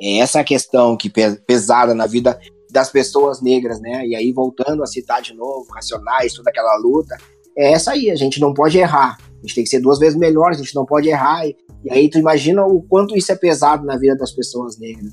[0.00, 2.38] É essa a questão que pe- pesada na vida
[2.70, 4.06] das pessoas negras, né?
[4.06, 7.16] E aí, voltando a citar de novo, Racionais, toda aquela luta,
[7.56, 9.18] é essa aí, a gente não pode errar.
[9.20, 11.46] A gente tem que ser duas vezes melhor, a gente não pode errar.
[11.46, 15.12] E, e aí tu imagina o quanto isso é pesado na vida das pessoas negras.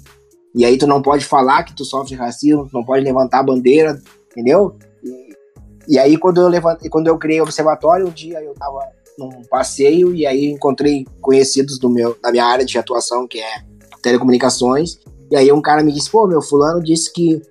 [0.56, 3.44] E aí tu não pode falar que tu sofre racismo, tu não pode levantar a
[3.44, 4.02] bandeira,
[4.32, 4.76] entendeu?
[5.04, 8.80] E, e aí quando eu levantei, quando eu criei o observatório, um dia eu tava
[9.18, 13.67] num passeio e aí encontrei conhecidos do meu, da minha área de atuação, que é
[14.08, 15.00] telecomunicações.
[15.30, 17.42] E aí um cara me disse, pô, meu fulano disse que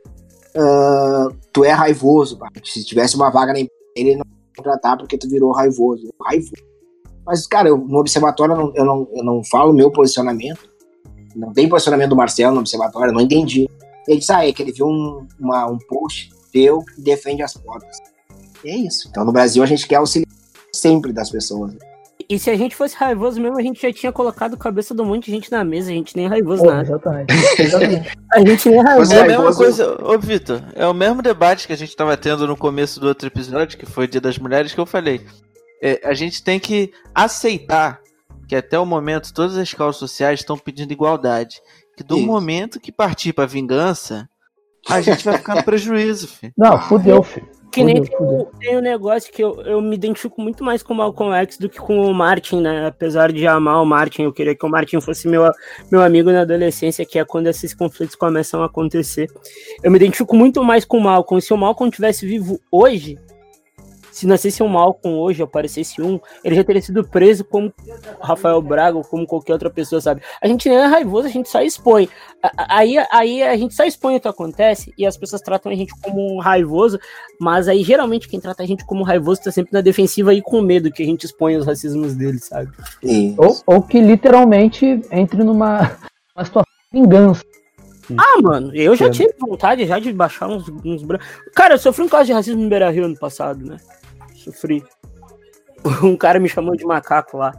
[0.57, 5.19] ah, tu é raivoso, se tivesse uma vaga na empresa, ele não ia contratar porque
[5.19, 6.09] tu virou raivoso.
[6.23, 6.53] Raivoso.
[7.27, 10.61] Mas, cara, eu, no observatório eu não, eu, não, eu não falo meu posicionamento.
[11.35, 13.69] Não tem posicionamento do Marcelo no observatório, eu não entendi.
[14.09, 17.55] Ele disse, ah, é que ele viu um, uma, um post teu que defende as
[17.55, 17.99] cotas.
[18.65, 19.09] E é isso.
[19.11, 20.31] Então no Brasil a gente quer auxiliar
[20.73, 21.75] sempre das pessoas.
[22.29, 25.01] E se a gente fosse raivoso mesmo, a gente já tinha colocado a cabeça de
[25.01, 25.91] um monte de gente na mesa.
[25.91, 26.83] A gente nem é raivoso Pô, nada.
[26.83, 27.35] exatamente.
[27.63, 28.19] exatamente.
[28.33, 29.15] A gente nem é raivoso.
[29.15, 32.47] É a mesma coisa, ô Vitor, é o mesmo debate que a gente tava tendo
[32.47, 35.25] no começo do outro episódio, que foi Dia das Mulheres, que eu falei.
[35.81, 38.01] É, a gente tem que aceitar
[38.49, 41.61] que até o momento todas as causas sociais estão pedindo igualdade.
[41.97, 42.27] Que do Isso.
[42.27, 44.29] momento que partir pra vingança,
[44.89, 46.53] a gente vai ficar no prejuízo, filho.
[46.57, 47.47] Não, fudeu, filho.
[47.73, 50.83] Que nem Fudeu, tem, o- tem um negócio que eu, eu me identifico muito mais
[50.83, 52.87] com o Malcolm X do que com o Martin, né?
[52.87, 55.43] Apesar de amar o Martin, eu queria que o Martin fosse meu,
[55.93, 59.29] meu amigo na adolescência, que é quando esses conflitos começam a acontecer.
[59.83, 61.39] Eu me identifico muito mais com o Malcolm.
[61.43, 63.19] Se o Malcolm tivesse vivo hoje,
[64.17, 67.71] se nascesse um Malcolm hoje, aparecesse um, ele já teria sido preso como
[68.19, 70.23] Rafael Braga ou como qualquer outra pessoa, sabe?
[70.41, 72.09] A gente nem é raivoso, a gente só expõe.
[72.67, 75.93] Aí, aí a gente só expõe o que acontece e as pessoas tratam a gente
[76.01, 76.99] como um raivoso,
[77.39, 80.63] mas aí geralmente quem trata a gente como raivoso tá sempre na defensiva e com
[80.63, 82.71] medo que a gente expõe os racismos dele, sabe?
[83.37, 85.95] Ou, ou que literalmente entre numa,
[86.35, 87.45] uma situação de vingança.
[88.17, 91.27] Ah, mano, eu já tive vontade já de baixar uns, uns brancos.
[91.55, 93.77] Cara, eu sofri um caso de racismo no Beira Rio ano passado, né?
[94.47, 94.83] Sofri.
[96.03, 97.53] Um cara me chamou de macaco lá.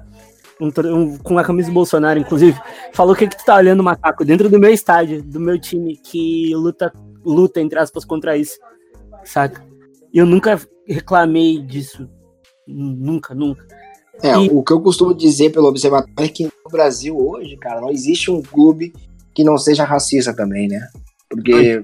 [0.59, 2.59] um um- com a camisa do Bolsonaro, inclusive.
[2.93, 6.51] Falou que, que tu tá olhando macaco dentro do meu estádio, do meu time, que
[6.55, 6.91] luta,
[7.23, 8.57] luta entre aspas, contra isso.
[9.23, 9.64] Saca?
[10.14, 12.09] Eu nunca reclamei disso.
[12.68, 13.65] Nunca, nunca.
[14.22, 17.80] É, E- o que eu costumo dizer pelo observatório é que no Brasil hoje, cara,
[17.80, 18.91] não existe um clube
[19.34, 20.85] que não seja racista também, né?
[21.30, 21.81] Porque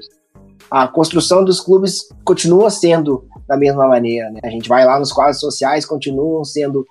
[0.72, 4.40] a construção dos clubes continua sendo da mesma maneira, né?
[4.44, 6.86] A gente vai lá nos quadros sociais, continuam sendo.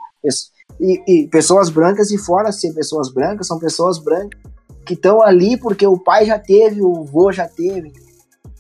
[0.81, 4.41] E, e pessoas brancas, e fora ser pessoas brancas, são pessoas brancas
[4.85, 7.93] que estão ali porque o pai já teve, o avô já teve.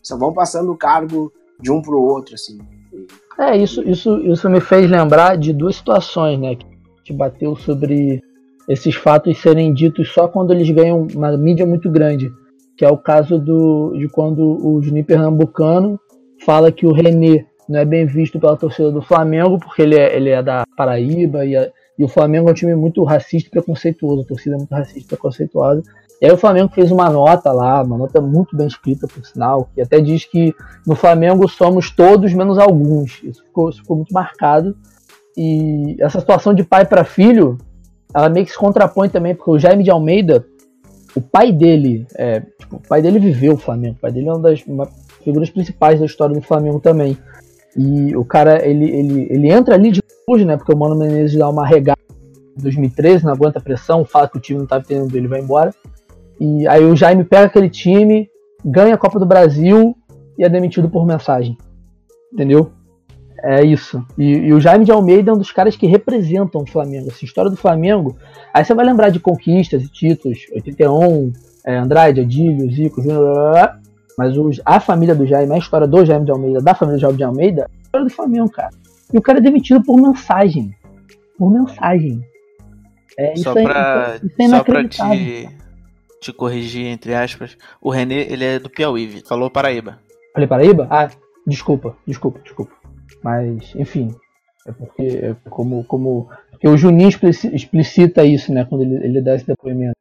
[0.02, 2.58] Só vão passando o cargo de um pro outro, assim.
[3.38, 6.54] É, isso, isso, isso me fez lembrar de duas situações, né?
[6.56, 6.66] Que
[7.02, 8.22] gente bateu sobre
[8.68, 12.32] esses fatos serem ditos só quando eles ganham uma mídia muito grande,
[12.76, 15.98] que é o caso do, de quando o Juninho Pernambucano
[16.44, 20.14] fala que o René não é bem visto pela torcida do Flamengo, porque ele é,
[20.14, 23.50] ele é da Paraíba e, a, e o Flamengo é um time muito racista e
[23.50, 25.82] preconceituoso, a torcida é muito racista e preconceituosa.
[26.20, 29.68] E aí o Flamengo fez uma nota lá, uma nota muito bem escrita, por sinal,
[29.74, 30.54] que até diz que
[30.86, 33.20] no Flamengo somos todos menos alguns.
[33.24, 34.76] Isso ficou, isso ficou muito marcado.
[35.36, 37.58] E essa situação de pai para filho,
[38.14, 40.46] ela meio que se contrapõe também, porque o Jaime de Almeida,
[41.16, 44.32] o pai dele, é, tipo, o pai dele viveu o Flamengo, o pai dele é
[44.32, 44.88] uma das uma
[45.22, 47.16] figuras principais da história do Flamengo também.
[47.76, 50.56] E o cara, ele, ele, ele entra ali de longe, né?
[50.56, 51.98] Porque o Mano Menezes dá uma regada
[52.56, 55.74] em 2013, não aguenta pressão, fala que o time não tá entendendo, ele vai embora.
[56.40, 58.28] E aí o Jaime pega aquele time,
[58.64, 59.96] ganha a Copa do Brasil
[60.38, 61.56] e é demitido por mensagem.
[62.32, 62.72] Entendeu?
[63.44, 64.04] É isso.
[64.16, 67.08] E, e, o Jaime de Almeida é um dos caras que representam o Flamengo.
[67.08, 68.16] Essa história do Flamengo.
[68.54, 71.32] Aí você vai lembrar de conquistas e títulos: 81,
[71.66, 73.81] é, Andrade, Adílio, Zico, Júnior.
[74.18, 77.00] Mas os, a família do Jaime, a história do Jaime de Almeida, da família do
[77.00, 78.70] Jaime de Almeida, é a história do Flamengo, cara.
[79.12, 80.74] E o cara é demitido por mensagem.
[81.38, 82.24] Por mensagem.
[83.18, 85.48] É, só isso, pra, é, isso é só pra te,
[86.20, 89.98] te corrigir, entre aspas, o René, ele é do Piauí, falou Paraíba.
[90.32, 90.86] Falei Paraíba?
[90.90, 91.10] Ah,
[91.46, 92.72] desculpa, desculpa, desculpa.
[93.22, 94.14] Mas, enfim,
[94.66, 96.28] é porque, é como, como
[96.62, 97.10] porque o Juninho
[97.52, 99.96] explicita isso, né, quando ele, ele dá esse depoimento.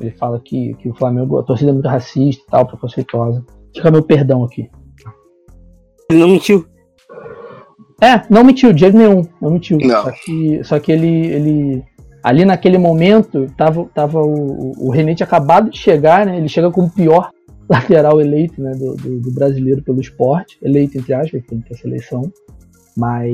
[0.00, 3.44] Ele fala que, que o Flamengo, a torcida é muito racista e tal, preconceituosa.
[3.74, 4.68] Fica meu perdão aqui.
[6.10, 6.66] Ele não mentiu.
[8.00, 9.78] É, não mentiu, de jeito nenhum, não mentiu.
[9.78, 10.04] Não.
[10.04, 11.84] Só que, só que ele, ele
[12.22, 16.36] ali naquele momento, tava, tava o, o René tinha acabado de chegar, né?
[16.36, 17.30] Ele chega como o pior
[17.68, 21.86] lateral eleito né, do, do, do, brasileiro pelo esporte, eleito entre aspas, tem que essa
[21.86, 22.22] eleição.
[22.96, 23.32] Mas.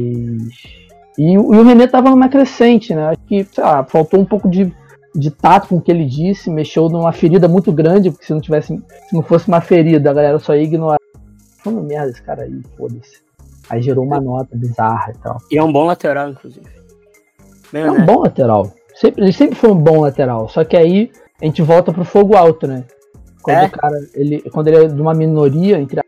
[1.18, 3.08] E, e o René tava numa crescente, né?
[3.08, 4.72] Acho que, sei lá, faltou um pouco de,
[5.14, 8.40] de tato com o que ele disse, mexeu numa ferida muito grande, porque se não
[8.40, 8.76] tivesse.
[9.08, 10.98] Se não fosse uma ferida, a galera só ia ignorar.
[11.62, 13.22] Falando merda esse cara aí, foda-se.
[13.68, 15.38] Aí gerou uma nota bizarra e tal.
[15.50, 16.66] E é um bom lateral, inclusive.
[17.72, 18.04] é um né?
[18.04, 18.72] bom lateral.
[18.94, 20.48] Sempre, ele sempre foi um bom lateral.
[20.48, 21.10] Só que aí
[21.40, 22.84] a gente volta pro fogo alto, né?
[23.42, 23.66] Quando é?
[23.66, 26.04] o cara, ele, quando ele é de uma minoria, entre a,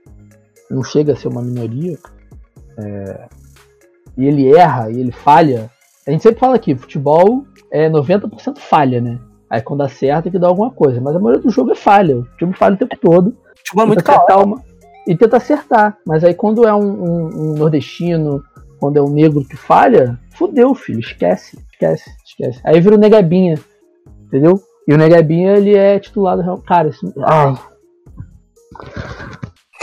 [0.70, 1.98] não chega a ser uma minoria,
[2.78, 3.28] é,
[4.16, 5.70] e ele erra e ele falha.
[6.06, 9.18] A gente sempre fala aqui, futebol é 90% falha, né?
[9.48, 11.00] Aí quando acerta é que dá alguma coisa.
[11.00, 12.18] Mas a maioria do jogo é falha.
[12.18, 13.36] O time falha o tempo todo.
[13.62, 14.62] Tipo, é muito calma.
[15.06, 15.96] E tenta acertar.
[16.06, 18.42] Mas aí quando é um, um, um nordestino,
[18.80, 21.00] quando é um negro que falha, fudeu, filho.
[21.00, 22.60] Esquece, esquece, esquece.
[22.64, 23.58] Aí vira o Negabinha,
[24.26, 24.60] entendeu?
[24.86, 26.42] E o Negabinha, ele é titulado.
[26.62, 27.12] Cara, isso.
[27.22, 27.54] Ai.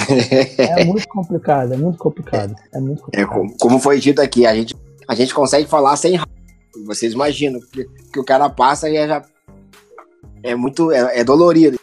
[0.57, 2.53] é muito complicado, é muito complicado.
[2.73, 3.23] É muito complicado.
[3.23, 4.75] É, como, como foi dito aqui, a gente,
[5.11, 6.17] a gente consegue falar sem
[6.85, 7.83] Vocês imaginam que,
[8.13, 9.21] que o cara passa e é já.
[10.41, 10.89] É muito.
[10.89, 11.77] É, é dolorido.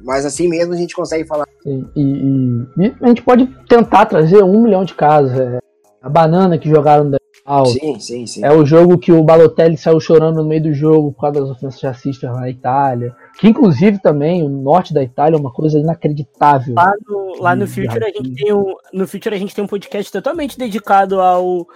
[0.00, 1.46] Mas assim mesmo a gente consegue falar.
[1.62, 5.38] Sim, e, e, e, a gente pode tentar trazer um milhão de casos.
[5.38, 5.58] É,
[6.00, 7.18] a banana que jogaram da
[7.66, 8.44] Sim, sim, sim.
[8.44, 11.50] É o jogo que o Balotelli saiu chorando no meio do jogo por causa das
[11.50, 13.14] ofensas racistas na Itália.
[13.38, 16.74] Que inclusive também o norte da Itália é uma coisa inacreditável.
[16.74, 19.68] Lá no, lá no Future a gente tem um, no Future a gente tem um
[19.68, 21.66] podcast totalmente dedicado ao,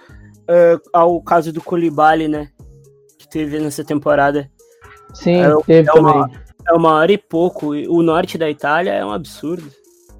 [0.49, 2.49] uh, ao caso do Colibali, né?
[3.17, 4.49] Que teve nessa temporada.
[5.13, 6.13] Sim, é, teve é também.
[6.13, 6.31] Uma,
[6.67, 7.71] é uma hora e pouco.
[7.71, 9.69] O norte da Itália é um absurdo.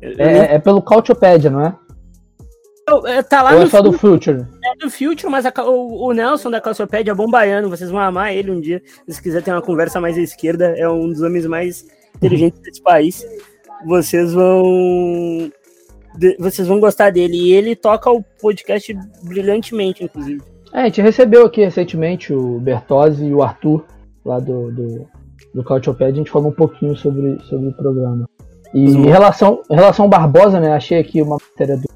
[0.01, 1.75] É, é pelo Cautiopedia, não é?
[3.05, 4.47] É, tá lá Ou é só do Future?
[4.63, 7.69] É do Future, mas a, o, o, Nelson da Calciopédia é bom baiano.
[7.69, 8.81] Vocês vão amar ele um dia.
[9.09, 11.85] Se quiser ter uma conversa mais à esquerda, é um dos homens mais
[12.15, 13.27] inteligentes desse país.
[13.85, 15.51] Vocês vão.
[16.39, 17.37] Vocês vão gostar dele.
[17.37, 20.41] E ele toca o podcast brilhantemente, inclusive.
[20.73, 23.85] É, a gente recebeu aqui recentemente o Bertozzi e o Arthur,
[24.25, 25.07] lá do, do,
[25.53, 26.13] do Cautiopédia.
[26.13, 28.29] A gente falou um pouquinho sobre, sobre o programa.
[28.73, 30.73] E em relação, em relação ao Barbosa, né?
[30.73, 31.87] Achei aqui uma matéria do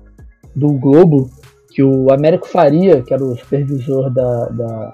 [0.56, 1.30] do Globo
[1.74, 4.92] que o Américo Faria, que era o supervisor da, da,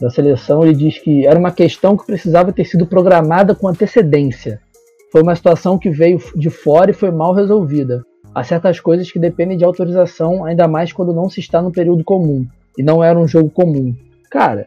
[0.00, 4.60] da seleção, ele diz que era uma questão que precisava ter sido programada com antecedência.
[5.12, 8.04] Foi uma situação que veio de fora e foi mal resolvida.
[8.34, 12.02] Há certas coisas que dependem de autorização, ainda mais quando não se está no período
[12.02, 12.46] comum.
[12.76, 13.94] E não era um jogo comum.
[14.30, 14.66] Cara,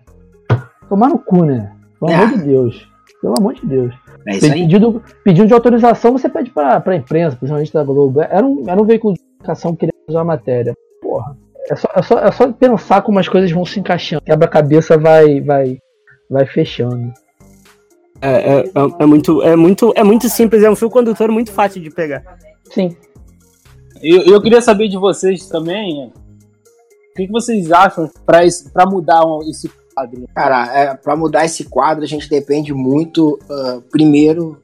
[0.87, 1.71] tomar no cu, né?
[1.99, 2.15] Pelo é.
[2.15, 2.89] amor de Deus.
[3.21, 3.95] Pelo amor de Deus.
[4.27, 8.21] É pedido, pedido de autorização, você pede para a imprensa, para o jornalista da Globo.
[8.21, 10.73] Era um, era um veículo de comunicação que queria fazer uma matéria.
[11.01, 11.35] Porra.
[11.69, 14.21] É só, é, só, é só pensar como as coisas vão se encaixando.
[14.23, 15.79] Quebra-cabeça vai, vai,
[16.29, 17.11] vai fechando.
[18.21, 18.63] É, é, é,
[18.99, 22.23] é, muito, é, muito, é muito simples, é um fio condutor muito fácil de pegar.
[22.65, 22.95] Sim.
[24.01, 29.69] Eu, eu queria saber de vocês também, o que, que vocês acham para mudar esse
[29.93, 30.25] quadro?
[30.35, 34.61] Cara, é, para mudar esse quadro, a gente depende muito, uh, primeiro,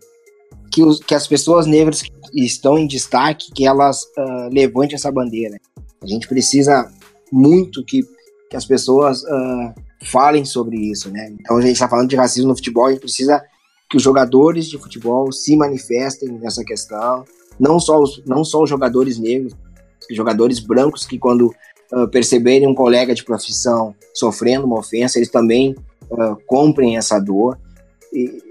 [0.71, 5.11] que, os, que as pessoas negras que estão em destaque, que elas uh, levantem essa
[5.11, 5.57] bandeira.
[6.01, 6.91] A gente precisa
[7.31, 8.01] muito que,
[8.49, 11.33] que as pessoas uh, falem sobre isso, né?
[11.39, 13.41] Então a gente está falando de racismo no futebol, a gente precisa
[13.89, 17.25] que os jogadores de futebol se manifestem nessa questão,
[17.61, 19.53] não só os, não só os jogadores negros,
[20.09, 21.53] os jogadores brancos que quando
[21.93, 25.75] uh, perceberem um colega de profissão sofrendo uma ofensa, eles também
[26.09, 27.59] uh, comprem essa dor.
[28.11, 28.41] E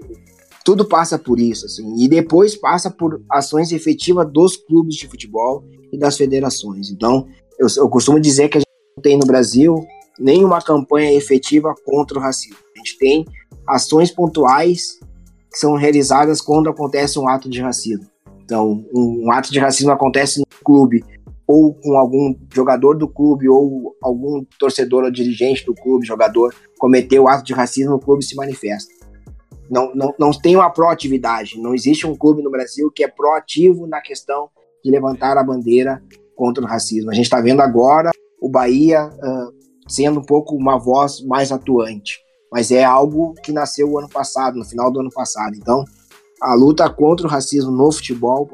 [0.63, 5.63] tudo passa por isso, assim, e depois passa por ações efetivas dos clubes de futebol
[5.91, 6.89] e das federações.
[6.89, 7.27] Então,
[7.59, 9.75] eu, eu costumo dizer que a gente não tem no Brasil
[10.17, 12.57] nenhuma campanha efetiva contra o racismo.
[12.75, 13.25] A gente tem
[13.67, 14.99] ações pontuais
[15.51, 18.11] que são realizadas quando acontece um ato de racismo.
[18.51, 21.01] Então, um, ato de racismo acontece no clube
[21.47, 27.29] ou com algum jogador do clube ou algum torcedor ou dirigente do clube, jogador, cometeu
[27.29, 28.91] ato de racismo, o clube se manifesta.
[29.69, 31.61] Não, não, não tem uma proatividade.
[31.61, 34.49] Não existe um clube no Brasil que é proativo na questão
[34.83, 36.03] de levantar a bandeira
[36.35, 37.09] contra o racismo.
[37.09, 38.11] A gente está vendo agora
[38.41, 39.53] o Bahia uh,
[39.87, 42.19] sendo um pouco uma voz mais atuante,
[42.51, 45.55] mas é algo que nasceu o ano passado, no final do ano passado.
[45.55, 45.85] Então,
[46.41, 48.49] a luta contra o racismo no futebol,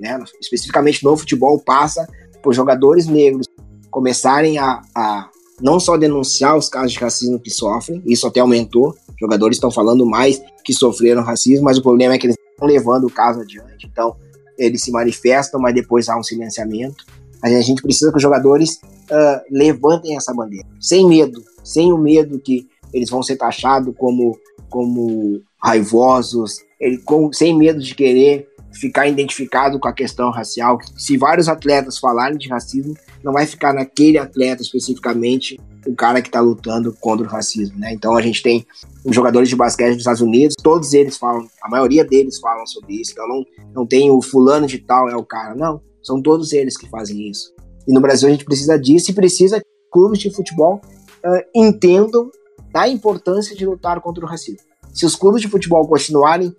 [0.00, 2.06] né, especificamente no futebol, passa
[2.42, 3.46] por jogadores negros
[3.90, 5.28] começarem a, a
[5.60, 10.06] não só denunciar os casos de racismo que sofrem, isso até aumentou, jogadores estão falando
[10.06, 13.86] mais que sofreram racismo, mas o problema é que eles estão levando o caso adiante.
[13.90, 14.16] Então,
[14.56, 17.04] eles se manifestam, mas depois há um silenciamento.
[17.42, 22.40] A gente precisa que os jogadores uh, levantem essa bandeira, sem medo, sem o medo
[22.40, 24.36] que eles vão ser taxados como,
[24.68, 30.78] como raivosos, ele, com, sem medo de querer ficar identificado com a questão racial.
[30.96, 36.28] Se vários atletas falarem de racismo, não vai ficar naquele atleta especificamente o cara que
[36.28, 37.92] está lutando contra o racismo, né?
[37.92, 38.66] Então a gente tem
[39.04, 43.00] os jogadores de basquete dos Estados Unidos, todos eles falam, a maioria deles falam sobre
[43.00, 43.12] isso.
[43.12, 43.44] Então não,
[43.74, 45.80] não tem o fulano de tal é o cara, não.
[46.02, 47.52] São todos eles que fazem isso.
[47.86, 50.80] E no Brasil a gente precisa disso e precisa que clubes de futebol
[51.24, 52.30] uh, entendam
[52.70, 54.68] da importância de lutar contra o racismo.
[54.92, 56.54] Se os clubes de futebol continuarem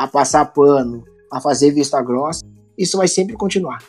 [0.00, 2.40] a passar pano, a fazer vista grossa,
[2.78, 3.84] isso vai sempre continuar.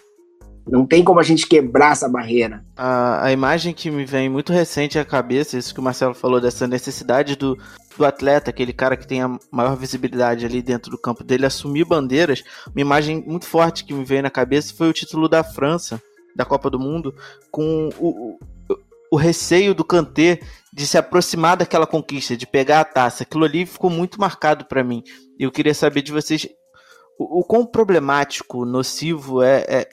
[0.67, 2.65] Não tem como a gente quebrar essa barreira.
[2.75, 6.41] A, a imagem que me vem muito recente à cabeça, isso que o Marcelo falou,
[6.41, 7.57] dessa necessidade do,
[7.97, 11.85] do atleta, aquele cara que tem a maior visibilidade ali dentro do campo dele, assumir
[11.85, 12.43] bandeiras.
[12.67, 16.01] Uma imagem muito forte que me veio na cabeça foi o título da França,
[16.35, 17.15] da Copa do Mundo,
[17.49, 18.38] com o,
[18.69, 18.77] o,
[19.13, 20.41] o receio do Kanté
[20.73, 23.23] de se aproximar daquela conquista, de pegar a taça.
[23.23, 25.03] Aquilo ali ficou muito marcado para mim.
[25.43, 26.47] Eu queria saber de vocês
[27.18, 29.89] o, o quão problemático, nocivo é, é,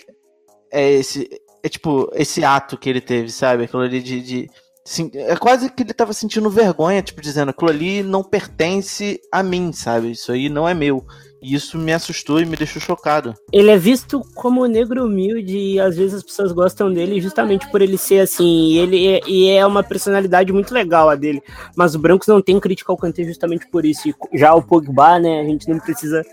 [0.71, 1.29] é, esse.
[1.63, 3.65] É tipo, esse ato que ele teve, sabe?
[3.65, 4.21] Aquilo ali de.
[4.21, 4.51] de
[4.87, 9.43] assim, é quase que ele tava sentindo vergonha, tipo, dizendo, aquilo ali não pertence a
[9.43, 10.13] mim, sabe?
[10.13, 11.05] Isso aí não é meu.
[11.41, 13.35] E isso me assustou e me deixou chocado.
[13.53, 17.81] Ele é visto como negro humilde e às vezes as pessoas gostam dele justamente por
[17.81, 18.73] ele ser assim.
[18.73, 21.43] E ele é, e é uma personalidade muito legal a dele.
[21.77, 24.09] Mas o Brancos não tem crítica ao Kanté justamente por isso.
[24.09, 26.25] E já o Pogba, né, a gente não precisa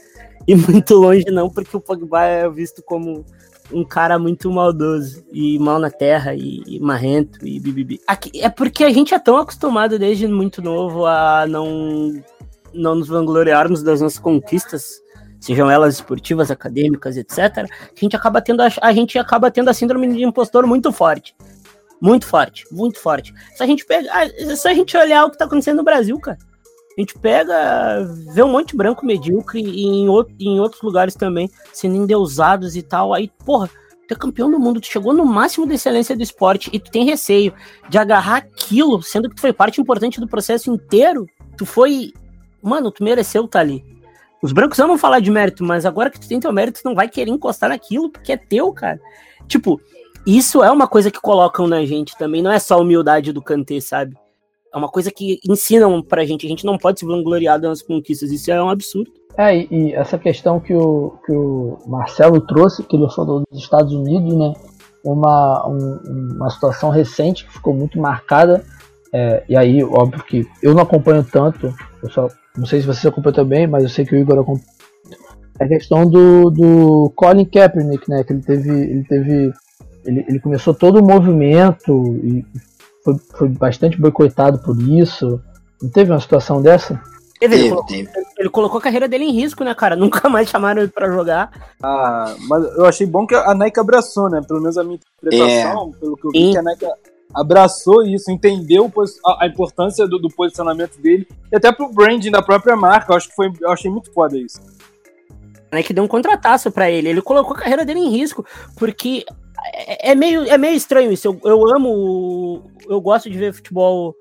[0.48, 3.23] ir muito longe, não, porque o Pogba é visto como
[3.72, 7.99] um cara muito maldoso e mal na terra e, e marrento e bibibi.
[8.07, 12.14] Aqui, é porque a gente é tão acostumado desde muito novo a não,
[12.76, 15.02] não nos vangloriarmos das nossas conquistas,
[15.39, 17.39] sejam elas esportivas, acadêmicas, etc.
[17.69, 21.35] A gente acaba tendo a, a gente acaba tendo a síndrome de impostor muito forte.
[22.02, 23.34] Muito forte, muito forte.
[23.56, 26.38] Se a gente pegar, se a gente olhar o que tá acontecendo no Brasil, cara,
[26.97, 31.14] a gente pega, vê um monte de branco medíocre e em, outro, em outros lugares
[31.14, 33.14] também, sendo endeusados e tal.
[33.14, 33.69] Aí, porra,
[34.07, 36.89] tu é campeão do mundo, tu chegou no máximo da excelência do esporte e tu
[36.89, 37.53] tem receio
[37.89, 41.27] de agarrar aquilo, sendo que tu foi parte importante do processo inteiro.
[41.57, 42.14] Tu foi.
[42.65, 43.83] Mano, tu mereceu estar tá ali.
[44.41, 46.95] Os brancos vão falar de mérito, mas agora que tu tem teu mérito, tu não
[46.95, 48.99] vai querer encostar naquilo porque é teu, cara.
[49.47, 49.79] Tipo,
[50.25, 53.41] isso é uma coisa que colocam na gente também, não é só a humildade do
[53.41, 54.15] Kanté, sabe?
[54.73, 56.45] É uma coisa que ensinam pra gente.
[56.45, 58.29] A gente não pode se vangloriar das conquistas.
[58.29, 59.09] Isso é um absurdo.
[59.37, 63.61] É, e, e, essa questão que o, que o Marcelo trouxe, que ele falou dos
[63.61, 64.53] Estados Unidos, né?
[65.01, 68.65] Uma, um, uma situação recente que ficou muito marcada.
[69.13, 71.73] É, e aí, óbvio que eu não acompanho tanto,
[72.03, 72.27] eu só,
[72.57, 74.65] não sei se você acompanha também, mas eu sei que o Igor acompanha.
[75.60, 78.23] É a questão do, do Colin Kaepernick, né?
[78.23, 78.69] Que ele teve.
[78.69, 79.53] Ele teve.
[80.06, 82.45] Ele, ele começou todo o movimento e
[83.03, 85.41] foi, foi bastante boicotado por isso.
[85.82, 87.02] Não teve uma situação dessa?
[87.41, 87.95] Ele, ele, colocou,
[88.38, 89.95] ele, colocou, a carreira dele em risco, né, cara?
[89.98, 91.52] Nunca mais chamaram ele pra jogar.
[91.82, 94.41] Ah, mas eu achei bom que a Nike abraçou, né?
[94.48, 95.99] Pelo menos a minha interpretação, é.
[95.99, 96.52] pelo que eu vi, Sim.
[96.52, 96.86] que a Nike
[97.35, 98.91] abraçou isso, entendeu
[99.39, 103.11] a, importância do, do, posicionamento dele, e até pro branding da própria marca.
[103.11, 104.59] Eu acho que foi, eu achei muito foda isso.
[105.71, 107.09] É que deu um contrataço para ele.
[107.09, 108.45] Ele colocou a carreira dele em risco,
[108.77, 109.25] porque
[109.73, 111.27] é, é meio, é meio estranho isso.
[111.27, 112.71] Eu, eu amo.
[112.87, 114.15] Eu gosto de ver futebol.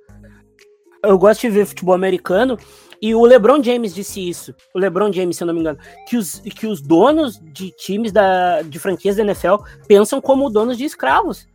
[1.03, 2.59] Eu gosto de ver futebol americano.
[3.01, 4.55] E o LeBron James disse isso.
[4.75, 5.79] O LeBron James, se eu não me engano.
[6.09, 10.79] Que os, que os donos de times da, de franquias da NFL pensam como donos
[10.79, 11.47] de escravos.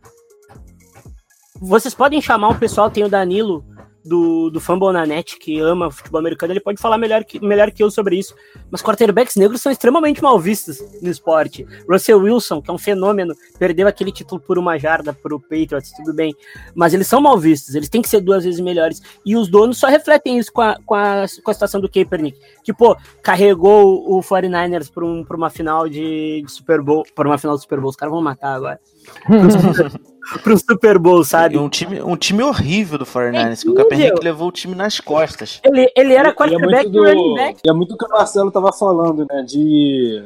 [1.60, 3.62] Vocês podem chamar o pessoal, tem o Danilo
[4.04, 7.70] do, do Fumble na net, que ama futebol americano, ele pode falar melhor que, melhor
[7.70, 8.34] que eu sobre isso.
[8.70, 11.66] Mas quarterbacks negros são extremamente mal vistos no esporte.
[11.88, 16.14] Russell Wilson, que é um fenômeno, perdeu aquele título por uma jarda pro Patriots, tudo
[16.14, 16.34] bem.
[16.74, 19.02] Mas eles são mal vistos, eles têm que ser duas vezes melhores.
[19.24, 22.38] E os donos só refletem isso com a, com a, com a situação do Kaepernick,
[22.64, 27.28] que, pô, carregou o 49ers pra, um, pra uma final de, de Super Bowl, para
[27.28, 27.90] uma final do Super Bowl.
[27.90, 28.80] Os caras vão matar agora.
[30.42, 31.58] pro Super Bowl, sabe?
[31.58, 35.00] Um time, um time horrível do 49ers, é que o Kaepernick levou o time nas
[35.00, 35.60] costas.
[35.64, 37.60] Ele, ele era quarterback e, é running back.
[37.64, 39.42] E é muito o que o Marcelo tava falando, né?
[39.42, 40.22] De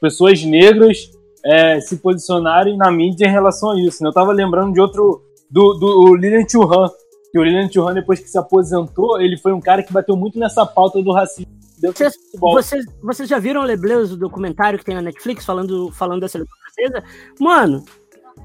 [0.00, 1.10] pessoas negras
[1.44, 4.02] é, se posicionarem na mídia em relação a isso.
[4.02, 4.08] Né?
[4.08, 6.90] Eu tava lembrando de outro, do, do Lilian Thuram,
[7.30, 10.38] que o Lilian Thuram, depois que se aposentou, ele foi um cara que bateu muito
[10.38, 14.94] nessa pauta do racismo vocês, vocês, vocês, já viram o Lebleus, o documentário que tem
[14.94, 17.04] na Netflix falando, falando da seleção francesa?
[17.38, 17.84] Mano,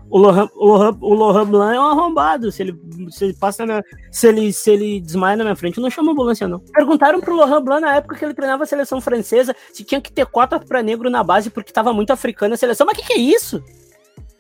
[0.10, 2.52] o Lohan, o Lohan, o Lohan Blanc é um arrombado.
[2.52, 5.84] Se ele, se ele passa minha, se ele, se ele desmaia na minha frente, eu
[5.84, 6.60] não chamo ambulância, não.
[6.60, 10.12] Perguntaram pro Lohan Blanc na época que ele treinava a seleção francesa se tinha que
[10.12, 12.86] ter cota para negro na base porque tava muito africana a seleção.
[12.86, 13.64] Mas o que, que é isso?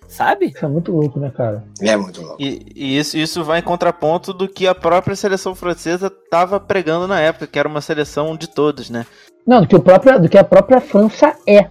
[0.07, 0.53] Sabe?
[0.55, 1.65] Isso é muito louco, né, cara?
[1.81, 2.41] É muito louco.
[2.41, 7.07] E, e, isso, isso vai em contraponto do que a própria seleção francesa tava pregando
[7.07, 9.05] na época, que era uma seleção de todos, né?
[9.45, 11.69] Não, do que, o próprio, do que a própria França é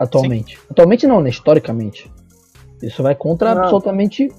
[0.00, 0.56] atualmente.
[0.56, 0.62] Sim.
[0.70, 1.28] Atualmente não, né?
[1.28, 2.10] Historicamente.
[2.82, 3.62] Isso vai contra não.
[3.62, 4.32] absolutamente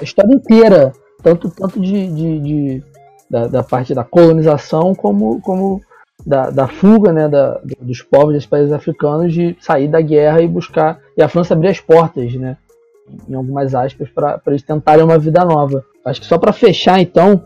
[0.00, 0.92] a história inteira,
[1.22, 2.82] tanto, tanto de, de, de
[3.30, 5.80] da, da, parte da colonização como, como
[6.26, 10.48] da, da fuga né, da, dos povos dos países africanos de sair da guerra e
[10.48, 10.98] buscar.
[11.16, 12.56] E a França abrir as portas, né?
[13.28, 15.84] Em algumas aspas, para eles tentarem uma vida nova.
[16.04, 17.42] Acho que só para fechar, então,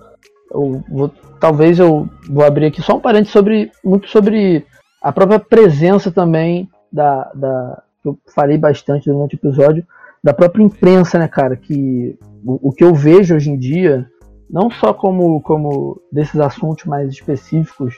[0.53, 4.65] eu vou, talvez eu vou abrir aqui só um parênteses sobre muito sobre
[5.03, 9.85] a própria presença também da, da que eu falei bastante durante o episódio
[10.23, 11.56] da própria imprensa, né, cara?
[11.56, 14.09] Que o, o, que eu vejo hoje em dia,
[14.51, 17.94] não só como, como desses assuntos mais específicos,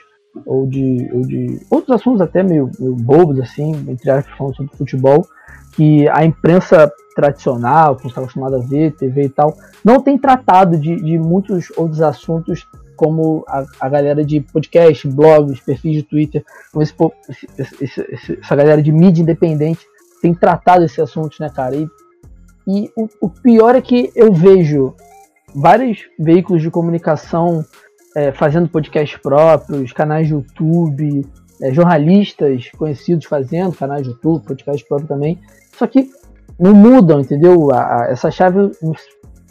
[0.47, 4.77] ou de, ou de outros assuntos até meio, meio bobos, assim, entre aspas, falando sobre
[4.77, 5.27] futebol,
[5.73, 9.55] que a imprensa tradicional, que a gente está acostumado a ver, TV e tal,
[9.85, 12.67] não tem tratado de, de muitos outros assuntos
[13.01, 16.45] como a, a galera de podcast, blogs, perfis de Twitter,
[16.79, 16.95] esse,
[17.59, 19.81] esse, esse, essa galera de mídia independente
[20.21, 21.75] tem tratado esses assuntos, né, cara?
[21.75, 21.89] E
[22.67, 24.95] e o, o pior é que eu vejo
[25.55, 27.65] vários veículos de comunicação
[28.15, 31.27] é, fazendo podcasts próprios, canais de YouTube,
[31.63, 35.41] é, jornalistas conhecidos fazendo canais de YouTube, podcast próprio também.
[35.77, 36.11] Só que
[36.59, 37.73] não mudam, entendeu?
[37.73, 38.71] A, a, essa chave,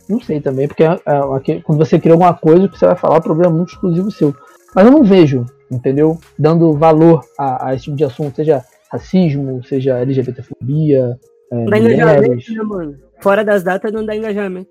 [0.09, 2.85] não, não, sei também, porque é, é, quando você cria alguma coisa, o que você
[2.85, 4.35] vai falar, o problema é muito exclusivo seu.
[4.75, 6.17] Mas eu não vejo, entendeu?
[6.37, 11.17] Dando valor a, a esse tipo de assunto, seja racismo, seja LGBTfobia,
[11.51, 12.97] é, dá engajamento, né, mano?
[13.19, 14.69] Fora das datas não dá engajamento.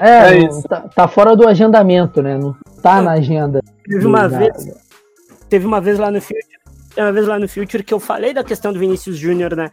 [0.00, 2.36] É, é não, tá, tá, fora do agendamento, né?
[2.36, 3.60] Não tá na agenda.
[3.84, 4.52] Teve uma vez.
[5.48, 6.58] Teve uma vez lá no Future.
[6.96, 9.70] Uma vez lá no Future que eu falei da questão do Vinícius Júnior, né?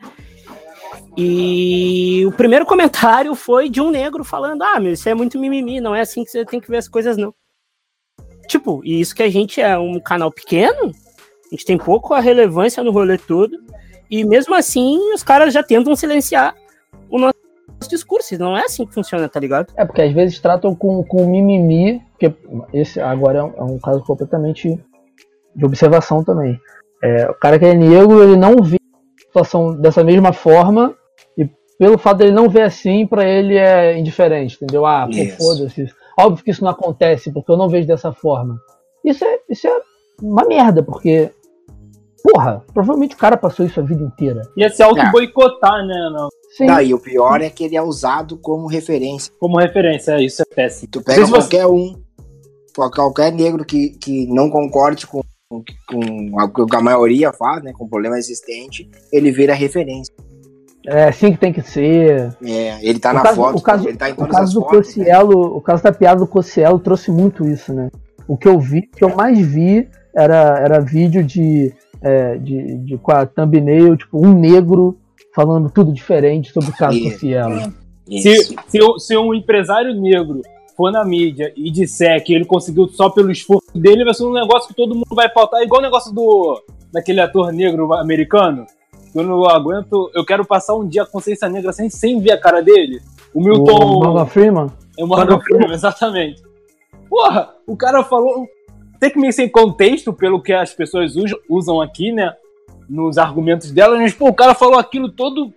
[1.18, 5.80] E o primeiro comentário foi de um negro falando: Ah, meu, isso é muito mimimi,
[5.80, 7.34] não é assim que você tem que ver as coisas, não.
[8.48, 12.84] Tipo, e isso que a gente é um canal pequeno, a gente tem pouco relevância
[12.84, 13.58] no rolê todo.
[14.10, 16.56] E mesmo assim, os caras já tentam silenciar
[17.10, 17.34] o nosso
[17.90, 18.38] discurso.
[18.38, 19.74] Não é assim que funciona, tá ligado?
[19.76, 22.34] É, porque às vezes tratam com, com mimimi, porque
[22.74, 24.80] esse agora é um, é um caso completamente
[25.56, 26.60] de observação também.
[27.02, 30.96] É, o cara que é negro, ele não vê a situação dessa mesma forma,
[31.78, 34.86] pelo fato dele não ver assim, para ele é indiferente, entendeu?
[34.86, 35.88] Ah, pô, foda-se.
[36.18, 38.58] Óbvio que isso não acontece, porque eu não vejo dessa forma.
[39.04, 39.82] Isso é, isso é
[40.22, 41.32] uma merda, porque
[42.26, 44.42] Porra, provavelmente o cara passou isso a vida inteira.
[44.58, 46.10] Ia se auto-boicotar, né?
[46.12, 46.28] Não.
[46.58, 46.66] Sim.
[46.66, 49.32] Não, e o pior é que ele é usado como referência.
[49.40, 50.90] Como referência, é, isso é péssimo.
[50.92, 51.94] Tu pega qualquer um,
[52.74, 57.74] qualquer negro que, que não concorde com, com, com o que a maioria faz, né?
[57.74, 60.12] Com problema existente, ele vira referência.
[60.88, 62.36] É assim que tem que ser.
[62.44, 64.54] É, ele tá o na caso, foto, o caso, ele tá em todas o caso
[64.54, 65.20] do fotos, né?
[65.24, 67.90] o caso da piada do Cocielo trouxe muito isso, né?
[68.28, 72.78] O que eu vi, o que eu mais vi era, era vídeo de é, de,
[72.78, 74.98] de, com a thumbnail, tipo, um negro
[75.34, 77.74] falando tudo diferente sobre o caso do Cielo.
[78.08, 80.42] Se, se, se um empresário negro
[80.78, 84.34] for na mídia e disser que ele conseguiu só pelo esforço dele, vai ser um
[84.34, 86.62] negócio que todo mundo vai pautar, igual o negócio do
[86.94, 88.66] daquele ator negro americano.
[89.16, 92.40] Eu não aguento, eu quero passar um dia a consciência negra sem, sem ver a
[92.40, 93.02] cara dele.
[93.34, 93.72] O Milton.
[93.72, 94.72] O Morgan Freeman?
[94.98, 96.44] É o Morgan Freeman, exatamente.
[97.10, 98.46] Porra, o cara falou.
[99.00, 101.14] Tem que me sem contexto pelo que as pessoas
[101.50, 102.34] usam aqui, né?
[102.90, 105.52] Nos argumentos dela, mas, pô, o cara falou aquilo todo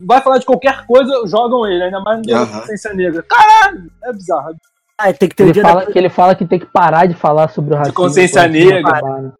[0.00, 2.46] vai falar de qualquer coisa, jogam ele, ainda mais no dia uhum.
[2.46, 3.22] consciência negra.
[3.22, 4.56] Caralho, é bizarro.
[4.96, 5.92] Ah, tem que ter ele, fala, da...
[5.92, 7.92] que ele fala que tem que parar de falar sobre o racismo.
[7.92, 9.00] De consciência negra.
[9.02, 9.32] Né?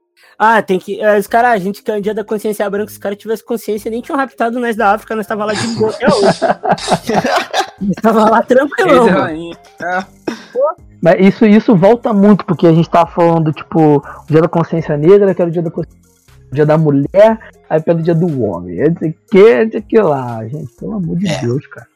[0.43, 0.99] Ah, tem que.
[1.19, 3.45] Os caras, a gente que é o dia da consciência branca, se os caras tivessem
[3.45, 6.41] consciência, nem tinham raptado nós da África, nós tava lá de boa até hoje.
[7.83, 9.29] nós tava lá tranquilão.
[9.37, 10.05] É.
[11.03, 14.97] Mas isso, isso volta muito, porque a gente tava falando, tipo, o dia da consciência
[14.97, 16.01] negra, que era o dia da consciência
[16.53, 17.39] dia da mulher,
[17.69, 18.81] aí pelo dia do homem.
[18.81, 20.71] É de que, é de que lá, gente.
[20.79, 21.41] Pelo amor de é.
[21.43, 21.87] Deus, cara.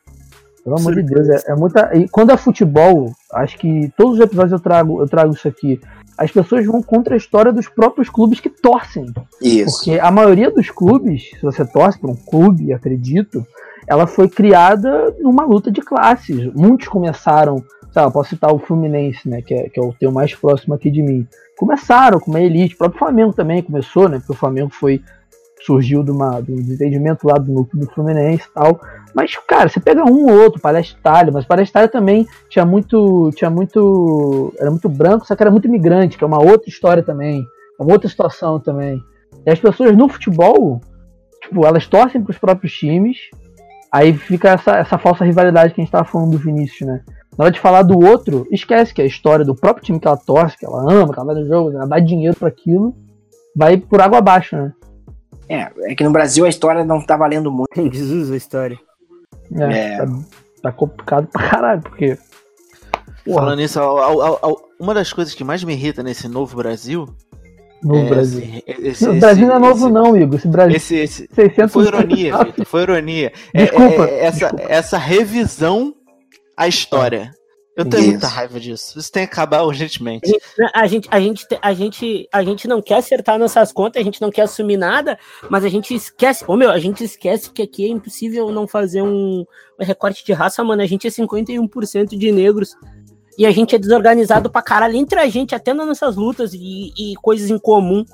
[0.62, 1.02] Pelo amor Sim.
[1.02, 1.96] de Deus, é, é, muita.
[1.96, 5.80] E quando é futebol, acho que todos os episódios eu trago, eu trago isso aqui.
[6.16, 9.06] As pessoas vão contra a história dos próprios clubes que torcem.
[9.42, 9.78] Isso.
[9.78, 13.44] Porque a maioria dos clubes, se você torce para um clube, acredito,
[13.86, 16.52] ela foi criada numa luta de classes.
[16.54, 17.62] Muitos começaram,
[17.92, 20.74] sei lá, posso citar o Fluminense, né, que é, que é o teu mais próximo
[20.74, 21.26] aqui de mim
[21.56, 22.74] começaram com uma elite.
[22.74, 24.18] O próprio Flamengo também começou, né?
[24.18, 25.02] Porque o Flamengo foi
[25.64, 28.80] surgiu de, uma, de um desentendimento lá do núcleo do Fluminense e tal.
[29.14, 33.30] Mas, cara, você pega um ou outro, Palestra Itália, mas Palestra Itália também tinha muito.
[33.36, 34.52] tinha muito.
[34.58, 37.44] Era muito branco, só que era muito imigrante, que é uma outra história também.
[37.78, 39.00] É uma outra situação também.
[39.46, 40.80] E as pessoas no futebol,
[41.40, 43.18] tipo, elas torcem para os próprios times.
[43.92, 47.04] Aí fica essa, essa falsa rivalidade que a gente tava falando do Vinícius, né?
[47.38, 50.16] Na hora de falar do outro, esquece que a história do próprio time que ela
[50.16, 52.94] torce, que ela ama, que ela vai no jogo, ela dá dinheiro para aquilo,
[53.54, 54.72] vai por água abaixo, né?
[55.48, 57.70] É, é que no Brasil a história não tá valendo muito.
[57.94, 58.78] Jesus, a história.
[59.58, 59.96] É, é.
[59.98, 60.06] Tá,
[60.62, 62.18] tá, complicado pra caralho, porque.
[63.24, 63.40] Porra.
[63.40, 63.80] Falando nisso,
[64.78, 67.08] uma das coisas que mais me irrita nesse novo Brasil.
[67.82, 68.62] Novo é Brasil.
[68.66, 70.38] Esse, esse, o Brasil não é novo, esse, não, Igor.
[70.38, 70.76] Esse Brasil.
[70.76, 71.28] Esse, esse,
[71.68, 72.64] foi ironia, Vitor.
[72.66, 73.32] Foi ironia.
[73.52, 74.72] É, desculpa, é, é, essa, desculpa.
[74.72, 75.94] essa revisão
[76.56, 77.32] a história.
[77.76, 78.10] Eu tenho Isso.
[78.12, 78.98] muita raiva disso.
[78.98, 80.32] Isso tem que acabar urgentemente.
[80.72, 84.20] A gente, a, gente, a, gente, a gente não quer acertar nossas contas, a gente
[84.20, 85.18] não quer assumir nada,
[85.50, 86.44] mas a gente esquece.
[86.46, 89.44] Ô meu, a gente esquece que aqui é impossível não fazer um,
[89.80, 90.82] um recorte de raça, mano.
[90.82, 92.76] A gente é 51% de negros.
[93.36, 96.92] E a gente é desorganizado pra caralho entre a gente, até nas nossas lutas e,
[96.96, 98.04] e coisas em comum.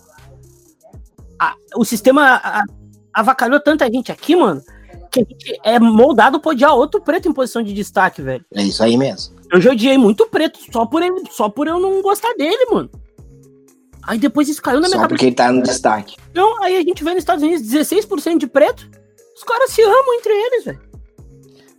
[1.39, 2.65] A, o sistema a,
[3.13, 4.63] avacalhou tanta gente aqui, mano,
[5.11, 8.43] que a gente é moldado pra odiar outro preto em posição de destaque, velho.
[8.55, 9.40] É isso aí mesmo.
[9.53, 12.91] Eu já odiei muito preto, só por, ele, só por eu não gostar dele, mano.
[14.03, 15.09] Aí depois isso caiu na minha só cabeça.
[15.09, 16.17] porque ele tá no destaque.
[16.31, 18.89] Então, aí a gente vê nos Estados Unidos 16% de preto.
[19.37, 20.81] Os caras se amam entre eles, velho.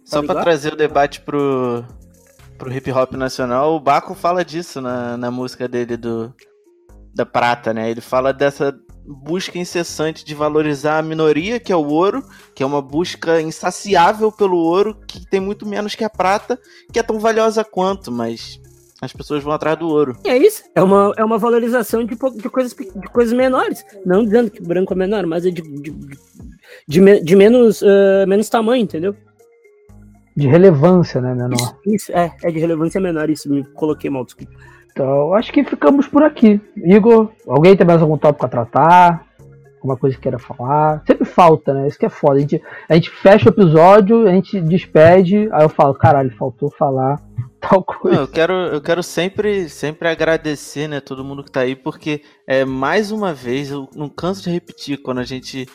[0.04, 1.86] Só tá pra trazer o debate pro,
[2.58, 6.34] pro hip hop nacional, o Baco fala disso na, na música dele do
[7.14, 7.90] da prata, né?
[7.90, 12.24] Ele fala dessa busca incessante de valorizar a minoria, que é o ouro,
[12.54, 16.60] que é uma busca insaciável pelo ouro, que tem muito menos que a prata,
[16.92, 18.60] que é tão valiosa quanto, mas
[19.02, 20.16] as pessoas vão atrás do ouro.
[20.24, 23.84] E é isso, é uma, é uma valorização de, de, coisas, de coisas menores.
[24.06, 25.92] Não dizendo que branco é menor, mas é de, de,
[26.88, 29.16] de, de menos, uh, menos tamanho, entendeu?
[30.38, 31.56] De relevância, né, menor?
[31.56, 34.54] Isso, isso, é, é de relevância menor, isso, me coloquei mal, desculpa.
[34.92, 36.60] Então, acho que ficamos por aqui.
[36.76, 39.26] Igor, alguém tem mais algum tópico a tratar?
[39.76, 41.02] Alguma coisa que queira falar?
[41.08, 41.88] Sempre falta, né?
[41.88, 42.36] Isso que é foda.
[42.36, 46.70] A gente, a gente fecha o episódio, a gente despede, aí eu falo, caralho, faltou
[46.70, 47.20] falar
[47.60, 48.18] tal coisa.
[48.18, 52.22] Não, eu quero, eu quero sempre, sempre agradecer, né, todo mundo que tá aí, porque
[52.46, 55.68] é mais uma vez, eu não canso de repetir, quando a gente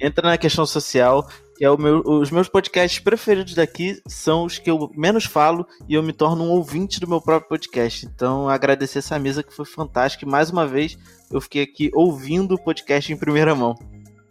[0.00, 1.26] entra na questão social,
[1.56, 5.66] que é o meu, os meus podcasts preferidos daqui são os que eu menos falo
[5.88, 8.06] e eu me torno um ouvinte do meu próprio podcast.
[8.06, 10.24] Então, agradecer essa mesa que foi fantástica.
[10.24, 10.98] E mais uma vez,
[11.30, 13.74] eu fiquei aqui ouvindo o podcast em primeira mão.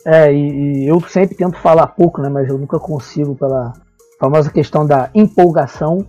[0.05, 2.27] É, e, e eu sempre tento falar pouco, né?
[2.27, 3.71] Mas eu nunca consigo pela
[4.19, 6.05] famosa questão da empolgação.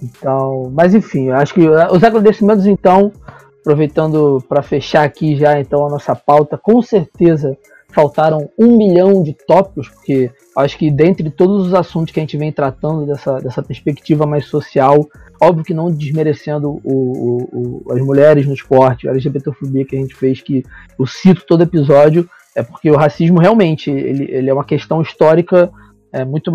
[0.00, 3.12] Então, mas enfim, acho que os agradecimentos então,
[3.60, 7.58] aproveitando para fechar aqui já então a nossa pauta, com certeza
[7.90, 12.36] faltaram um milhão de tópicos, porque acho que dentre todos os assuntos que a gente
[12.36, 15.08] vem tratando dessa, dessa perspectiva mais social,
[15.40, 19.98] óbvio que não desmerecendo o, o, o, as mulheres no esporte, a LGBTfobia que a
[19.98, 20.62] gente fez, que
[20.98, 25.70] eu cito todo episódio, é porque o racismo realmente ele, ele é uma questão histórica
[26.12, 26.52] é, muito,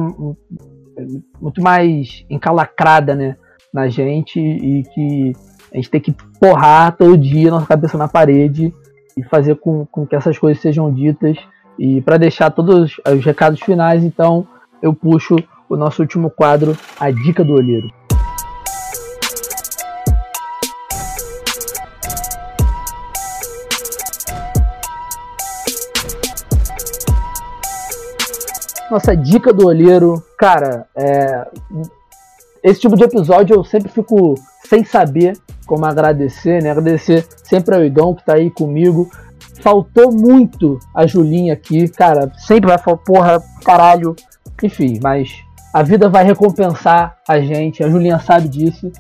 [1.42, 3.38] muito mais encalacrada né,
[3.74, 5.34] na gente e que
[5.72, 8.72] a gente tem que porrar todo dia nossa cabeça na parede
[9.16, 11.38] e fazer com, com que essas coisas sejam ditas.
[11.78, 14.48] E para deixar todos os recados finais, então
[14.82, 15.36] eu puxo
[15.70, 17.90] o nosso último quadro, a dica do olheiro.
[28.92, 31.48] Nossa dica do olheiro, cara, é...
[32.64, 34.36] esse tipo de episódio eu sempre fico
[34.66, 35.34] sem saber
[35.66, 36.72] como agradecer, né?
[36.72, 39.10] Agradecer sempre ao Igão que tá aí comigo.
[39.62, 42.32] Faltou muito a Julinha aqui, cara.
[42.38, 44.16] Sempre vai falar, porra, caralho.
[44.62, 45.30] Enfim, mas
[45.74, 47.84] a vida vai recompensar a gente.
[47.84, 48.92] A Julinha sabe disso.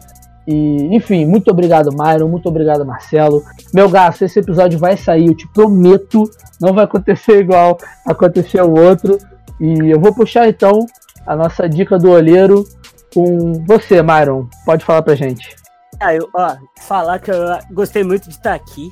[0.47, 2.27] E, enfim, muito obrigado, Myron.
[2.27, 3.43] Muito obrigado, Marcelo.
[3.73, 6.29] Meu gasto, esse episódio vai sair, eu te prometo.
[6.59, 9.17] Não vai acontecer igual aconteceu o outro.
[9.59, 10.85] E eu vou puxar então
[11.25, 12.65] a nossa dica do olheiro
[13.13, 14.47] com você, Myron.
[14.65, 15.62] Pode falar pra gente.
[16.03, 17.37] Ah, eu, ó, falar que eu
[17.71, 18.91] gostei muito de estar aqui,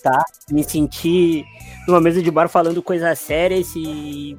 [0.00, 0.24] tá?
[0.48, 1.44] Me senti
[1.88, 4.38] numa mesa de bar falando coisas sérias e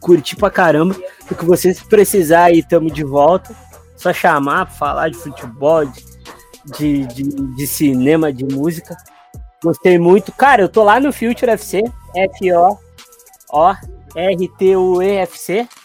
[0.00, 0.94] curti pra caramba.
[1.28, 3.52] O que vocês precisarem, aí, tamo de volta.
[3.96, 6.04] Só chamar pra falar de futebol, de,
[6.78, 7.24] de, de,
[7.56, 8.96] de cinema, de música.
[9.60, 10.30] Gostei muito.
[10.30, 11.82] Cara, eu tô lá no Future FC,
[12.14, 12.78] F-O-O-R-T-U-E-F-C,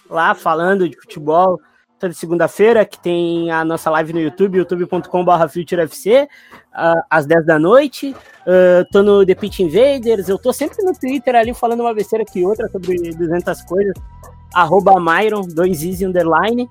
[0.08, 1.60] lá falando de futebol
[2.06, 6.28] toda segunda-feira, que tem a nossa live no YouTube, youtube.com.br FutureFC,
[6.74, 8.16] uh, às 10 da noite.
[8.42, 12.24] Uh, tô no The Pitch Invaders, eu tô sempre no Twitter ali falando uma besteira
[12.24, 13.94] que outra sobre 200 coisas.
[14.54, 16.70] Arroba Myron, 2 easy underline.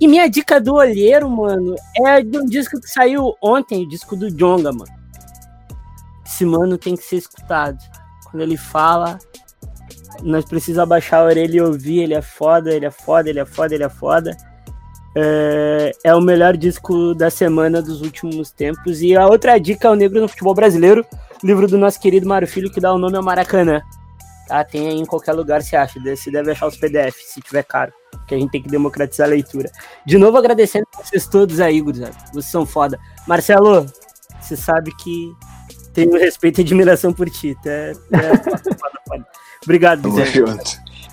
[0.00, 4.16] E minha dica do olheiro, mano, é de um disco que saiu ontem, o disco
[4.16, 4.92] do Jonga, mano.
[6.26, 7.78] Esse mano tem que ser escutado.
[8.24, 9.18] Quando ele fala,
[10.22, 12.00] nós precisamos abaixar a orelha e ouvir.
[12.00, 14.36] Ele é foda, ele é foda, ele é foda, ele é foda.
[15.14, 19.02] É, é, o melhor disco da semana dos últimos tempos.
[19.02, 21.04] E a outra dica é o Negro no Futebol Brasileiro,
[21.42, 23.82] livro do nosso querido Mário Filho, que dá o nome ao Maracanã.
[24.48, 24.64] Tá?
[24.64, 26.00] Tem aí em qualquer lugar, se acha.
[26.00, 27.92] Você deve achar os PDF, se tiver caro.
[28.26, 29.70] Que a gente tem que democratizar a leitura.
[30.06, 32.14] De novo, agradecendo a vocês todos aí, gurizada.
[32.32, 32.98] Vocês são foda.
[33.26, 33.86] Marcelo,
[34.40, 35.32] você sabe que
[35.92, 37.54] tenho respeito e admiração por ti.
[37.62, 37.70] Tá?
[37.70, 37.94] É,
[38.78, 39.26] foda, foda,
[39.62, 40.58] Obrigado, Guilherme.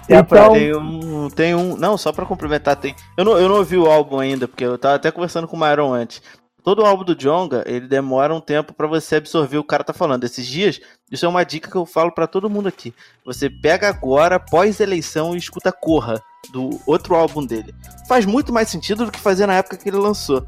[0.09, 0.53] Então...
[0.53, 1.77] Tem um, tem um.
[1.77, 2.95] Não, só pra complementar, tem.
[3.15, 5.59] Eu não, eu não ouvi o álbum ainda, porque eu tava até conversando com o
[5.59, 6.21] Myron antes.
[6.63, 9.93] Todo o álbum do Jonga, ele demora um tempo para você absorver o cara tá
[9.93, 10.25] falando.
[10.25, 10.79] Esses dias,
[11.09, 12.93] isso é uma dica que eu falo para todo mundo aqui.
[13.25, 16.21] Você pega agora, pós-eleição, e escuta Corra,
[16.51, 17.73] do outro álbum dele.
[18.07, 20.45] Faz muito mais sentido do que fazer na época que ele lançou.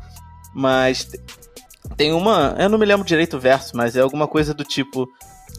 [0.53, 1.07] Mas
[1.95, 2.55] tem uma.
[2.59, 5.07] Eu não me lembro direito o verso, mas é alguma coisa do tipo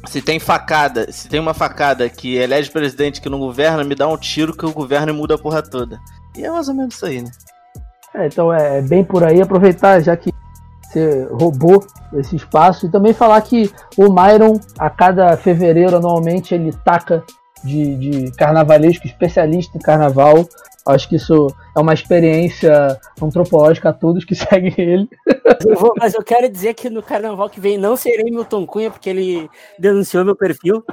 [0.07, 4.09] se tem facada, se tem uma facada que elege presidente que não governa, me dá
[4.09, 6.01] um tiro que o governo muda a porra toda.
[6.37, 7.31] E é mais ou menos isso aí, né?
[8.15, 10.33] É, então é bem por aí, aproveitar já que
[10.83, 11.85] você roubou
[12.15, 17.25] esse espaço e também falar que o Myron, a cada fevereiro, anualmente, ele taca
[17.65, 20.47] de, de carnavalesco, especialista em carnaval,
[20.87, 21.47] Acho que isso
[21.77, 25.09] é uma experiência antropológica a todos que seguem ele.
[25.67, 28.91] Eu vou, mas eu quero dizer que no carnaval que vem não serei Milton Cunha,
[28.91, 29.49] porque ele
[29.79, 30.85] denunciou meu perfil.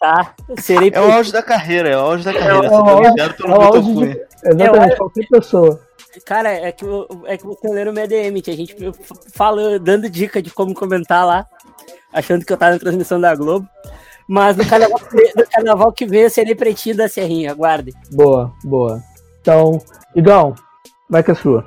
[0.00, 0.34] Tá?
[0.58, 2.66] Serei é o auge da carreira, é o auge da carreira.
[2.66, 5.80] É, é o auge, é o auge de, exatamente, é, qualquer pessoa.
[6.24, 6.84] Cara, é que,
[7.26, 8.76] é que você leu no MDM, que a gente
[9.32, 11.46] fala, dando dica de como comentar lá,
[12.12, 13.68] achando que eu tava na transmissão da Globo.
[14.28, 15.00] Mas no carnaval,
[15.36, 17.92] no carnaval que vem eu serei pretinho da Serrinha, aguarde.
[18.10, 19.02] Boa, boa.
[19.40, 19.80] Então,
[20.14, 20.54] Igão,
[21.08, 21.66] vai com a sua.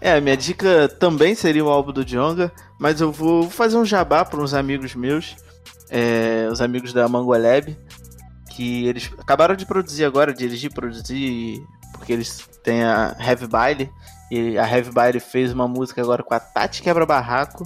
[0.00, 4.24] É, minha dica também seria o álbum do Djonga, mas eu vou fazer um jabá
[4.24, 5.36] para uns amigos meus,
[5.90, 7.76] é, os amigos da Mangolab,
[8.50, 11.60] que eles acabaram de produzir agora, dirigir, produzir,
[11.92, 13.90] porque eles têm a Heavy Baile,
[14.30, 17.64] e a Heavy Baile fez uma música agora com a Tati Quebra Barraco,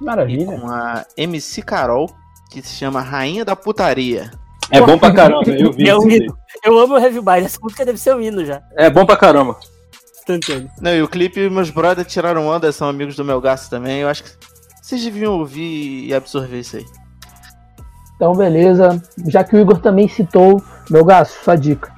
[0.00, 0.46] Maravilha.
[0.46, 2.10] com a MC Carol,
[2.50, 4.30] que se chama Rainha da Putaria.
[4.70, 5.88] É bom pra caramba, eu vi.
[5.88, 6.36] É um hino.
[6.64, 8.62] Eu amo o Heavy Bind, essa música deve ser um hino já.
[8.76, 9.58] É bom pra caramba.
[10.18, 10.70] Instantâneo.
[10.80, 14.00] Não, e o clipe, meus brothers tiraram onda, são amigos do meu gasto também.
[14.00, 14.30] Eu acho que
[14.82, 16.86] vocês deviam ouvir e absorver isso aí.
[18.16, 19.02] Então, beleza.
[19.28, 21.92] Já que o Igor também citou, meu gasto, sua dica.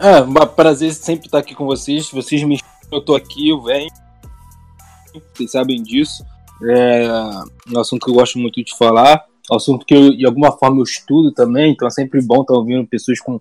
[0.00, 2.10] É, um prazer sempre estar aqui com vocês.
[2.10, 2.58] Vocês me
[2.90, 3.90] eu tô aqui, eu venho.
[5.34, 6.24] Vocês sabem disso.
[6.64, 7.06] É
[7.70, 10.84] um assunto que eu gosto muito de falar assunto que eu, de alguma forma eu
[10.84, 13.40] estudo também, então é sempre bom estar ouvindo pessoas com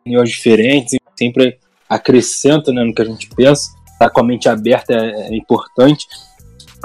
[0.00, 1.58] opiniões diferentes, sempre
[1.88, 5.36] acrescenta né, no que a gente pensa, estar tá com a mente aberta é, é,
[5.36, 6.06] importante.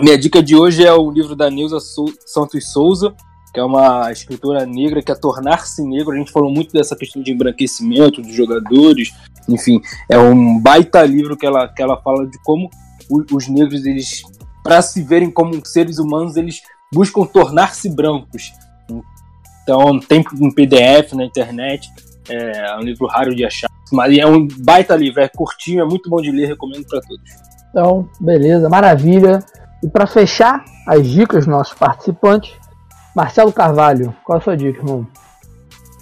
[0.02, 1.77] Minha dica de hoje é o livro da Neuza
[2.26, 3.15] Santos Souza,
[3.53, 6.11] que é uma escritora negra que é tornar-se negro.
[6.11, 9.14] A gente falou muito dessa questão de embranquecimento dos jogadores,
[9.47, 9.80] enfim,
[10.10, 12.69] é um baita livro que ela, que ela fala de como
[13.10, 14.23] os negros, eles,
[14.64, 16.61] para se verem como seres humanos, eles
[16.93, 18.51] buscam tornar-se brancos.
[19.63, 21.89] Então tem um PDF na internet,
[22.29, 23.69] é um livro raro de achar.
[23.91, 27.31] Mas é um baita livro, é curtinho, é muito bom de ler, recomendo para todos.
[27.69, 29.43] Então, beleza, maravilha.
[29.83, 32.51] E para fechar as dicas dos nossos participantes,
[33.15, 35.07] Marcelo Carvalho, qual a sua dica, irmão?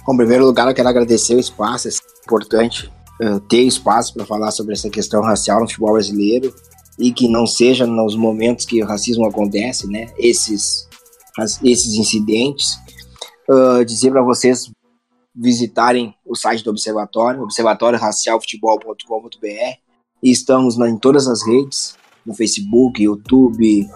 [0.06, 1.90] Bom, em primeiro lugar, eu quero agradecer o espaço, é
[2.24, 2.90] importante
[3.22, 6.54] uh, ter espaço para falar sobre essa questão racial no futebol brasileiro
[6.98, 10.06] e que não seja nos momentos que o racismo acontece, né?
[10.18, 10.88] Esses,
[11.62, 12.78] esses incidentes.
[13.48, 14.72] Uh, dizer para vocês
[15.34, 19.78] visitarem o site do Observatório, observatórioracialfutebol.com.br
[20.22, 23.88] e estamos na, em todas as redes, no Facebook, YouTube,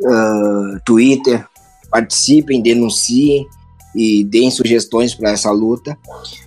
[0.00, 1.48] uh, Twitter.
[1.90, 3.48] Participem, denunciem
[3.94, 5.96] e deem sugestões para essa luta.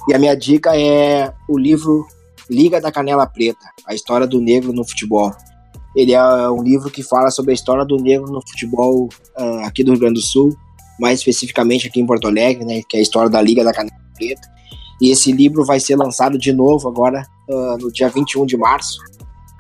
[0.07, 2.05] E a minha dica é o livro
[2.49, 5.33] Liga da Canela Preta, a história do negro no futebol.
[5.97, 9.83] Ele é um livro que fala sobre a história do negro no futebol uh, aqui
[9.83, 10.55] do Rio Grande do Sul,
[10.99, 13.97] mais especificamente aqui em Porto Alegre, né, que é a história da Liga da Canela
[14.13, 14.47] Preta.
[15.01, 18.99] E esse livro vai ser lançado de novo agora uh, no dia 21 de março,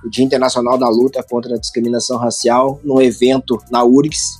[0.05, 4.39] o Dia Internacional da Luta contra a Discriminação Racial, num evento na URGS,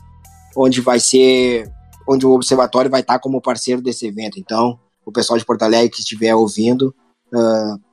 [0.56, 1.68] onde vai ser,
[2.08, 4.40] onde o observatório vai estar como parceiro desse evento.
[4.40, 6.94] Então, o pessoal de Porto Alegre que estiver ouvindo,
[7.34, 7.87] uh,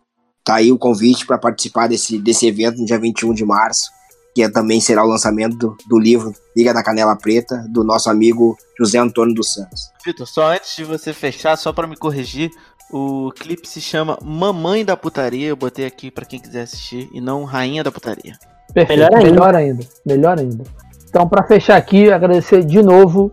[0.44, 3.90] tá aí o convite para participar desse, desse evento no dia 21 de março,
[4.34, 8.10] que é, também será o lançamento do, do, livro Liga da Canela Preta, do nosso
[8.10, 9.90] amigo José Antônio dos Santos.
[10.04, 12.50] Vitor, só antes de você fechar, só para me corrigir,
[12.92, 17.20] o clipe se chama Mamãe da Putaria, eu botei aqui para quem quiser assistir, e
[17.20, 18.36] não Rainha da Putaria.
[18.72, 19.30] Perfeito, melhor ainda.
[19.30, 19.88] Melhor ainda.
[20.04, 20.64] Melhor ainda.
[21.08, 23.32] Então, para fechar aqui, agradecer de novo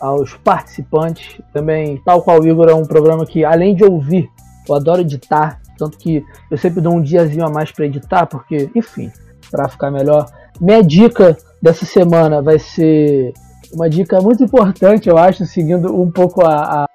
[0.00, 1.40] aos participantes.
[1.52, 4.28] Também, tal qual o Igor, é um programa que, além de ouvir,
[4.68, 5.61] eu adoro editar.
[5.78, 9.10] Tanto que eu sempre dou um diazinho a mais para editar, porque, enfim,
[9.50, 10.26] para ficar melhor.
[10.60, 13.32] Minha dica dessa semana vai ser
[13.72, 16.86] uma dica muito importante, eu acho, seguindo um pouco a, a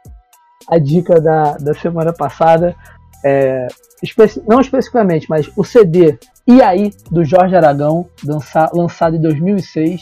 [0.67, 2.75] a dica da, da semana passada.
[3.23, 3.67] É,
[4.03, 10.01] especi não especificamente, mas o CD E aí, do Jorge Aragão, lança lançado em 2006,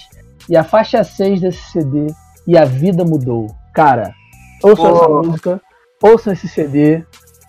[0.50, 2.08] e a faixa 6 desse CD,
[2.48, 3.48] E a Vida Mudou.
[3.74, 4.14] Cara,
[4.64, 4.96] ouçam oh.
[4.96, 5.62] essa música,
[6.02, 7.04] ouçam esse CD,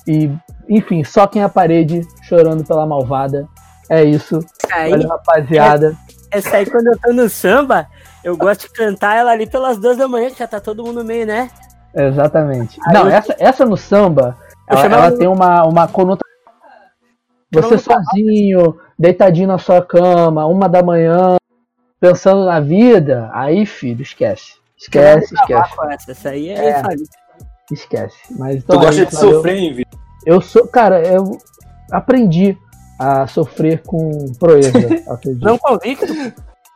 [0.07, 0.31] e
[0.69, 3.49] enfim, só quem a parede chorando pela malvada.
[3.89, 4.41] É isso.
[4.73, 5.97] Aí, Valeu, rapaziada.
[6.31, 7.87] É, essa aí, quando eu tô no samba,
[8.25, 11.05] eu gosto de cantar ela ali pelas duas da manhã, que já tá todo mundo
[11.05, 11.51] meio, né?
[11.95, 12.79] Exatamente.
[12.85, 14.37] Aí não, essa, essa no samba,
[14.67, 16.27] ela, ela tem uma, uma conotação.
[17.53, 21.37] Você sozinho, deitadinho na sua cama, uma da manhã,
[22.01, 24.55] pensando na vida, aí, filho, esquece.
[24.77, 25.73] Esquece, esquece.
[25.91, 26.83] Essa, essa aí é, é
[27.73, 28.17] Esquece.
[28.39, 30.06] Mas, então, tu gosta de sofrer, hein, Vitor?
[30.27, 31.39] Eu sou, cara, eu
[31.91, 32.59] aprendi
[32.99, 34.73] a sofrer com proeza.
[35.41, 36.13] Não convicto?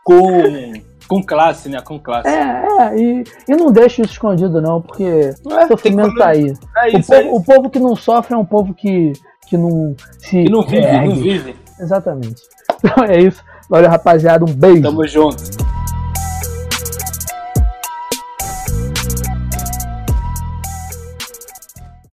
[0.05, 0.73] Com
[1.11, 1.81] com classe, né?
[1.81, 2.29] Com classe.
[2.29, 6.55] É, é e, e não deixe isso escondido, não, porque é, sofrimento tá aí.
[6.77, 9.13] É isso, o, povo, é o povo que não sofre é um povo que,
[9.49, 10.45] que não se.
[10.45, 11.09] Que não vive, ergue.
[11.09, 11.57] não vive.
[11.81, 12.41] Exatamente.
[12.83, 13.45] Então é isso.
[13.69, 14.43] Valeu, rapaziada.
[14.43, 14.83] Um beijo.
[14.83, 15.43] Tamo junto.